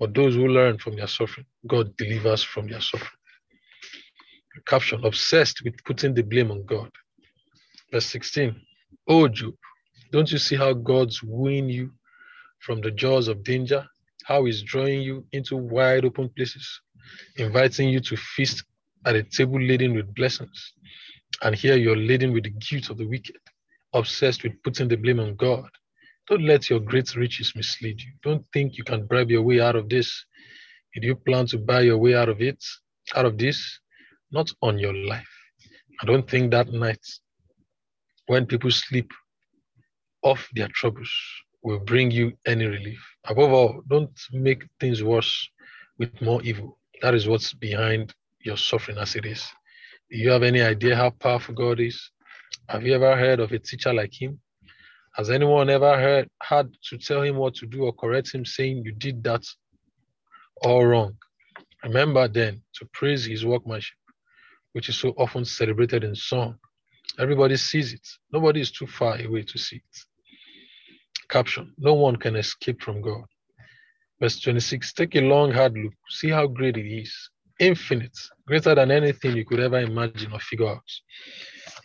But 0.00 0.14
those 0.14 0.34
who 0.34 0.48
learn 0.48 0.78
from 0.78 0.96
their 0.96 1.06
suffering, 1.06 1.46
God 1.68 1.96
delivers 1.96 2.42
from 2.42 2.66
their 2.66 2.80
suffering. 2.80 3.20
Caption 4.66 5.04
obsessed 5.04 5.62
with 5.64 5.74
putting 5.84 6.12
the 6.14 6.22
blame 6.22 6.50
on 6.50 6.64
God. 6.64 6.90
Verse 7.92 8.06
16. 8.06 8.60
Oh, 9.06 9.28
Job, 9.28 9.54
don't 10.12 10.30
you 10.30 10.36
see 10.38 10.56
how 10.56 10.74
God's 10.74 11.22
wooing 11.22 11.70
you 11.70 11.90
from 12.60 12.82
the 12.82 12.90
jaws 12.90 13.28
of 13.28 13.42
danger? 13.42 13.86
How 14.24 14.44
he's 14.44 14.62
drawing 14.62 15.00
you 15.00 15.26
into 15.32 15.56
wide 15.56 16.04
open 16.04 16.28
places, 16.36 16.80
inviting 17.36 17.88
you 17.88 18.00
to 18.00 18.16
feast 18.16 18.62
at 19.06 19.16
a 19.16 19.22
table 19.22 19.60
laden 19.60 19.94
with 19.94 20.14
blessings. 20.14 20.74
And 21.42 21.54
here 21.54 21.76
you're 21.76 21.96
laden 21.96 22.32
with 22.32 22.44
the 22.44 22.50
guilt 22.50 22.90
of 22.90 22.98
the 22.98 23.06
wicked, 23.06 23.40
obsessed 23.94 24.42
with 24.44 24.62
putting 24.62 24.88
the 24.88 24.96
blame 24.96 25.18
on 25.18 25.34
God. 25.34 25.70
Don't 26.28 26.44
let 26.44 26.68
your 26.68 26.78
great 26.78 27.16
riches 27.16 27.54
mislead 27.56 28.00
you. 28.00 28.12
Don't 28.22 28.44
think 28.52 28.76
you 28.76 28.84
can 28.84 29.06
bribe 29.06 29.30
your 29.30 29.42
way 29.42 29.60
out 29.60 29.76
of 29.76 29.88
this. 29.88 30.24
Did 30.94 31.04
you 31.04 31.16
plan 31.16 31.46
to 31.46 31.58
buy 31.58 31.80
your 31.80 31.98
way 31.98 32.14
out 32.14 32.28
of 32.28 32.42
it, 32.42 32.62
out 33.16 33.24
of 33.24 33.38
this? 33.38 33.80
Not 34.30 34.50
on 34.60 34.78
your 34.78 34.94
life. 34.94 35.34
I 36.02 36.06
don't 36.06 36.28
think 36.28 36.50
that 36.50 36.68
night 36.68 37.04
when 38.26 38.46
people 38.46 38.70
sleep 38.70 39.10
off 40.22 40.48
their 40.54 40.68
troubles 40.68 41.10
will 41.62 41.78
bring 41.78 42.10
you 42.10 42.32
any 42.46 42.66
relief. 42.66 43.00
Above 43.26 43.52
all, 43.52 43.82
don't 43.88 44.18
make 44.32 44.64
things 44.80 45.02
worse 45.02 45.48
with 45.98 46.20
more 46.20 46.42
evil. 46.42 46.78
That 47.02 47.14
is 47.14 47.28
what's 47.28 47.52
behind 47.52 48.14
your 48.40 48.56
suffering 48.56 48.98
as 48.98 49.14
it 49.14 49.26
is. 49.26 49.44
Do 50.10 50.18
you 50.18 50.30
have 50.30 50.42
any 50.42 50.60
idea 50.60 50.96
how 50.96 51.10
powerful 51.10 51.54
God 51.54 51.80
is? 51.80 52.10
Have 52.68 52.84
you 52.84 52.94
ever 52.94 53.16
heard 53.16 53.40
of 53.40 53.52
a 53.52 53.58
teacher 53.58 53.92
like 53.92 54.12
him? 54.12 54.40
Has 55.14 55.30
anyone 55.30 55.68
ever 55.68 55.98
heard 55.98 56.28
had 56.42 56.70
to 56.88 56.98
tell 56.98 57.22
him 57.22 57.36
what 57.36 57.54
to 57.56 57.66
do 57.66 57.84
or 57.84 57.92
correct 57.92 58.34
him 58.34 58.44
saying 58.44 58.82
you 58.84 58.92
did 58.92 59.22
that 59.24 59.44
all 60.62 60.84
wrong? 60.84 61.16
Remember 61.84 62.28
then 62.28 62.62
to 62.74 62.86
praise 62.92 63.24
his 63.24 63.44
workmanship, 63.44 63.96
which 64.72 64.88
is 64.88 64.96
so 64.96 65.10
often 65.18 65.44
celebrated 65.44 66.04
in 66.04 66.14
song. 66.14 66.56
Everybody 67.18 67.56
sees 67.56 67.92
it. 67.92 68.06
Nobody 68.32 68.60
is 68.60 68.70
too 68.70 68.86
far 68.86 69.20
away 69.20 69.42
to 69.42 69.58
see 69.58 69.76
it. 69.76 70.11
Caption 71.32 71.72
No 71.78 71.94
one 71.94 72.16
can 72.16 72.36
escape 72.36 72.82
from 72.82 73.00
God. 73.00 73.24
Verse 74.20 74.38
26 74.38 74.92
Take 74.92 75.16
a 75.16 75.22
long, 75.22 75.50
hard 75.50 75.72
look. 75.78 75.94
See 76.10 76.28
how 76.28 76.46
great 76.46 76.76
it 76.76 76.86
is. 76.86 77.30
Infinite, 77.58 78.18
greater 78.46 78.74
than 78.74 78.90
anything 78.90 79.34
you 79.34 79.46
could 79.46 79.60
ever 79.60 79.80
imagine 79.80 80.30
or 80.34 80.40
figure 80.40 80.68
out. 80.68 80.90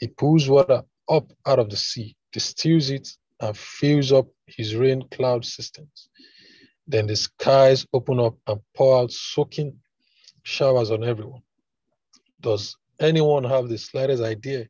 He 0.02 0.08
pulls 0.10 0.50
water 0.50 0.84
up 1.10 1.32
out 1.46 1.60
of 1.60 1.70
the 1.70 1.78
sea, 1.78 2.14
distills 2.34 2.90
it, 2.90 3.08
and 3.40 3.58
fills 3.58 4.12
up 4.12 4.28
his 4.48 4.76
rain 4.76 5.08
cloud 5.12 5.46
systems. 5.46 6.10
Then 6.86 7.08
the 7.08 7.16
skies 7.16 7.88
open 7.94 8.20
up 8.20 8.36
and 8.48 8.60
pour 8.76 9.00
out 9.00 9.14
soaking 9.14 9.80
showers 10.44 10.92
on 10.92 11.06
everyone. 11.06 11.44
Does 12.42 12.76
anyone 13.00 13.46
have 13.46 13.70
the 13.70 13.78
slightest 13.78 14.24
idea 14.24 14.68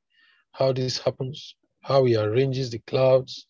how 0.51 0.71
this 0.71 0.99
happens? 0.99 1.55
How 1.81 2.05
he 2.05 2.15
arranges 2.15 2.69
the 2.69 2.79
clouds, 2.85 3.46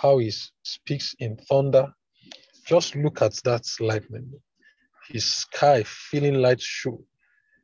how 0.00 0.18
he 0.18 0.30
speaks 0.62 1.14
in 1.18 1.36
thunder. 1.48 1.90
Just 2.66 2.94
look 2.96 3.22
at 3.22 3.34
that 3.44 3.64
lightning. 3.80 4.30
His 5.08 5.24
sky 5.24 5.84
feeling 5.84 6.34
light 6.34 6.60
show. 6.60 7.02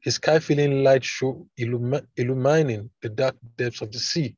His 0.01 0.14
sky 0.14 0.39
feeling 0.39 0.83
light 0.83 1.05
show 1.05 1.47
illumi- 1.61 2.07
illumining 2.16 2.89
the 3.03 3.11
dark 3.11 3.37
depths 3.59 3.83
of 3.83 3.93
the 3.93 3.99
sea. 3.99 4.35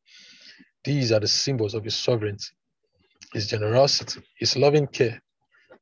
These 0.84 1.12
are 1.12 1.20
the 1.20 1.28
symbols 1.28 1.74
of 1.74 1.84
his 1.84 1.94
sovereignty, 1.94 2.52
his 3.32 3.46
generosity, 3.46 4.20
his 4.38 4.56
loving 4.56 4.86
care. 4.88 5.22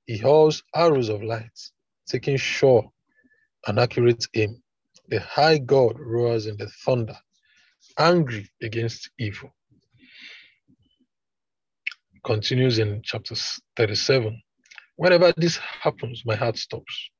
He 0.07 0.19
hurls 0.19 0.63
arrows 0.75 1.09
of 1.09 1.23
light, 1.23 1.59
taking 2.07 2.37
sure 2.37 2.91
and 3.67 3.79
accurate 3.79 4.27
aim. 4.35 4.63
The 5.09 5.21
high 5.21 5.59
God 5.59 5.99
roars 5.99 6.47
in 6.47 6.57
the 6.59 6.69
thunder, 6.85 7.17
angry 7.99 8.49
against 8.63 9.11
evil 9.19 9.51
continues 12.25 12.79
in 12.79 13.03
chapter 13.03 13.35
37. 13.77 14.41
Whenever 14.97 15.33
this 15.37 15.57
happens, 15.57 16.23
my 16.25 16.37
heart 16.37 16.57
stops. 16.57 17.11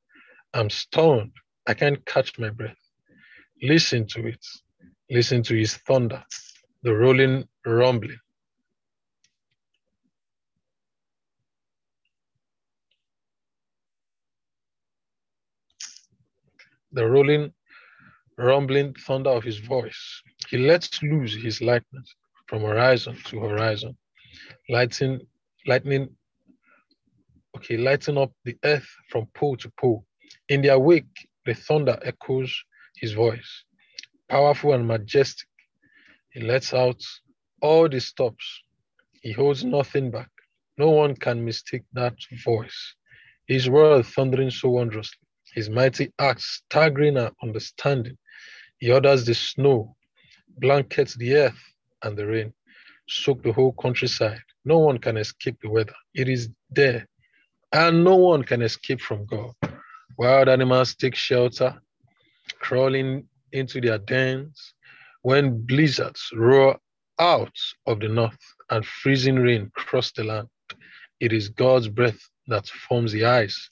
I'm 0.55 0.71
stunned. 0.71 1.33
I 1.67 1.75
can't 1.75 2.05
catch 2.07 2.39
my 2.39 2.51
breath. 2.51 2.77
Listen 3.63 4.07
to 4.09 4.27
it. 4.29 4.45
Listen 5.11 5.43
to 5.45 5.55
his 5.57 5.77
thunder, 5.77 6.23
the 6.83 6.95
rolling, 6.95 7.49
rumbling. 7.67 8.19
The 16.93 17.07
rolling, 17.07 17.53
rumbling 18.37 18.95
thunder 18.95 19.31
of 19.31 19.45
his 19.45 19.59
voice. 19.59 20.23
He 20.49 20.59
lets 20.59 21.03
loose 21.03 21.35
his 21.35 21.61
lightness 21.63 22.15
from 22.47 22.63
horizon 22.63 23.17
to 23.27 23.41
horizon 23.41 23.97
lighting, 24.69 25.21
lightning, 25.67 26.09
okay, 27.57 27.77
lighting 27.77 28.19
up 28.19 28.33
the 28.45 28.57
earth 28.65 28.89
from 29.11 29.27
pole 29.35 29.57
to 29.57 29.71
pole. 29.79 30.05
In 30.49 30.63
their 30.63 30.79
wake, 30.79 31.29
the 31.45 31.55
thunder 31.55 31.99
echoes 32.03 32.55
his 32.97 33.13
voice, 33.13 33.65
powerful 34.29 34.73
and 34.73 34.87
majestic. 34.87 35.49
He 36.31 36.41
lets 36.41 36.73
out 36.73 37.03
all 37.61 37.89
the 37.89 38.01
stops. 38.01 38.63
He 39.23 39.33
holds 39.33 39.65
nothing 39.65 40.11
back. 40.11 40.31
No 40.79 40.91
one 40.91 41.15
can 41.15 41.45
mistake 41.45 41.85
that 41.93 42.15
voice. 42.45 42.95
His 43.47 43.69
word 43.69 44.07
thundering 44.07 44.51
so 44.51 44.71
wondrously, 44.71 45.19
his 45.55 45.69
mighty 45.69 46.13
acts 46.19 46.63
staggering 46.65 47.19
our 47.19 47.33
understanding. 47.43 48.17
He 48.79 48.91
orders 48.91 49.27
the 49.27 49.35
snow, 49.35 49.97
blankets 50.59 51.15
the 51.15 51.35
earth 51.35 51.63
and 52.03 52.17
the 52.17 52.27
rain, 52.27 52.53
soak 53.13 53.43
the 53.43 53.53
whole 53.53 53.73
countryside. 53.73 54.43
No 54.65 54.79
one 54.79 54.99
can 54.99 55.17
escape 55.17 55.59
the 55.63 55.71
weather. 55.71 55.95
It 56.15 56.29
is 56.29 56.49
there. 56.71 57.07
And 57.73 58.05
no 58.05 58.17
one 58.17 58.43
can 58.43 58.63
escape 58.63 59.01
from 59.01 59.27
God. 59.27 59.53
Wild 60.19 60.49
animals 60.49 60.95
take 60.95 61.15
shelter, 61.15 61.81
crawling 62.61 63.27
into 63.53 63.81
their 63.81 63.99
dens. 63.99 64.75
When 65.23 65.65
blizzards 65.67 66.31
roar 66.35 66.79
out 67.19 67.57
of 67.87 68.01
the 68.01 68.09
north 68.09 68.39
and 68.71 68.85
freezing 68.85 69.37
rain 69.37 69.71
cross 69.75 70.13
the 70.13 70.25
land, 70.25 70.49
it 71.21 71.33
is 71.33 71.49
God's 71.49 71.89
breath 71.89 72.21
that 72.49 72.67
forms 72.67 73.13
the 73.13 73.25
ice. 73.25 73.71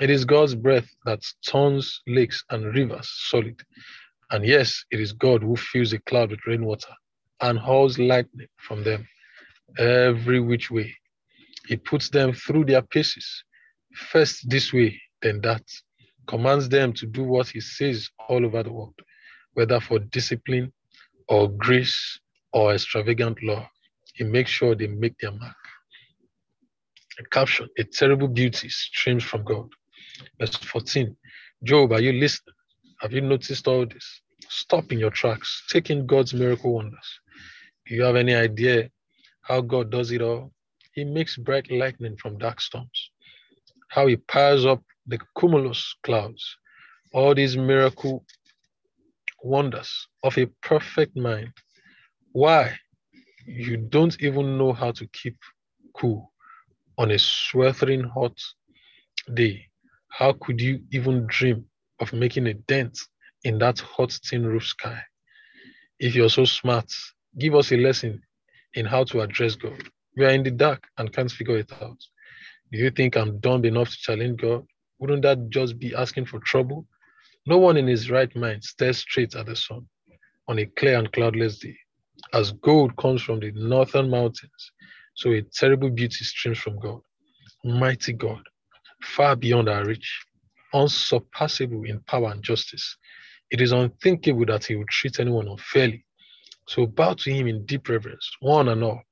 It 0.00 0.10
is 0.10 0.24
God's 0.24 0.54
breath 0.54 0.88
that 1.06 1.22
turns 1.46 2.00
lakes 2.06 2.44
and 2.50 2.74
rivers 2.74 3.08
solid. 3.30 3.60
And 4.30 4.44
yes, 4.44 4.84
it 4.90 5.00
is 5.00 5.12
God 5.12 5.42
who 5.42 5.56
fills 5.56 5.90
the 5.90 5.98
cloud 6.00 6.30
with 6.30 6.40
rainwater 6.46 6.94
and 7.40 7.58
hurls 7.58 7.98
lightning 7.98 8.48
from 8.58 8.82
them 8.84 9.06
every 9.78 10.40
which 10.40 10.70
way. 10.70 10.94
He 11.66 11.76
puts 11.76 12.10
them 12.10 12.32
through 12.32 12.64
their 12.64 12.82
paces, 12.82 13.44
first 13.94 14.48
this 14.48 14.72
way, 14.72 15.00
then 15.22 15.40
that, 15.42 15.62
commands 16.26 16.68
them 16.68 16.92
to 16.94 17.06
do 17.06 17.22
what 17.22 17.48
he 17.48 17.60
says 17.60 18.08
all 18.28 18.44
over 18.44 18.62
the 18.62 18.72
world, 18.72 18.94
whether 19.54 19.80
for 19.80 19.98
discipline 19.98 20.72
or 21.28 21.48
grace 21.48 22.18
or 22.52 22.72
extravagant 22.74 23.42
law. 23.42 23.68
He 24.14 24.24
makes 24.24 24.50
sure 24.50 24.74
they 24.74 24.88
make 24.88 25.16
their 25.18 25.32
mark. 25.32 25.56
A 27.18 27.24
caption, 27.24 27.68
a 27.78 27.84
terrible 27.84 28.28
beauty 28.28 28.68
streams 28.68 29.22
from 29.24 29.44
God. 29.44 29.68
Verse 30.38 30.56
14, 30.56 31.16
Job, 31.62 31.92
are 31.92 32.00
you 32.00 32.12
listening? 32.12 32.54
Have 33.00 33.12
you 33.12 33.20
noticed 33.20 33.66
all 33.68 33.86
this? 33.86 34.22
Stop 34.48 34.92
in 34.92 34.98
your 34.98 35.10
tracks, 35.10 35.64
take 35.70 35.90
in 35.90 36.06
God's 36.06 36.34
miracle 36.34 36.74
wonders. 36.74 37.20
You 37.90 38.02
have 38.04 38.16
any 38.16 38.34
idea 38.34 38.90
how 39.42 39.60
God 39.60 39.90
does 39.90 40.10
it 40.12 40.22
all? 40.22 40.52
he 40.92 41.04
makes 41.04 41.36
bright 41.36 41.70
lightning 41.70 42.16
from 42.16 42.38
dark 42.38 42.60
storms, 42.60 43.10
how 43.88 44.06
he 44.06 44.16
piles 44.16 44.66
up 44.66 44.82
the 45.06 45.18
cumulus 45.38 45.94
clouds, 46.02 46.56
all 47.12 47.34
these 47.34 47.56
miracle 47.56 48.24
wonders 49.42 50.08
of 50.22 50.36
a 50.36 50.46
perfect 50.62 51.16
mind. 51.16 51.52
Why? 52.32 52.76
You 53.46 53.76
don't 53.76 54.16
even 54.20 54.58
know 54.58 54.72
how 54.72 54.92
to 54.92 55.06
keep 55.08 55.36
cool 55.96 56.32
on 56.98 57.10
a 57.10 57.18
sweltering 57.18 58.04
hot 58.04 58.38
day. 59.34 59.66
How 60.08 60.32
could 60.32 60.60
you 60.60 60.82
even 60.92 61.26
dream 61.26 61.64
of 62.00 62.12
making 62.12 62.46
a 62.46 62.54
dent 62.54 62.98
in 63.44 63.58
that 63.58 63.78
hot 63.78 64.10
tin 64.22 64.46
roof 64.46 64.66
sky? 64.66 65.00
If 65.98 66.14
you're 66.14 66.28
so 66.28 66.44
smart, 66.44 66.92
give 67.38 67.54
us 67.54 67.72
a 67.72 67.76
lesson 67.76 68.22
in 68.74 68.86
how 68.86 69.04
to 69.04 69.20
address 69.20 69.56
God. 69.56 69.82
We 70.16 70.24
are 70.24 70.30
in 70.30 70.42
the 70.42 70.50
dark 70.50 70.84
and 70.98 71.12
can't 71.12 71.30
figure 71.30 71.58
it 71.58 71.72
out. 71.80 71.98
Do 72.72 72.78
you 72.78 72.90
think 72.90 73.16
I'm 73.16 73.38
dumb 73.40 73.64
enough 73.64 73.90
to 73.90 73.96
challenge 73.96 74.40
God? 74.40 74.64
Wouldn't 74.98 75.22
that 75.22 75.48
just 75.50 75.78
be 75.78 75.94
asking 75.94 76.26
for 76.26 76.40
trouble? 76.40 76.86
No 77.46 77.58
one 77.58 77.76
in 77.76 77.86
his 77.86 78.10
right 78.10 78.34
mind 78.36 78.62
stares 78.64 78.98
straight 78.98 79.34
at 79.34 79.46
the 79.46 79.56
sun 79.56 79.86
on 80.48 80.58
a 80.58 80.66
clear 80.66 80.98
and 80.98 81.12
cloudless 81.12 81.58
day. 81.58 81.76
As 82.32 82.52
gold 82.52 82.96
comes 82.96 83.22
from 83.22 83.40
the 83.40 83.50
northern 83.52 84.10
mountains, 84.10 84.72
so 85.14 85.32
a 85.32 85.42
terrible 85.42 85.90
beauty 85.90 86.24
streams 86.24 86.58
from 86.58 86.78
God. 86.78 87.00
Mighty 87.64 88.12
God, 88.12 88.42
far 89.02 89.36
beyond 89.36 89.68
our 89.68 89.84
reach, 89.84 90.24
unsurpassable 90.74 91.84
in 91.84 92.00
power 92.00 92.30
and 92.30 92.42
justice. 92.42 92.96
It 93.50 93.60
is 93.60 93.72
unthinkable 93.72 94.46
that 94.46 94.64
he 94.66 94.76
would 94.76 94.88
treat 94.88 95.18
anyone 95.18 95.48
unfairly. 95.48 96.04
So 96.66 96.86
bow 96.86 97.14
to 97.14 97.32
him 97.32 97.46
in 97.48 97.66
deep 97.66 97.88
reverence, 97.88 98.30
one 98.40 98.68
and 98.68 98.82
all. 98.82 99.02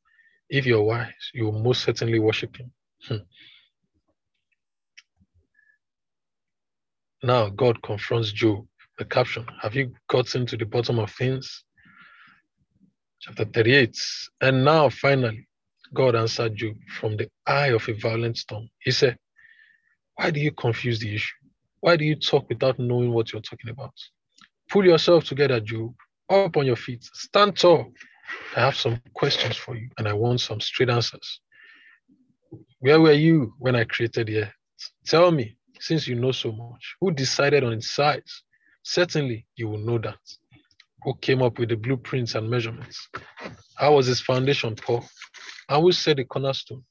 If 0.48 0.64
you're 0.64 0.82
wise, 0.82 1.12
you 1.34 1.44
will 1.46 1.60
most 1.60 1.82
certainly 1.82 2.18
worship 2.18 2.56
him. 2.56 2.72
Hmm. 3.06 3.16
Now 7.22 7.48
God 7.48 7.82
confronts 7.82 8.32
Job. 8.32 8.66
The 8.98 9.04
caption 9.04 9.46
Have 9.62 9.76
you 9.76 9.94
gotten 10.08 10.44
to 10.46 10.56
the 10.56 10.66
bottom 10.66 10.98
of 10.98 11.12
things? 11.12 11.64
Chapter 13.20 13.44
38. 13.44 13.96
And 14.40 14.64
now 14.64 14.88
finally, 14.88 15.46
God 15.94 16.16
answered 16.16 16.56
Job 16.56 16.76
from 16.98 17.16
the 17.16 17.28
eye 17.46 17.68
of 17.68 17.88
a 17.88 17.94
violent 17.94 18.38
storm. 18.38 18.68
He 18.80 18.90
said, 18.90 19.16
Why 20.16 20.30
do 20.30 20.40
you 20.40 20.52
confuse 20.52 20.98
the 20.98 21.14
issue? 21.14 21.34
Why 21.80 21.96
do 21.96 22.04
you 22.04 22.16
talk 22.16 22.48
without 22.48 22.78
knowing 22.78 23.12
what 23.12 23.32
you're 23.32 23.42
talking 23.42 23.70
about? 23.70 23.94
Pull 24.68 24.84
yourself 24.84 25.24
together, 25.24 25.60
Job. 25.60 25.94
Up 26.30 26.56
on 26.58 26.66
your 26.66 26.76
feet. 26.76 27.04
Stand 27.14 27.56
tall. 27.56 27.92
I 28.54 28.60
have 28.60 28.76
some 28.76 29.00
questions 29.14 29.56
for 29.56 29.76
you, 29.76 29.88
and 29.96 30.06
I 30.06 30.12
want 30.12 30.40
some 30.40 30.60
straight 30.60 30.90
answers. 30.90 31.40
Where 32.80 33.00
were 33.00 33.12
you 33.12 33.54
when 33.58 33.74
I 33.74 33.84
created 33.84 34.26
the 34.26 34.42
earth? 34.42 34.52
Tell 35.06 35.30
me, 35.30 35.56
since 35.80 36.06
you 36.06 36.16
know 36.16 36.32
so 36.32 36.52
much, 36.52 36.96
who 37.00 37.12
decided 37.12 37.64
on 37.64 37.72
its 37.72 37.90
size? 37.90 38.42
Certainly, 38.82 39.46
you 39.56 39.68
will 39.68 39.78
know 39.78 39.98
that. 39.98 40.18
Who 41.02 41.14
came 41.16 41.42
up 41.42 41.58
with 41.58 41.70
the 41.70 41.76
blueprints 41.76 42.34
and 42.34 42.50
measurements? 42.50 43.08
How 43.76 43.94
was 43.94 44.08
its 44.08 44.20
foundation, 44.20 44.76
Paul? 44.76 45.04
And 45.68 45.82
who 45.82 45.92
set 45.92 46.18
the 46.18 46.24
cornerstone? 46.24 46.84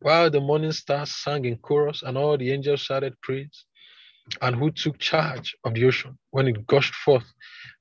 While 0.00 0.30
the 0.30 0.40
morning 0.40 0.72
stars 0.72 1.10
sang 1.10 1.44
in 1.46 1.56
chorus 1.56 2.02
and 2.02 2.16
all 2.16 2.36
the 2.38 2.52
angels 2.52 2.80
shouted 2.80 3.20
praise, 3.22 3.64
and 4.42 4.54
who 4.54 4.70
took 4.70 4.98
charge 4.98 5.56
of 5.64 5.74
the 5.74 5.84
ocean 5.84 6.18
when 6.30 6.48
it 6.48 6.66
gushed 6.66 6.94
forth 6.94 7.32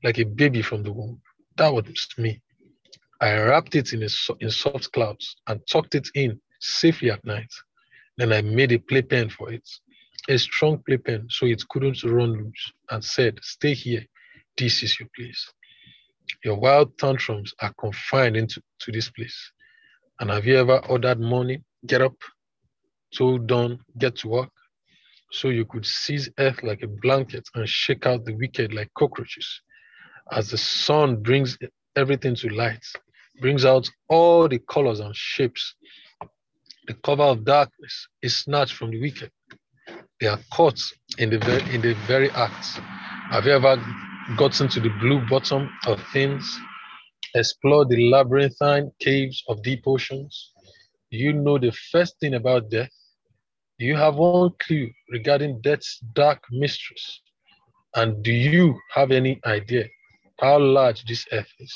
like 0.04 0.20
a 0.20 0.26
baby 0.26 0.62
from 0.62 0.84
the 0.84 0.94
womb? 0.94 1.22
That 1.58 1.74
was 1.74 1.86
me. 2.18 2.42
I 3.20 3.38
wrapped 3.40 3.76
it 3.76 3.94
in, 3.94 4.04
a, 4.04 4.10
in 4.40 4.52
soft 4.52 4.92
clouds 4.92 5.38
and 5.48 5.60
tucked 5.68 5.96
it 5.96 6.08
in 6.14 6.40
safely 6.60 7.10
at 7.12 7.26
night. 7.26 7.52
Then 8.18 8.32
I 8.32 8.42
made 8.42 8.72
a 8.72 8.80
playpen 8.80 9.30
for 9.30 9.52
it 9.52 9.68
a 10.28 10.38
strong 10.38 10.80
playpen 10.86 11.28
so 11.30 11.46
it 11.46 11.64
couldn't 11.70 12.04
run 12.04 12.34
loose 12.34 12.72
and 12.92 13.04
said, 13.04 13.40
Stay 13.42 13.74
here. 13.74 14.06
This 14.58 14.84
is 14.84 15.00
your 15.00 15.10
place. 15.16 15.52
Your 16.44 16.56
wild 16.56 16.98
tantrums 16.98 17.54
are 17.62 17.74
confined 17.80 18.36
into 18.36 18.62
to 18.80 18.92
this 18.92 19.10
place. 19.10 19.52
And 20.20 20.30
have 20.30 20.46
you 20.46 20.58
ever 20.58 20.80
ordered 20.90 21.20
money? 21.20 21.64
Get 21.86 22.02
up, 22.02 22.16
told 23.16 23.48
done, 23.48 23.80
get 23.98 24.16
to 24.18 24.28
work, 24.28 24.50
so 25.32 25.50
you 25.50 25.64
could 25.66 25.86
seize 25.86 26.30
earth 26.40 26.64
like 26.64 26.82
a 26.82 26.88
blanket 26.88 27.48
and 27.56 27.70
shake 27.70 28.06
out 28.06 28.26
the 28.26 28.34
wicked 28.34 28.74
like 28.74 28.92
cockroaches. 28.98 29.62
As 30.32 30.50
the 30.50 30.58
sun 30.58 31.22
brings 31.22 31.58
everything 31.96 32.36
to 32.36 32.50
light, 32.50 32.86
brings 33.42 33.66
out 33.66 33.90
all 34.10 34.48
the 34.48 34.60
colors 34.60 35.00
and 35.00 35.16
shapes, 35.16 35.76
the 36.88 36.94
cover 36.94 37.24
of 37.24 37.44
darkness 37.46 38.08
is 38.22 38.36
snatched 38.38 38.74
from 38.74 38.92
the 38.92 39.02
wicked 39.02 39.32
they 40.20 40.28
are 40.28 40.40
caught 40.52 40.80
in 41.20 41.30
the 41.30 41.38
very 41.40 41.76
in 41.76 41.82
the 41.82 41.94
very 42.08 42.30
act. 42.32 42.66
Have 43.32 43.46
you 43.46 43.52
ever 43.52 43.78
gotten 44.38 44.68
to 44.70 44.80
the 44.80 44.90
blue 45.00 45.22
bottom 45.30 45.70
of 45.86 46.02
things? 46.12 46.60
Explored 47.36 47.90
the 47.90 48.10
labyrinthine 48.10 48.92
caves 49.00 49.44
of 49.48 49.62
deep 49.62 49.84
oceans? 49.86 50.54
You 51.10 51.34
know 51.34 51.58
the 51.60 51.72
first 51.92 52.20
thing 52.20 52.34
about 52.34 52.70
death? 52.70 52.92
You 53.78 53.96
have 53.96 54.16
one 54.16 54.52
clue 54.60 54.90
regarding 55.12 55.62
death's 55.62 56.00
dark 56.14 56.42
mistress. 56.52 57.22
And 57.96 58.24
do 58.24 58.32
you 58.32 58.76
have 58.94 59.12
any 59.12 59.40
idea 59.46 59.86
how 60.40 60.60
large 60.60 61.06
this 61.06 61.26
earth 61.32 61.52
is? 61.60 61.74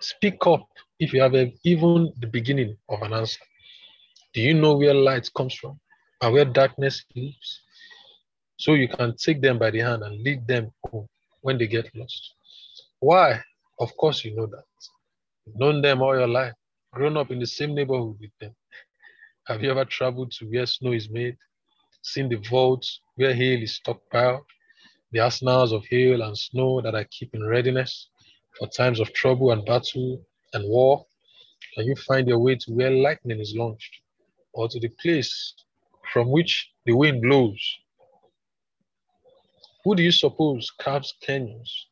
Speak 0.00 0.46
up 0.46 0.66
if 0.98 1.12
you 1.12 1.20
have 1.22 1.34
even 1.64 2.12
the 2.20 2.26
beginning 2.26 2.76
of 2.88 3.02
an 3.02 3.12
answer. 3.12 3.40
Do 4.34 4.40
you 4.40 4.54
know 4.54 4.76
where 4.76 4.94
light 4.94 5.28
comes 5.34 5.54
from 5.54 5.80
and 6.20 6.32
where 6.32 6.44
darkness 6.44 7.04
lives? 7.14 7.62
So 8.58 8.74
you 8.74 8.88
can 8.88 9.16
take 9.16 9.42
them 9.42 9.58
by 9.58 9.70
the 9.70 9.80
hand 9.80 10.02
and 10.02 10.22
lead 10.22 10.46
them 10.46 10.70
home 10.84 11.08
when 11.40 11.58
they 11.58 11.66
get 11.66 11.94
lost. 11.94 12.34
Why? 13.00 13.42
Of 13.78 13.96
course, 13.96 14.24
you 14.24 14.34
know 14.34 14.46
that. 14.46 14.64
You've 15.44 15.58
known 15.58 15.82
them 15.82 16.02
all 16.02 16.16
your 16.16 16.28
life, 16.28 16.54
grown 16.92 17.16
up 17.16 17.30
in 17.30 17.38
the 17.38 17.46
same 17.46 17.74
neighborhood 17.74 18.16
with 18.20 18.30
them. 18.40 18.54
Have 19.46 19.62
you 19.62 19.70
ever 19.70 19.84
traveled 19.84 20.32
to 20.32 20.46
where 20.46 20.66
snow 20.66 20.92
is 20.92 21.10
made, 21.10 21.36
seen 22.02 22.28
the 22.28 22.36
vaults 22.36 23.00
where 23.16 23.34
hail 23.34 23.62
is 23.62 23.80
stockpiled, 23.80 24.44
the 25.12 25.20
arsenals 25.20 25.72
of 25.72 25.84
hail 25.86 26.22
and 26.22 26.36
snow 26.36 26.80
that 26.80 26.94
I 26.94 27.04
keep 27.04 27.34
in 27.34 27.44
readiness 27.44 28.08
for 28.58 28.68
times 28.68 29.00
of 29.00 29.12
trouble 29.12 29.52
and 29.52 29.64
battle 29.64 30.20
and 30.52 30.68
war? 30.68 31.06
Can 31.74 31.86
you 31.86 31.96
find 31.96 32.26
your 32.28 32.38
way 32.38 32.56
to 32.56 32.72
where 32.72 32.90
lightning 32.90 33.40
is 33.40 33.54
launched, 33.56 34.00
or 34.52 34.68
to 34.68 34.80
the 34.80 34.88
place 35.00 35.54
from 36.12 36.30
which 36.30 36.70
the 36.84 36.92
wind 36.92 37.22
blows 37.22 37.60
who 39.86 39.94
do 39.94 40.02
you 40.02 40.10
suppose 40.10 40.68
carves 40.80 41.14
canyons 41.22 41.86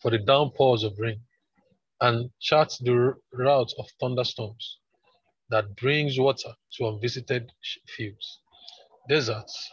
for 0.00 0.10
the 0.10 0.16
downpours 0.16 0.84
of 0.84 0.98
rain 0.98 1.20
and 2.00 2.30
charts 2.40 2.78
the 2.78 3.14
route 3.34 3.72
of 3.78 3.86
thunderstorms 4.00 4.78
that 5.50 5.76
brings 5.76 6.18
water 6.18 6.50
to 6.72 6.88
unvisited 6.88 7.52
fields, 7.88 8.40
deserts 9.06 9.70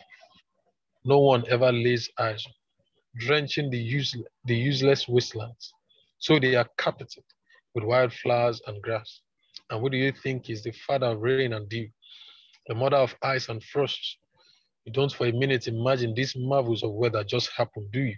no 1.06 1.20
one 1.20 1.46
ever 1.50 1.72
lays 1.72 2.10
eyes 2.20 2.44
on, 2.46 2.54
drenching 3.20 3.70
the, 3.70 3.78
useless, 3.78 4.26
the 4.46 4.56
useless 4.56 5.08
wastelands. 5.08 5.72
So 6.18 6.40
they 6.40 6.56
are 6.56 6.68
carpeted 6.78 7.24
with 7.76 7.84
wildflowers 7.84 8.62
and 8.68 8.82
grass. 8.82 9.22
And 9.70 9.82
what 9.82 9.92
do 9.92 9.98
you 9.98 10.12
think 10.12 10.50
is 10.50 10.64
the 10.64 10.72
father 10.72 11.08
of 11.08 11.22
rain 11.22 11.54
and 11.54 11.70
dew, 11.70 11.88
the 12.68 12.76
mother 12.76 12.98
of 12.98 13.16
ice 13.22 13.50
and 13.50 13.64
frost, 13.64 14.18
you 14.86 14.94
don't 14.94 15.12
for 15.12 15.28
a 15.28 15.32
minute 15.32 15.68
imagine 15.68 16.14
these 16.14 16.36
marvels 16.36 16.84
of 16.84 16.92
weather 16.92 17.24
just 17.24 17.50
happened, 17.56 17.92
do 17.92 18.02
you? 18.02 18.16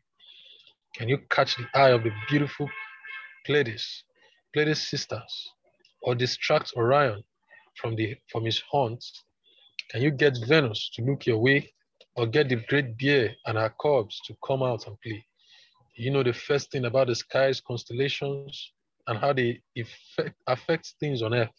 Can 0.95 1.09
you 1.09 1.19
catch 1.29 1.55
the 1.55 1.65
eye 1.73 1.91
of 1.91 2.03
the 2.03 2.11
beautiful 2.29 2.69
Pleiades, 3.45 4.03
Pleiades 4.53 4.87
sisters, 4.87 5.51
or 6.01 6.15
distract 6.15 6.73
Orion 6.75 7.23
from 7.75 7.95
the 7.95 8.15
from 8.31 8.45
his 8.45 8.61
haunts? 8.69 9.23
Can 9.91 10.01
you 10.01 10.11
get 10.11 10.37
Venus 10.47 10.89
to 10.95 11.03
look 11.03 11.25
your 11.25 11.37
way, 11.37 11.71
or 12.17 12.25
get 12.25 12.49
the 12.49 12.55
great 12.55 12.97
bear 12.97 13.35
and 13.45 13.57
her 13.57 13.73
cubs 13.81 14.19
to 14.25 14.35
come 14.45 14.63
out 14.63 14.87
and 14.87 14.99
play? 15.01 15.23
You 15.95 16.11
know 16.11 16.23
the 16.23 16.33
first 16.33 16.71
thing 16.71 16.85
about 16.85 17.07
the 17.07 17.15
skies, 17.15 17.61
constellations, 17.61 18.73
and 19.07 19.17
how 19.17 19.33
they 19.33 19.61
effect, 19.75 20.35
affect 20.47 20.93
things 20.99 21.21
on 21.21 21.33
Earth. 21.33 21.49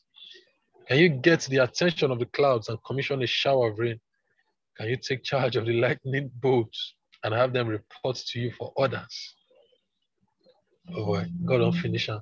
Can 0.88 0.98
you 0.98 1.08
get 1.08 1.40
the 1.42 1.58
attention 1.58 2.10
of 2.10 2.18
the 2.18 2.26
clouds 2.26 2.68
and 2.68 2.78
commission 2.84 3.22
a 3.22 3.26
shower 3.26 3.70
of 3.70 3.78
rain? 3.78 4.00
Can 4.76 4.88
you 4.88 4.96
take 4.96 5.22
charge 5.22 5.56
of 5.56 5.66
the 5.66 5.72
lightning 5.72 6.30
bolts 6.40 6.94
and 7.24 7.34
have 7.34 7.52
them 7.52 7.68
report 7.68 8.16
to 8.16 8.40
you 8.40 8.52
for 8.52 8.72
orders? 8.76 9.34
Oh 10.94 11.04
boy, 11.04 11.26
God 11.44 11.58
don't 11.58 11.72
finish 11.72 12.06
them. 12.06 12.20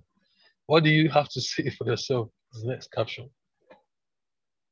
What 0.66 0.84
do 0.84 0.90
you 0.90 1.08
have 1.10 1.28
to 1.30 1.40
say 1.40 1.70
for 1.70 1.86
yourself? 1.86 2.28
The 2.52 2.68
next 2.68 2.90
caption. 2.90 3.30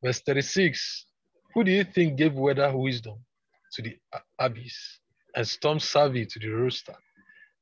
Verse 0.02 0.20
36. 0.20 1.06
Who 1.54 1.62
do 1.62 1.70
you 1.70 1.84
think 1.84 2.16
gave 2.16 2.34
weather 2.34 2.76
wisdom 2.76 3.18
to 3.74 3.82
the 3.82 3.96
abyss 4.38 5.00
and 5.36 5.46
storm 5.46 5.78
savvy 5.80 6.26
to 6.26 6.38
the 6.38 6.48
rooster? 6.48 6.96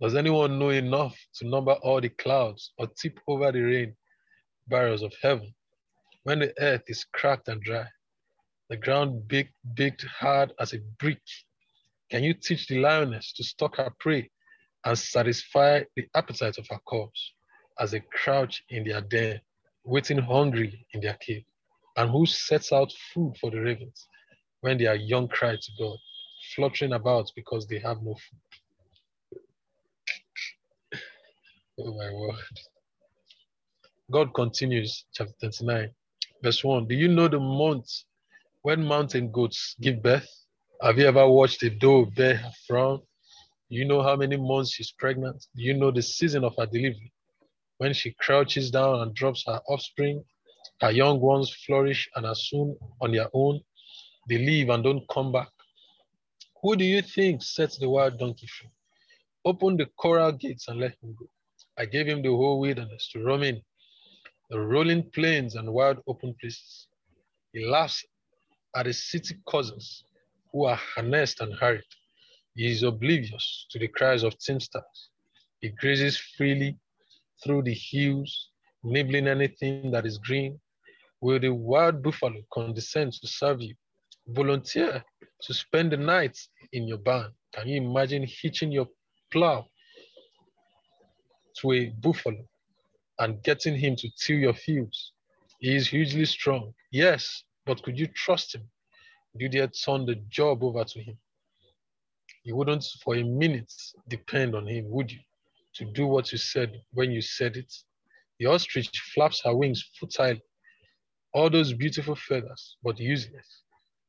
Does 0.01 0.15
anyone 0.15 0.59
know 0.59 0.71
enough 0.71 1.17
to 1.37 1.49
number 1.49 1.73
all 1.73 2.01
the 2.01 2.09
clouds 2.09 2.73
or 2.79 2.87
tip 2.87 3.19
over 3.27 3.53
the 3.53 3.61
rain 3.61 3.97
barrels 4.69 5.03
of 5.03 5.13
heaven? 5.23 5.55
when 6.25 6.39
the 6.39 6.53
earth 6.61 6.85
is 6.87 7.05
cracked 7.13 7.49
and 7.49 7.61
dry, 7.63 7.87
the 8.69 8.77
ground 8.77 9.27
baked, 9.29 9.55
baked 9.75 10.05
hard 10.05 10.53
as 10.61 10.73
a 10.73 10.79
brick? 10.99 11.23
Can 12.11 12.23
you 12.23 12.35
teach 12.35 12.67
the 12.69 12.79
lioness 12.79 13.33
to 13.35 13.45
stalk 13.45 13.77
her 13.77 13.93
prey 13.99 14.31
and 14.85 14.99
satisfy 14.99 15.83
the 15.97 16.07
appetite 16.15 16.59
of 16.59 16.67
her 16.69 16.79
cubs 16.89 17.33
as 17.79 17.91
they 17.91 18.01
crouch 18.01 18.63
in 18.69 18.85
their 18.85 19.01
den, 19.01 19.41
waiting 19.85 20.19
hungry 20.19 20.87
in 20.93 21.01
their 21.01 21.15
cave? 21.15 21.45
And 21.97 22.11
who 22.11 22.25
sets 22.27 22.73
out 22.73 22.93
food 23.13 23.35
for 23.41 23.51
the 23.51 23.61
ravens 23.61 24.07
when 24.63 24.79
their 24.79 24.95
young 24.95 25.29
cry 25.29 25.57
to 25.57 25.73
God, 25.79 25.99
fluttering 26.57 26.95
about 26.95 27.31
because 27.37 27.67
they 27.67 27.79
have 27.81 28.03
no 28.03 28.15
food? 28.15 28.41
Oh 31.81 31.95
my 31.97 32.13
word. 32.13 32.37
God 34.11 34.35
continues, 34.35 35.07
chapter 35.15 35.33
29, 35.41 35.91
verse 36.43 36.63
1. 36.63 36.87
Do 36.87 36.95
you 36.95 37.09
know 37.09 37.29
the 37.29 37.41
months 37.41 38.05
when 38.63 38.85
mountain 38.85 39.33
goats 39.33 39.75
give 39.81 40.03
birth? 40.03 40.29
Have 40.83 40.99
you 40.99 41.07
ever 41.07 41.27
watched 41.27 41.63
a 41.63 41.71
doe 41.71 42.05
bear 42.05 42.37
her 42.37 42.53
frown? 42.69 42.99
Do 43.71 43.77
you 43.79 43.87
know 43.87 44.03
how 44.03 44.17
many 44.17 44.37
months 44.37 44.75
she's 44.75 44.93
pregnant? 44.93 45.47
Do 45.57 45.63
you 45.63 45.75
know 45.75 45.91
the 45.91 46.03
season 46.03 46.45
of 46.45 46.55
her 46.59 46.67
delivery? 46.67 47.13
When 47.79 47.95
she 47.95 48.13
crouches 48.21 48.71
down 48.71 49.01
and 49.01 49.15
drops 49.15 49.45
her 49.47 49.61
offspring, 49.69 50.23
her 50.83 50.91
young 50.91 51.21
ones 51.21 51.51
flourish 51.67 52.09
and 52.15 52.27
are 52.27 52.35
soon 52.35 52.77
on 53.01 53.13
their 53.13 53.29
own. 53.33 53.61
They 54.29 54.39
leave 54.39 54.69
and 54.69 54.85
don't 54.85 55.09
come 55.09 55.33
back. 55.33 55.51
Who 56.63 56.77
do 56.77 56.85
you 56.85 57.03
think 57.03 57.43
sets 57.43 57.79
the 57.79 57.89
wild 57.89 58.19
donkey 58.19 58.47
free? 58.47 58.71
Open 59.45 59.77
the 59.77 59.87
coral 59.99 60.33
gates 60.33 60.69
and 60.69 60.79
let 60.81 60.93
him 61.03 61.15
go. 61.19 61.27
I 61.79 61.87
gave 61.87 62.07
him 62.07 62.23
the 62.23 62.29
whole 62.31 62.61
wilderness 62.61 63.09
to 63.13 63.21
roam 63.25 63.43
in 63.43 63.61
the 64.51 64.61
rolling 64.61 65.11
plains 65.11 65.57
and 65.57 65.73
wild 65.73 65.99
open 66.07 66.35
places. 66.41 66.89
He 67.53 67.65
laughs 67.67 68.05
at 68.77 68.85
the 68.87 68.93
city 68.93 69.37
cousins 69.51 70.05
who 70.53 70.65
are 70.67 70.77
harnessed 70.77 71.41
and 71.41 71.55
hurried. 71.55 71.83
He 72.55 72.71
is 72.71 72.83
oblivious 72.83 73.67
to 73.71 73.79
the 73.79 73.89
cries 73.89 74.23
of 74.23 74.39
teamsters. 74.39 75.11
He 75.61 75.71
grazes 75.71 76.19
freely 76.19 76.79
through 77.43 77.63
the 77.63 77.75
hills, 77.75 78.51
nibbling 78.85 79.27
anything 79.27 79.91
that 79.93 80.07
is 80.07 80.19
green. 80.19 80.61
Will 81.21 81.41
the 81.41 81.53
wild 81.53 82.03
buffalo 82.03 82.43
condescend 82.53 83.13
to 83.15 83.27
serve 83.27 83.61
you? 83.63 83.75
Volunteer 84.27 85.05
to 85.43 85.55
spend 85.55 85.93
the 85.93 85.97
night 85.97 86.39
in 86.73 86.87
your 86.87 86.99
barn. 86.99 87.33
Can 87.53 87.69
you 87.69 87.83
imagine 87.83 88.27
hitching 88.27 88.73
your 88.73 88.89
plow 89.31 89.67
to 91.61 91.73
a 91.73 91.89
buffalo 92.01 92.45
and 93.19 93.43
getting 93.43 93.77
him 93.77 93.97
to 93.97 94.09
till 94.19 94.39
your 94.39 94.55
fields. 94.55 95.13
He 95.61 95.77
is 95.77 95.89
hugely 95.89 96.25
strong, 96.25 96.75
yes, 96.91 97.45
but 97.67 97.83
could 97.83 97.99
you 97.99 98.09
trust 98.09 98.55
him? 98.55 98.69
You 99.35 99.49
turn 99.49 100.07
the 100.07 100.17
job 100.29 100.63
over 100.63 100.85
to 100.85 101.01
him? 101.01 101.17
You 102.45 102.57
wouldn't 102.57 102.85
for 103.03 103.15
a 103.15 103.23
minute 103.23 103.73
depend 104.09 104.55
on 104.55 104.67
him, 104.67 104.91
would 104.91 105.13
you? 105.13 105.21
To 105.77 105.85
do 105.85 106.07
what 106.07 106.33
you 106.33 106.39
said 106.39 106.83
when 106.93 107.11
you 107.11 107.23
said 107.23 107.57
it. 107.57 107.73
The 108.39 108.47
ostrich 108.47 108.91
flaps 109.15 109.41
her 109.45 109.55
wings 109.55 109.89
futilely, 109.99 110.43
all 111.33 111.49
those 111.49 111.73
beautiful 111.73 112.17
feathers, 112.17 112.77
but 112.83 112.99
useless. 112.99 113.63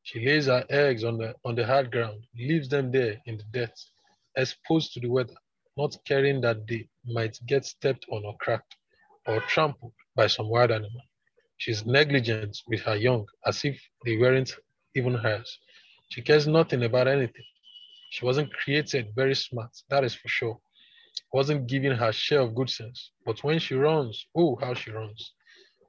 She 0.04 0.26
lays 0.26 0.48
her 0.48 0.66
eggs 0.70 1.06
on 1.06 1.18
the, 1.18 1.34
on 1.46 1.56
the 1.56 1.66
hard 1.66 1.90
ground, 1.90 2.26
leaves 2.36 2.68
them 2.68 2.92
there 2.92 3.22
in 3.26 3.38
the 3.38 3.46
dirt, 3.52 3.80
exposed 4.36 4.94
to 4.94 5.00
the 5.00 5.08
weather, 5.08 5.36
not 5.78 5.96
caring 6.06 6.42
that 6.42 6.68
they 6.68 6.90
might 7.06 7.40
get 7.46 7.66
stepped 7.66 8.06
on 8.12 8.26
or 8.26 8.36
cracked 8.38 8.76
or 9.26 9.40
trampled 9.42 9.94
by 10.16 10.28
some 10.28 10.50
wild 10.50 10.72
animal. 10.72 11.02
She's 11.58 11.86
negligent 11.86 12.58
with 12.68 12.82
her 12.82 12.98
young, 12.98 13.26
as 13.46 13.64
if 13.64 13.82
they 14.06 14.18
weren't 14.18 14.54
even 14.94 15.14
hers. 15.14 15.58
She 16.10 16.22
cares 16.22 16.48
nothing 16.48 16.84
about 16.84 17.08
anything. 17.08 17.46
She 18.12 18.26
wasn't 18.26 18.54
created 18.54 19.16
very 19.16 19.36
smart, 19.36 19.72
that 19.90 20.04
is 20.04 20.14
for 20.14 20.28
sure. 20.28 20.60
Wasn't 21.32 21.68
given 21.68 21.96
her 21.96 22.12
share 22.12 22.42
of 22.42 22.56
good 22.56 22.70
sense. 22.70 23.12
But 23.26 23.42
when 23.44 23.58
she 23.58 23.76
runs, 23.76 24.28
oh, 24.36 24.58
how 24.58 24.74
she 24.74 24.92
runs. 24.92 25.34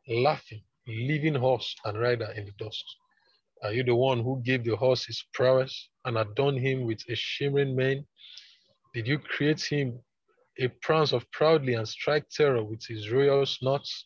Laughing, 0.07 0.63
leaving 0.87 1.35
horse 1.35 1.75
and 1.85 1.99
rider 1.99 2.31
in 2.37 2.45
the 2.45 2.53
dust. 2.53 2.85
Are 3.65 3.73
you 3.73 3.83
the 3.83 3.95
one 3.95 4.23
who 4.23 4.43
gave 4.45 4.63
the 4.63 4.77
horse 4.77 5.07
his 5.07 5.25
prowess 5.33 5.89
and 6.05 6.19
adorned 6.19 6.61
him 6.61 6.85
with 6.85 7.01
a 7.09 7.15
shimmering 7.15 7.75
mane? 7.75 8.07
Did 8.93 9.09
you 9.09 9.19
create 9.19 9.63
him 9.63 10.01
a 10.61 10.69
prance 10.69 11.13
of 11.13 11.31
proudly 11.31 11.73
and 11.73 11.89
strike 11.89 12.29
terror 12.29 12.63
with 12.63 12.85
his 12.87 13.11
royal 13.11 13.47
snorts? 13.47 14.05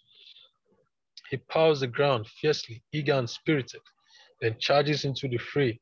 He 1.28 1.38
paws 1.38 1.80
the 1.80 1.88
ground 1.88 2.28
fiercely, 2.28 2.84
eager 2.92 3.14
and 3.14 3.28
spirited, 3.28 3.80
then 4.40 4.60
charges 4.60 5.04
into 5.04 5.26
the 5.26 5.38
fray. 5.38 5.80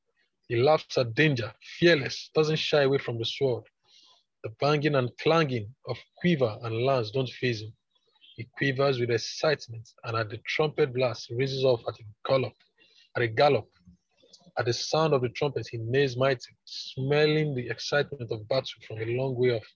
He 0.49 0.57
laughs 0.57 0.97
at 0.97 1.15
danger, 1.15 1.53
fearless, 1.79 2.31
doesn't 2.35 2.57
shy 2.57 2.83
away 2.83 2.97
from 2.97 3.19
the 3.19 3.27
sword. 3.27 3.65
The 4.43 4.51
banging 4.59 4.95
and 4.95 5.11
clanging 5.19 5.75
of 5.87 5.99
quiver 6.17 6.57
and 6.63 6.83
lance 6.83 7.11
don't 7.11 7.29
faze 7.29 7.61
him. 7.61 7.75
He 8.37 8.45
quivers 8.57 8.99
with 8.99 9.11
excitement, 9.11 9.87
and 10.05 10.17
at 10.17 10.31
the 10.31 10.39
trumpet 10.47 10.95
blast, 10.95 11.29
raises 11.31 11.63
off 11.63 11.83
at 11.87 12.01
a 12.01 12.05
gallop. 12.27 12.55
At 13.17 13.23
a 13.23 13.29
gallop, 13.29 13.69
at 14.59 14.67
the 14.67 14.75
sound 14.75 15.15
of 15.15 15.23
the 15.23 15.31
trumpet, 15.31 15.67
he 15.71 15.79
neighs 15.79 16.19
mighty, 16.19 16.55
smelling 16.67 17.55
the 17.55 17.69
excitement 17.71 18.31
of 18.31 18.47
battle 18.47 18.79
from 18.87 18.99
a 18.99 19.07
long 19.07 19.35
way 19.35 19.53
off 19.53 19.67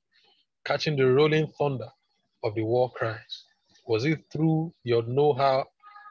catching 0.65 0.97
the 0.97 1.07
rolling 1.07 1.51
thunder 1.59 1.89
of 2.45 2.55
the 2.55 2.63
war 2.63 2.91
cries? 2.93 3.45
Was 3.87 4.05
it 4.05 4.21
through 4.31 4.75
your 4.85 5.03
know-how 5.05 5.65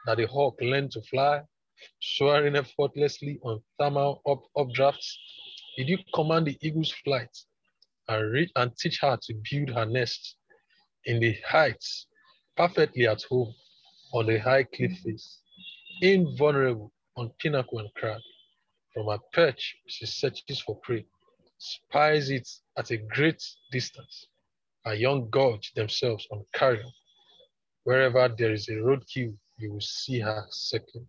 that 0.06 0.16
the 0.16 0.26
hawk 0.26 0.56
learned 0.60 0.90
to 0.92 1.02
fly, 1.02 1.42
soaring 2.00 2.56
effortlessly 2.56 3.38
on 3.42 3.62
thermal 3.78 4.22
up, 4.28 4.42
updrafts? 4.56 5.14
Did 5.76 5.88
you 5.88 5.98
command 6.12 6.48
the 6.48 6.58
eagle's 6.60 6.90
flight 6.90 7.36
and, 8.08 8.50
and 8.56 8.76
teach 8.76 8.98
her 9.02 9.16
to 9.22 9.34
build 9.50 9.70
her 9.70 9.86
nest 9.86 10.36
in 11.04 11.20
the 11.20 11.36
heights, 11.46 12.06
perfectly 12.56 13.06
at 13.06 13.22
home 13.22 13.54
on 14.12 14.26
the 14.26 14.38
high 14.38 14.64
cliff 14.64 14.98
face, 14.98 15.40
invulnerable 16.02 16.92
on 17.16 17.30
pinnacle 17.40 17.78
and 17.78 17.88
crag? 17.94 18.20
From 18.94 19.06
her 19.06 19.18
perch, 19.32 19.76
she 19.86 20.06
searches 20.06 20.60
for 20.60 20.76
prey, 20.82 21.06
spies 21.58 22.30
it 22.30 22.48
at 22.76 22.90
a 22.90 22.96
great 22.96 23.42
distance, 23.70 24.26
are 24.84 24.94
young 24.94 25.30
gods 25.30 25.70
themselves 25.76 26.26
on 26.32 26.44
carrion. 26.54 26.90
Wherever 27.84 28.28
there 28.36 28.52
is 28.52 28.68
a 28.68 28.72
roadkill, 28.72 29.36
you 29.58 29.72
will 29.72 29.80
see 29.80 30.20
her 30.20 30.44
circling. 30.50 31.08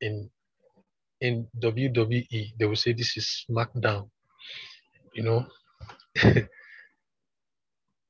In 0.00 0.30
in 1.20 1.46
WWE, 1.58 2.52
they 2.58 2.64
will 2.66 2.76
say 2.76 2.92
this 2.92 3.16
is 3.16 3.44
SmackDown. 3.48 4.08
You 5.14 5.22
know, 5.22 5.46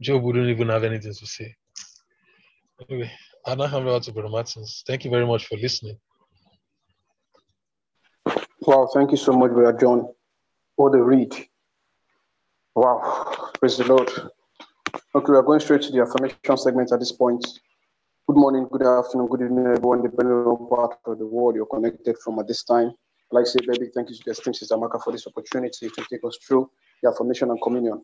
Joe 0.00 0.18
wouldn't 0.18 0.48
even 0.48 0.68
have 0.68 0.84
anything 0.84 1.14
to 1.14 1.26
say. 1.26 1.54
Anyway, 2.88 3.10
I 3.50 3.56
now 3.56 3.66
hand 3.66 3.88
over 3.88 3.98
to 3.98 4.12
Brother 4.12 4.28
Martins. 4.28 4.84
Thank 4.86 5.04
you 5.04 5.10
very 5.10 5.26
much 5.26 5.46
for 5.46 5.56
listening. 5.56 5.98
Wow, 8.60 8.88
thank 8.94 9.10
you 9.10 9.16
so 9.16 9.32
much, 9.32 9.50
Brother 9.50 9.76
John, 9.76 10.06
for 10.76 10.88
the 10.88 11.02
read. 11.02 11.34
Wow, 12.76 13.50
praise 13.58 13.76
the 13.76 13.88
Lord. 13.88 14.08
Okay, 15.16 15.32
we 15.32 15.36
are 15.36 15.42
going 15.42 15.58
straight 15.58 15.82
to 15.82 15.90
the 15.90 16.00
affirmation 16.02 16.56
segment 16.56 16.92
at 16.92 17.00
this 17.00 17.10
point. 17.10 17.44
Good 18.28 18.36
morning, 18.36 18.68
good 18.70 18.86
afternoon, 18.86 19.26
good 19.26 19.42
evening, 19.42 19.66
everyone, 19.66 20.02
depending 20.02 20.32
on 20.32 20.68
part 20.68 20.98
of 21.06 21.18
the 21.18 21.26
world 21.26 21.56
you're 21.56 21.66
connected 21.66 22.18
from 22.22 22.38
at 22.38 22.46
this 22.46 22.62
time. 22.62 22.92
I'd 23.32 23.34
like 23.34 23.46
to 23.46 23.50
say, 23.50 23.66
baby, 23.66 23.90
thank 23.92 24.10
you 24.10 24.14
to 24.14 24.22
the 24.26 24.30
esteemed 24.30 24.54
Sister 24.54 24.76
Maka 24.76 25.00
for 25.00 25.12
this 25.12 25.26
opportunity 25.26 25.88
to 25.88 26.04
take 26.08 26.24
us 26.24 26.38
through 26.46 26.70
the 27.02 27.10
affirmation 27.10 27.50
and 27.50 27.60
communion. 27.60 28.00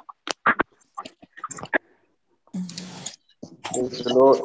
Praise 3.72 4.04
the 4.04 4.14
Lord. 4.14 4.40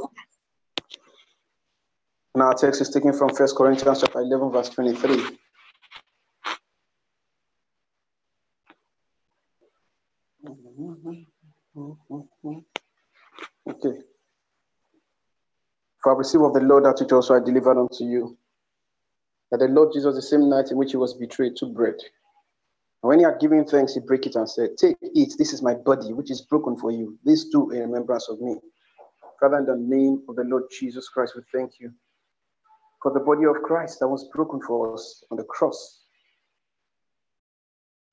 And 2.34 2.43
our 2.43 2.53
text 2.53 2.82
is 2.82 2.89
taken 2.89 3.14
from 3.14 3.30
1 3.30 3.55
Corinthians 3.58 4.01
chapter 4.01 4.20
11, 4.20 4.51
verse 4.51 4.70
23. 4.70 5.38
Mm-hmm. 11.78 12.57
Okay. 13.69 13.99
For 16.01 16.15
I 16.15 16.17
received 16.17 16.43
of 16.43 16.53
the 16.53 16.61
Lord 16.61 16.86
that 16.86 16.99
which 16.99 17.11
also 17.11 17.36
I 17.36 17.39
delivered 17.39 17.80
unto 17.80 18.03
you. 18.03 18.38
That 19.51 19.59
the 19.59 19.67
Lord 19.67 19.93
Jesus, 19.93 20.15
the 20.15 20.21
same 20.21 20.49
night 20.49 20.71
in 20.71 20.78
which 20.78 20.91
he 20.91 20.97
was 20.97 21.13
betrayed, 21.13 21.55
took 21.55 21.73
bread. 21.73 21.95
And 23.03 23.09
when 23.09 23.19
he 23.19 23.25
had 23.25 23.39
given 23.39 23.65
thanks, 23.65 23.93
he 23.93 23.99
broke 23.99 24.25
it 24.25 24.36
and 24.36 24.49
said, 24.49 24.71
Take, 24.78 24.97
eat, 25.13 25.36
this 25.38 25.53
is 25.53 25.61
my 25.61 25.75
body, 25.75 26.13
which 26.13 26.32
is 26.32 26.41
broken 26.41 26.75
for 26.78 26.91
you. 26.91 27.17
This 27.23 27.45
do 27.45 27.71
in 27.71 27.82
remembrance 27.82 28.28
of 28.28 28.41
me. 28.41 28.57
Father, 29.39 29.59
in 29.59 29.65
the 29.65 29.75
name 29.78 30.23
of 30.28 30.36
the 30.36 30.43
Lord 30.43 30.63
Jesus 30.71 31.07
Christ, 31.09 31.34
we 31.36 31.43
thank 31.53 31.80
you 31.80 31.91
for 33.01 33.13
the 33.13 33.19
body 33.19 33.45
of 33.45 33.61
Christ 33.63 33.99
that 33.99 34.07
was 34.07 34.28
broken 34.34 34.59
for 34.61 34.93
us 34.93 35.23
on 35.30 35.38
the 35.38 35.43
cross. 35.43 36.01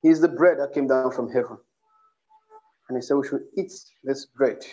He 0.03 0.09
is 0.09 0.21
the 0.21 0.27
bread 0.27 0.59
that 0.59 0.73
came 0.73 0.87
down 0.87 1.11
from 1.11 1.31
heaven. 1.31 1.57
And 2.87 2.97
he 2.97 3.01
said, 3.01 3.15
We 3.15 3.27
should 3.27 3.45
eat 3.57 3.73
this 4.03 4.25
bread. 4.25 4.63
He 4.63 4.71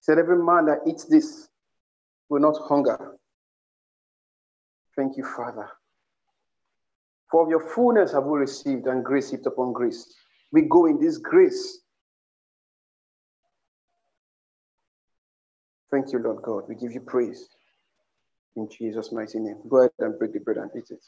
said, 0.00 0.18
Every 0.18 0.42
man 0.42 0.66
that 0.66 0.80
eats 0.86 1.04
this 1.04 1.48
will 2.28 2.40
not 2.40 2.56
hunger. 2.68 3.16
Thank 4.96 5.16
you, 5.16 5.24
Father. 5.24 5.68
For 7.30 7.42
of 7.42 7.50
your 7.50 7.68
fullness 7.74 8.12
have 8.12 8.24
we 8.24 8.38
received, 8.38 8.86
and 8.86 9.04
grace 9.04 9.30
heaped 9.30 9.46
upon 9.46 9.72
grace. 9.72 10.14
We 10.52 10.62
go 10.62 10.86
in 10.86 11.00
this 11.00 11.18
grace. 11.18 11.80
Thank 15.90 16.12
you, 16.12 16.18
Lord 16.18 16.42
God. 16.42 16.64
We 16.68 16.74
give 16.74 16.92
you 16.92 17.00
praise. 17.00 17.48
In 18.56 18.68
Jesus' 18.70 19.12
mighty 19.12 19.38
name. 19.38 19.58
Go 19.68 19.78
ahead 19.78 19.92
and 19.98 20.18
break 20.18 20.32
the 20.32 20.40
bread 20.40 20.56
and 20.56 20.70
eat 20.76 20.90
it. 20.90 21.04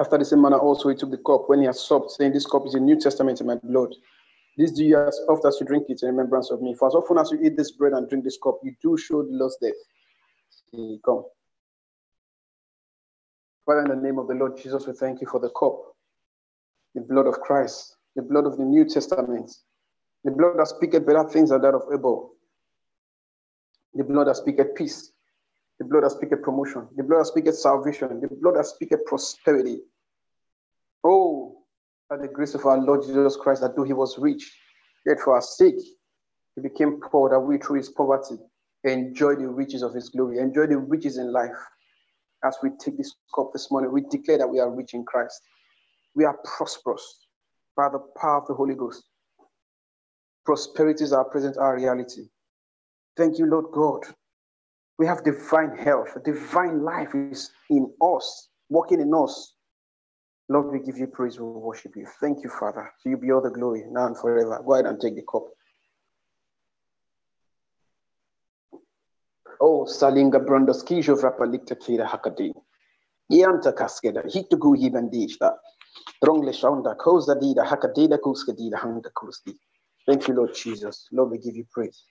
After 0.00 0.16
the 0.16 0.24
same 0.24 0.42
manner, 0.42 0.58
also 0.58 0.88
he 0.88 0.94
took 0.94 1.10
the 1.10 1.18
cup 1.18 1.48
when 1.48 1.60
he 1.60 1.66
had 1.66 1.74
supped, 1.74 2.12
saying, 2.12 2.32
This 2.32 2.46
cup 2.46 2.66
is 2.66 2.74
the 2.74 2.80
New 2.80 2.98
Testament 2.98 3.40
in 3.40 3.46
my 3.46 3.56
blood. 3.56 3.94
This 4.56 4.72
do 4.72 4.84
you 4.84 4.98
as 4.98 5.20
often 5.28 5.48
as 5.48 5.58
you 5.60 5.66
drink 5.66 5.86
it 5.88 6.02
in 6.02 6.08
remembrance 6.08 6.50
of 6.50 6.62
me. 6.62 6.74
For 6.74 6.88
as 6.88 6.94
often 6.94 7.18
as 7.18 7.30
you 7.30 7.40
eat 7.42 7.56
this 7.56 7.72
bread 7.72 7.92
and 7.92 8.08
drink 8.08 8.24
this 8.24 8.38
cup, 8.42 8.58
you 8.62 8.74
do 8.82 8.96
show 8.96 9.22
the 9.22 9.30
Lord's 9.30 9.56
death. 9.62 9.72
Come. 11.04 11.24
Father, 13.64 13.82
in 13.82 13.88
the 13.88 13.96
name 13.96 14.18
of 14.18 14.28
the 14.28 14.34
Lord 14.34 14.56
Jesus, 14.56 14.86
we 14.86 14.92
thank 14.94 15.20
you 15.20 15.26
for 15.26 15.40
the 15.40 15.50
cup, 15.50 15.78
the 16.94 17.00
blood 17.00 17.26
of 17.26 17.40
Christ, 17.40 17.96
the 18.16 18.22
blood 18.22 18.46
of 18.46 18.56
the 18.56 18.64
New 18.64 18.84
Testament, 18.84 19.50
the 20.24 20.30
blood 20.30 20.58
that 20.58 20.68
speaketh 20.68 21.06
better 21.06 21.28
things 21.28 21.50
than 21.50 21.60
that 21.62 21.74
of 21.74 21.82
Abel, 21.92 22.32
the 23.94 24.04
blood 24.04 24.28
that 24.28 24.36
speaketh 24.36 24.74
peace, 24.74 25.12
the 25.78 25.84
blood 25.84 26.04
that 26.04 26.10
speaketh 26.10 26.42
promotion, 26.42 26.88
the 26.96 27.02
blood 27.02 27.20
that 27.20 27.26
speaketh 27.26 27.56
salvation, 27.56 28.20
the 28.20 28.28
blood 28.28 28.56
that 28.56 28.66
speaketh 28.66 29.04
prosperity. 29.06 29.80
Oh, 31.04 31.62
by 32.10 32.16
the 32.16 32.28
grace 32.28 32.54
of 32.54 32.66
our 32.66 32.78
Lord 32.78 33.02
Jesus 33.02 33.36
Christ, 33.36 33.60
that 33.60 33.76
though 33.76 33.84
he 33.84 33.92
was 33.92 34.18
rich, 34.18 34.56
yet 35.06 35.20
for 35.20 35.34
our 35.34 35.42
sake, 35.42 35.78
he 36.54 36.60
became 36.60 37.00
poor, 37.00 37.30
that 37.30 37.38
we 37.38 37.58
through 37.58 37.76
his 37.76 37.90
poverty 37.90 38.36
enjoy 38.84 39.36
the 39.36 39.48
riches 39.48 39.82
of 39.82 39.94
his 39.94 40.08
glory, 40.08 40.38
enjoy 40.38 40.66
the 40.66 40.78
riches 40.78 41.18
in 41.18 41.32
life. 41.32 41.56
As 42.44 42.56
we 42.62 42.70
take 42.80 42.96
this 42.96 43.14
cup 43.34 43.50
this 43.52 43.70
morning, 43.70 43.92
we 43.92 44.02
declare 44.02 44.38
that 44.38 44.48
we 44.48 44.60
are 44.60 44.70
rich 44.70 44.94
in 44.94 45.04
Christ. 45.04 45.40
We 46.14 46.24
are 46.24 46.38
prosperous 46.44 47.26
by 47.76 47.88
the 47.88 48.00
power 48.20 48.40
of 48.40 48.46
the 48.46 48.54
Holy 48.54 48.74
Ghost. 48.74 49.04
Prosperity 50.44 51.04
is 51.04 51.12
our 51.12 51.24
present, 51.24 51.56
our 51.58 51.76
reality. 51.76 52.28
Thank 53.16 53.38
you, 53.38 53.46
Lord 53.46 53.66
God. 53.72 54.04
We 54.98 55.06
have 55.06 55.22
divine 55.24 55.76
health, 55.76 56.16
divine 56.24 56.82
life 56.82 57.14
is 57.14 57.50
in 57.70 57.92
us, 58.02 58.48
working 58.68 59.00
in 59.00 59.14
us. 59.14 59.54
Lord, 60.48 60.72
we 60.72 60.80
give 60.80 60.98
you 60.98 61.06
praise, 61.06 61.38
we 61.38 61.46
worship 61.46 61.94
you. 61.94 62.06
Thank 62.20 62.42
you, 62.42 62.50
Father. 62.50 62.90
You 63.04 63.16
be 63.16 63.30
all 63.30 63.40
the 63.40 63.50
glory 63.50 63.84
now 63.90 64.06
and 64.06 64.18
forever. 64.18 64.60
Go 64.66 64.74
ahead 64.74 64.86
and 64.86 65.00
take 65.00 65.14
the 65.14 65.22
cup. 65.30 65.44
Oh, 69.60 69.84
Salinga 69.84 70.44
Brondoski, 70.44 70.98
Jovrapa 70.98 71.40
Liktakira 71.46 72.08
Hakadi. 72.08 72.52
Yanta 73.30 73.72
Kaskeda, 73.72 74.24
Hitugu 74.24 74.74
Hibandishta. 74.76 75.54
Drongle 76.24 76.52
Shaunda, 76.52 76.96
Kosa 76.96 77.36
Dida, 77.36 77.64
Hakadida 77.64 78.18
Kuskadida, 78.18 78.78
Hanga 78.78 79.10
Kuski. 79.10 79.54
Thank 80.06 80.26
you, 80.26 80.34
Lord 80.34 80.54
Jesus. 80.54 81.06
Lord, 81.12 81.30
we 81.30 81.38
give 81.38 81.54
you 81.54 81.66
praise 81.70 82.04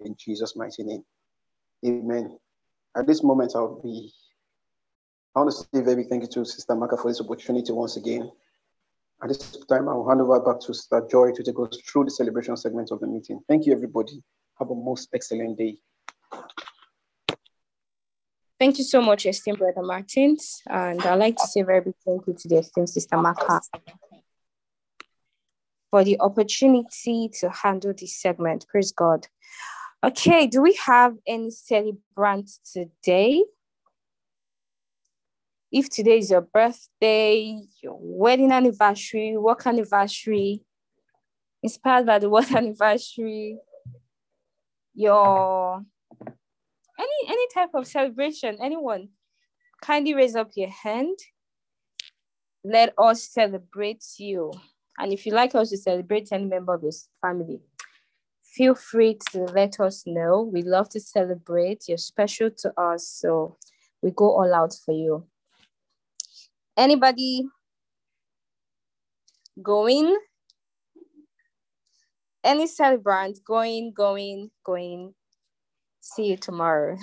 in 0.00 0.14
Jesus' 0.18 0.56
mighty 0.56 0.82
name. 0.82 1.04
Amen. 1.84 2.38
At 2.96 3.06
this 3.06 3.22
moment, 3.22 3.52
I'll 3.54 3.80
be, 3.82 4.12
I 5.34 5.40
want 5.40 5.50
to 5.50 5.56
say 5.56 5.84
very 5.84 5.96
big 5.96 6.08
thank 6.08 6.22
you 6.22 6.28
to 6.28 6.44
Sister 6.44 6.74
Maka 6.74 6.96
for 6.96 7.10
this 7.10 7.20
opportunity 7.20 7.72
once 7.72 7.96
again. 7.96 8.30
At 9.22 9.28
this 9.28 9.56
time, 9.68 9.88
I'll 9.88 10.06
hand 10.06 10.20
over 10.20 10.40
back 10.40 10.60
to 10.60 10.74
Sister 10.74 11.06
Joy 11.10 11.32
to 11.32 11.42
take 11.42 11.58
us 11.58 11.78
through 11.86 12.04
the 12.04 12.10
celebration 12.10 12.56
segment 12.56 12.90
of 12.90 13.00
the 13.00 13.06
meeting. 13.06 13.40
Thank 13.48 13.66
you, 13.66 13.72
everybody. 13.72 14.22
Have 14.58 14.70
a 14.70 14.74
most 14.74 15.08
excellent 15.14 15.58
day. 15.58 15.78
Thank 18.58 18.78
you 18.78 18.84
so 18.84 19.02
much, 19.02 19.26
esteemed 19.26 19.58
Brother 19.58 19.82
Martins. 19.82 20.62
And 20.66 21.02
I'd 21.02 21.16
like 21.16 21.36
to 21.36 21.46
say 21.46 21.62
very 21.62 21.82
big 21.82 21.94
thank 22.06 22.26
you 22.26 22.34
to 22.34 22.48
the 22.48 22.58
esteemed 22.58 22.88
Sister 22.88 23.18
Maka 23.18 23.60
for 25.90 26.02
the 26.04 26.18
opportunity 26.20 27.30
to 27.40 27.50
handle 27.50 27.92
this 27.98 28.16
segment. 28.20 28.66
Praise 28.68 28.92
God. 28.92 29.26
Okay, 30.04 30.46
do 30.46 30.60
we 30.62 30.78
have 30.84 31.14
any 31.26 31.50
celebrants 31.50 32.60
today? 32.72 33.44
If 35.72 35.88
today 35.88 36.18
is 36.18 36.30
your 36.30 36.42
birthday, 36.42 37.60
your 37.82 37.98
wedding 38.00 38.52
anniversary, 38.52 39.36
work 39.36 39.66
anniversary, 39.66 40.62
inspired 41.62 42.06
by 42.06 42.18
the 42.18 42.30
work 42.30 42.52
anniversary, 42.54 43.58
your 44.94 45.82
any 46.98 47.28
any 47.28 47.46
type 47.52 47.70
of 47.74 47.86
celebration, 47.86 48.58
anyone, 48.60 49.08
kindly 49.80 50.14
raise 50.14 50.36
up 50.36 50.50
your 50.56 50.70
hand. 50.70 51.18
Let 52.64 52.92
us 52.98 53.22
celebrate 53.22 54.04
you. 54.18 54.52
And 54.98 55.12
if 55.12 55.26
you 55.26 55.32
like 55.32 55.54
us 55.54 55.70
to 55.70 55.76
celebrate 55.76 56.32
any 56.32 56.44
member 56.44 56.74
of 56.74 56.82
your 56.82 56.92
family, 57.20 57.60
feel 58.56 58.74
free 58.74 59.18
to 59.30 59.40
let 59.44 59.78
us 59.80 60.04
know. 60.06 60.42
We 60.42 60.62
love 60.62 60.88
to 60.90 61.00
celebrate. 61.00 61.84
You're 61.88 61.98
special 61.98 62.50
to 62.62 62.72
us, 62.80 63.06
so 63.06 63.58
we 64.02 64.10
go 64.10 64.30
all 64.30 64.54
out 64.54 64.74
for 64.84 64.94
you. 64.94 65.26
Anybody 66.76 67.44
going? 69.62 70.16
Any 72.42 72.66
celebrant 72.66 73.40
going, 73.44 73.92
going, 73.92 74.50
going? 74.64 75.14
See 76.00 76.26
you 76.26 76.36
tomorrow. 76.36 76.96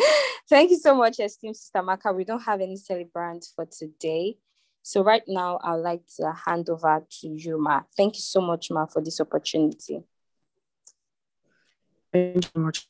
Thank 0.48 0.70
you 0.70 0.78
so 0.78 0.94
much, 0.94 1.18
esteemed 1.18 1.56
Sister 1.56 1.82
Maka. 1.82 2.12
We 2.12 2.24
don't 2.24 2.42
have 2.42 2.60
any 2.60 2.76
celebrants 2.76 3.52
for 3.54 3.66
today. 3.66 4.36
So 4.82 5.02
right 5.02 5.22
now, 5.26 5.58
I'd 5.62 5.76
like 5.76 6.02
to 6.18 6.32
hand 6.46 6.68
over 6.68 7.04
to 7.20 7.28
you, 7.28 7.58
Ma. 7.58 7.82
Thank 7.96 8.16
you 8.16 8.22
so 8.22 8.40
much, 8.40 8.70
Ma, 8.70 8.86
for 8.86 9.02
this 9.02 9.20
opportunity. 9.20 10.02
Thank 12.12 12.36
you 12.36 12.42
so 12.42 12.60
much, 12.60 12.88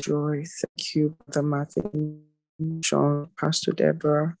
Joy. 0.00 0.44
Thank 0.44 0.94
you, 0.94 1.16
Brother 1.26 1.42
Martin, 1.42 2.22
Sean, 2.84 3.28
Pastor 3.36 3.72
Deborah. 3.72 4.36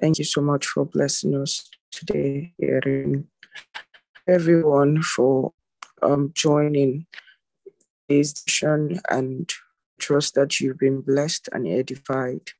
Thank 0.00 0.18
you 0.18 0.24
so 0.24 0.40
much 0.40 0.66
for 0.66 0.86
blessing 0.86 1.34
us 1.34 1.68
today, 1.90 2.54
hearing 2.58 3.26
everyone 4.26 5.02
for 5.02 5.52
um, 6.02 6.32
joining 6.34 7.06
this 8.08 8.32
session 8.46 9.00
and 9.10 9.52
trust 9.98 10.34
that 10.34 10.60
you've 10.60 10.78
been 10.78 11.00
blessed 11.00 11.48
and 11.52 11.66
edified 11.66 12.50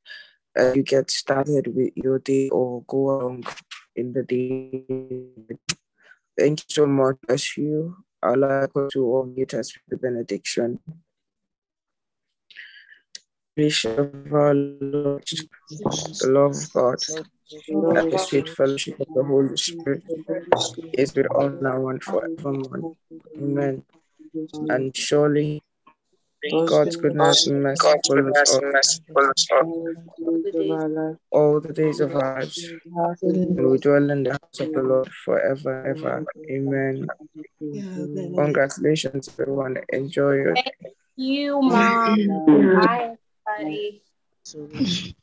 as 0.55 0.77
you 0.77 0.83
get 0.83 1.11
started 1.11 1.75
with 1.75 1.93
your 1.97 2.19
day 2.19 2.49
or 2.51 2.83
go 2.87 3.11
along 3.11 3.45
in 3.95 4.13
the 4.13 4.23
day. 4.23 4.85
Thank 6.39 6.61
you 6.61 6.67
so 6.69 6.87
much. 6.87 7.17
As 7.29 7.57
you, 7.57 7.97
I'd 8.23 8.39
like 8.39 8.73
to 8.73 8.99
unmute 8.99 9.55
us 9.55 9.75
with 9.75 9.85
the 9.89 9.97
benediction. 9.97 10.81
Bishop 13.55 13.99
of 13.99 14.33
our 14.33 14.55
Lord, 14.55 15.25
the 16.21 16.27
love 16.27 16.57
of 16.57 16.73
God, 16.73 16.99
and 17.69 18.13
the 18.13 18.19
sweet 18.19 18.49
fellowship 18.49 19.01
of 19.01 19.09
the 19.15 19.25
Holy 19.25 19.57
Spirit 19.57 20.03
is 20.93 21.15
with 21.15 21.27
all 21.27 21.51
now 21.51 21.89
and 21.89 22.03
forevermore. 22.03 22.93
Amen. 23.39 23.85
And 24.69 24.97
surely 24.97 25.63
God's 26.51 26.97
goodness 26.97 27.47
and 27.47 27.63
mercy 27.63 27.89
follows 28.07 28.37
us 28.37 28.61
all 31.31 31.61
the 31.61 31.73
days 31.73 32.01
of 32.01 32.15
our 32.15 32.35
lives, 32.39 32.73
and 33.23 33.71
we 33.71 33.79
dwell 33.79 34.11
in 34.11 34.23
the 34.25 34.33
house 34.33 34.61
of 34.61 34.73
the 34.73 34.83
Lord 34.83 35.13
forever 35.25 35.83
and 35.85 35.99
ever. 35.99 36.27
Amen. 36.51 37.09
Congratulations, 38.37 39.29
everyone. 39.39 39.79
Enjoy 39.93 40.33
your 40.35 40.55
Thank 40.55 40.75
you, 41.17 41.61
Mom. 41.63 42.77
Bye, 42.77 43.17
everybody. 43.47 44.03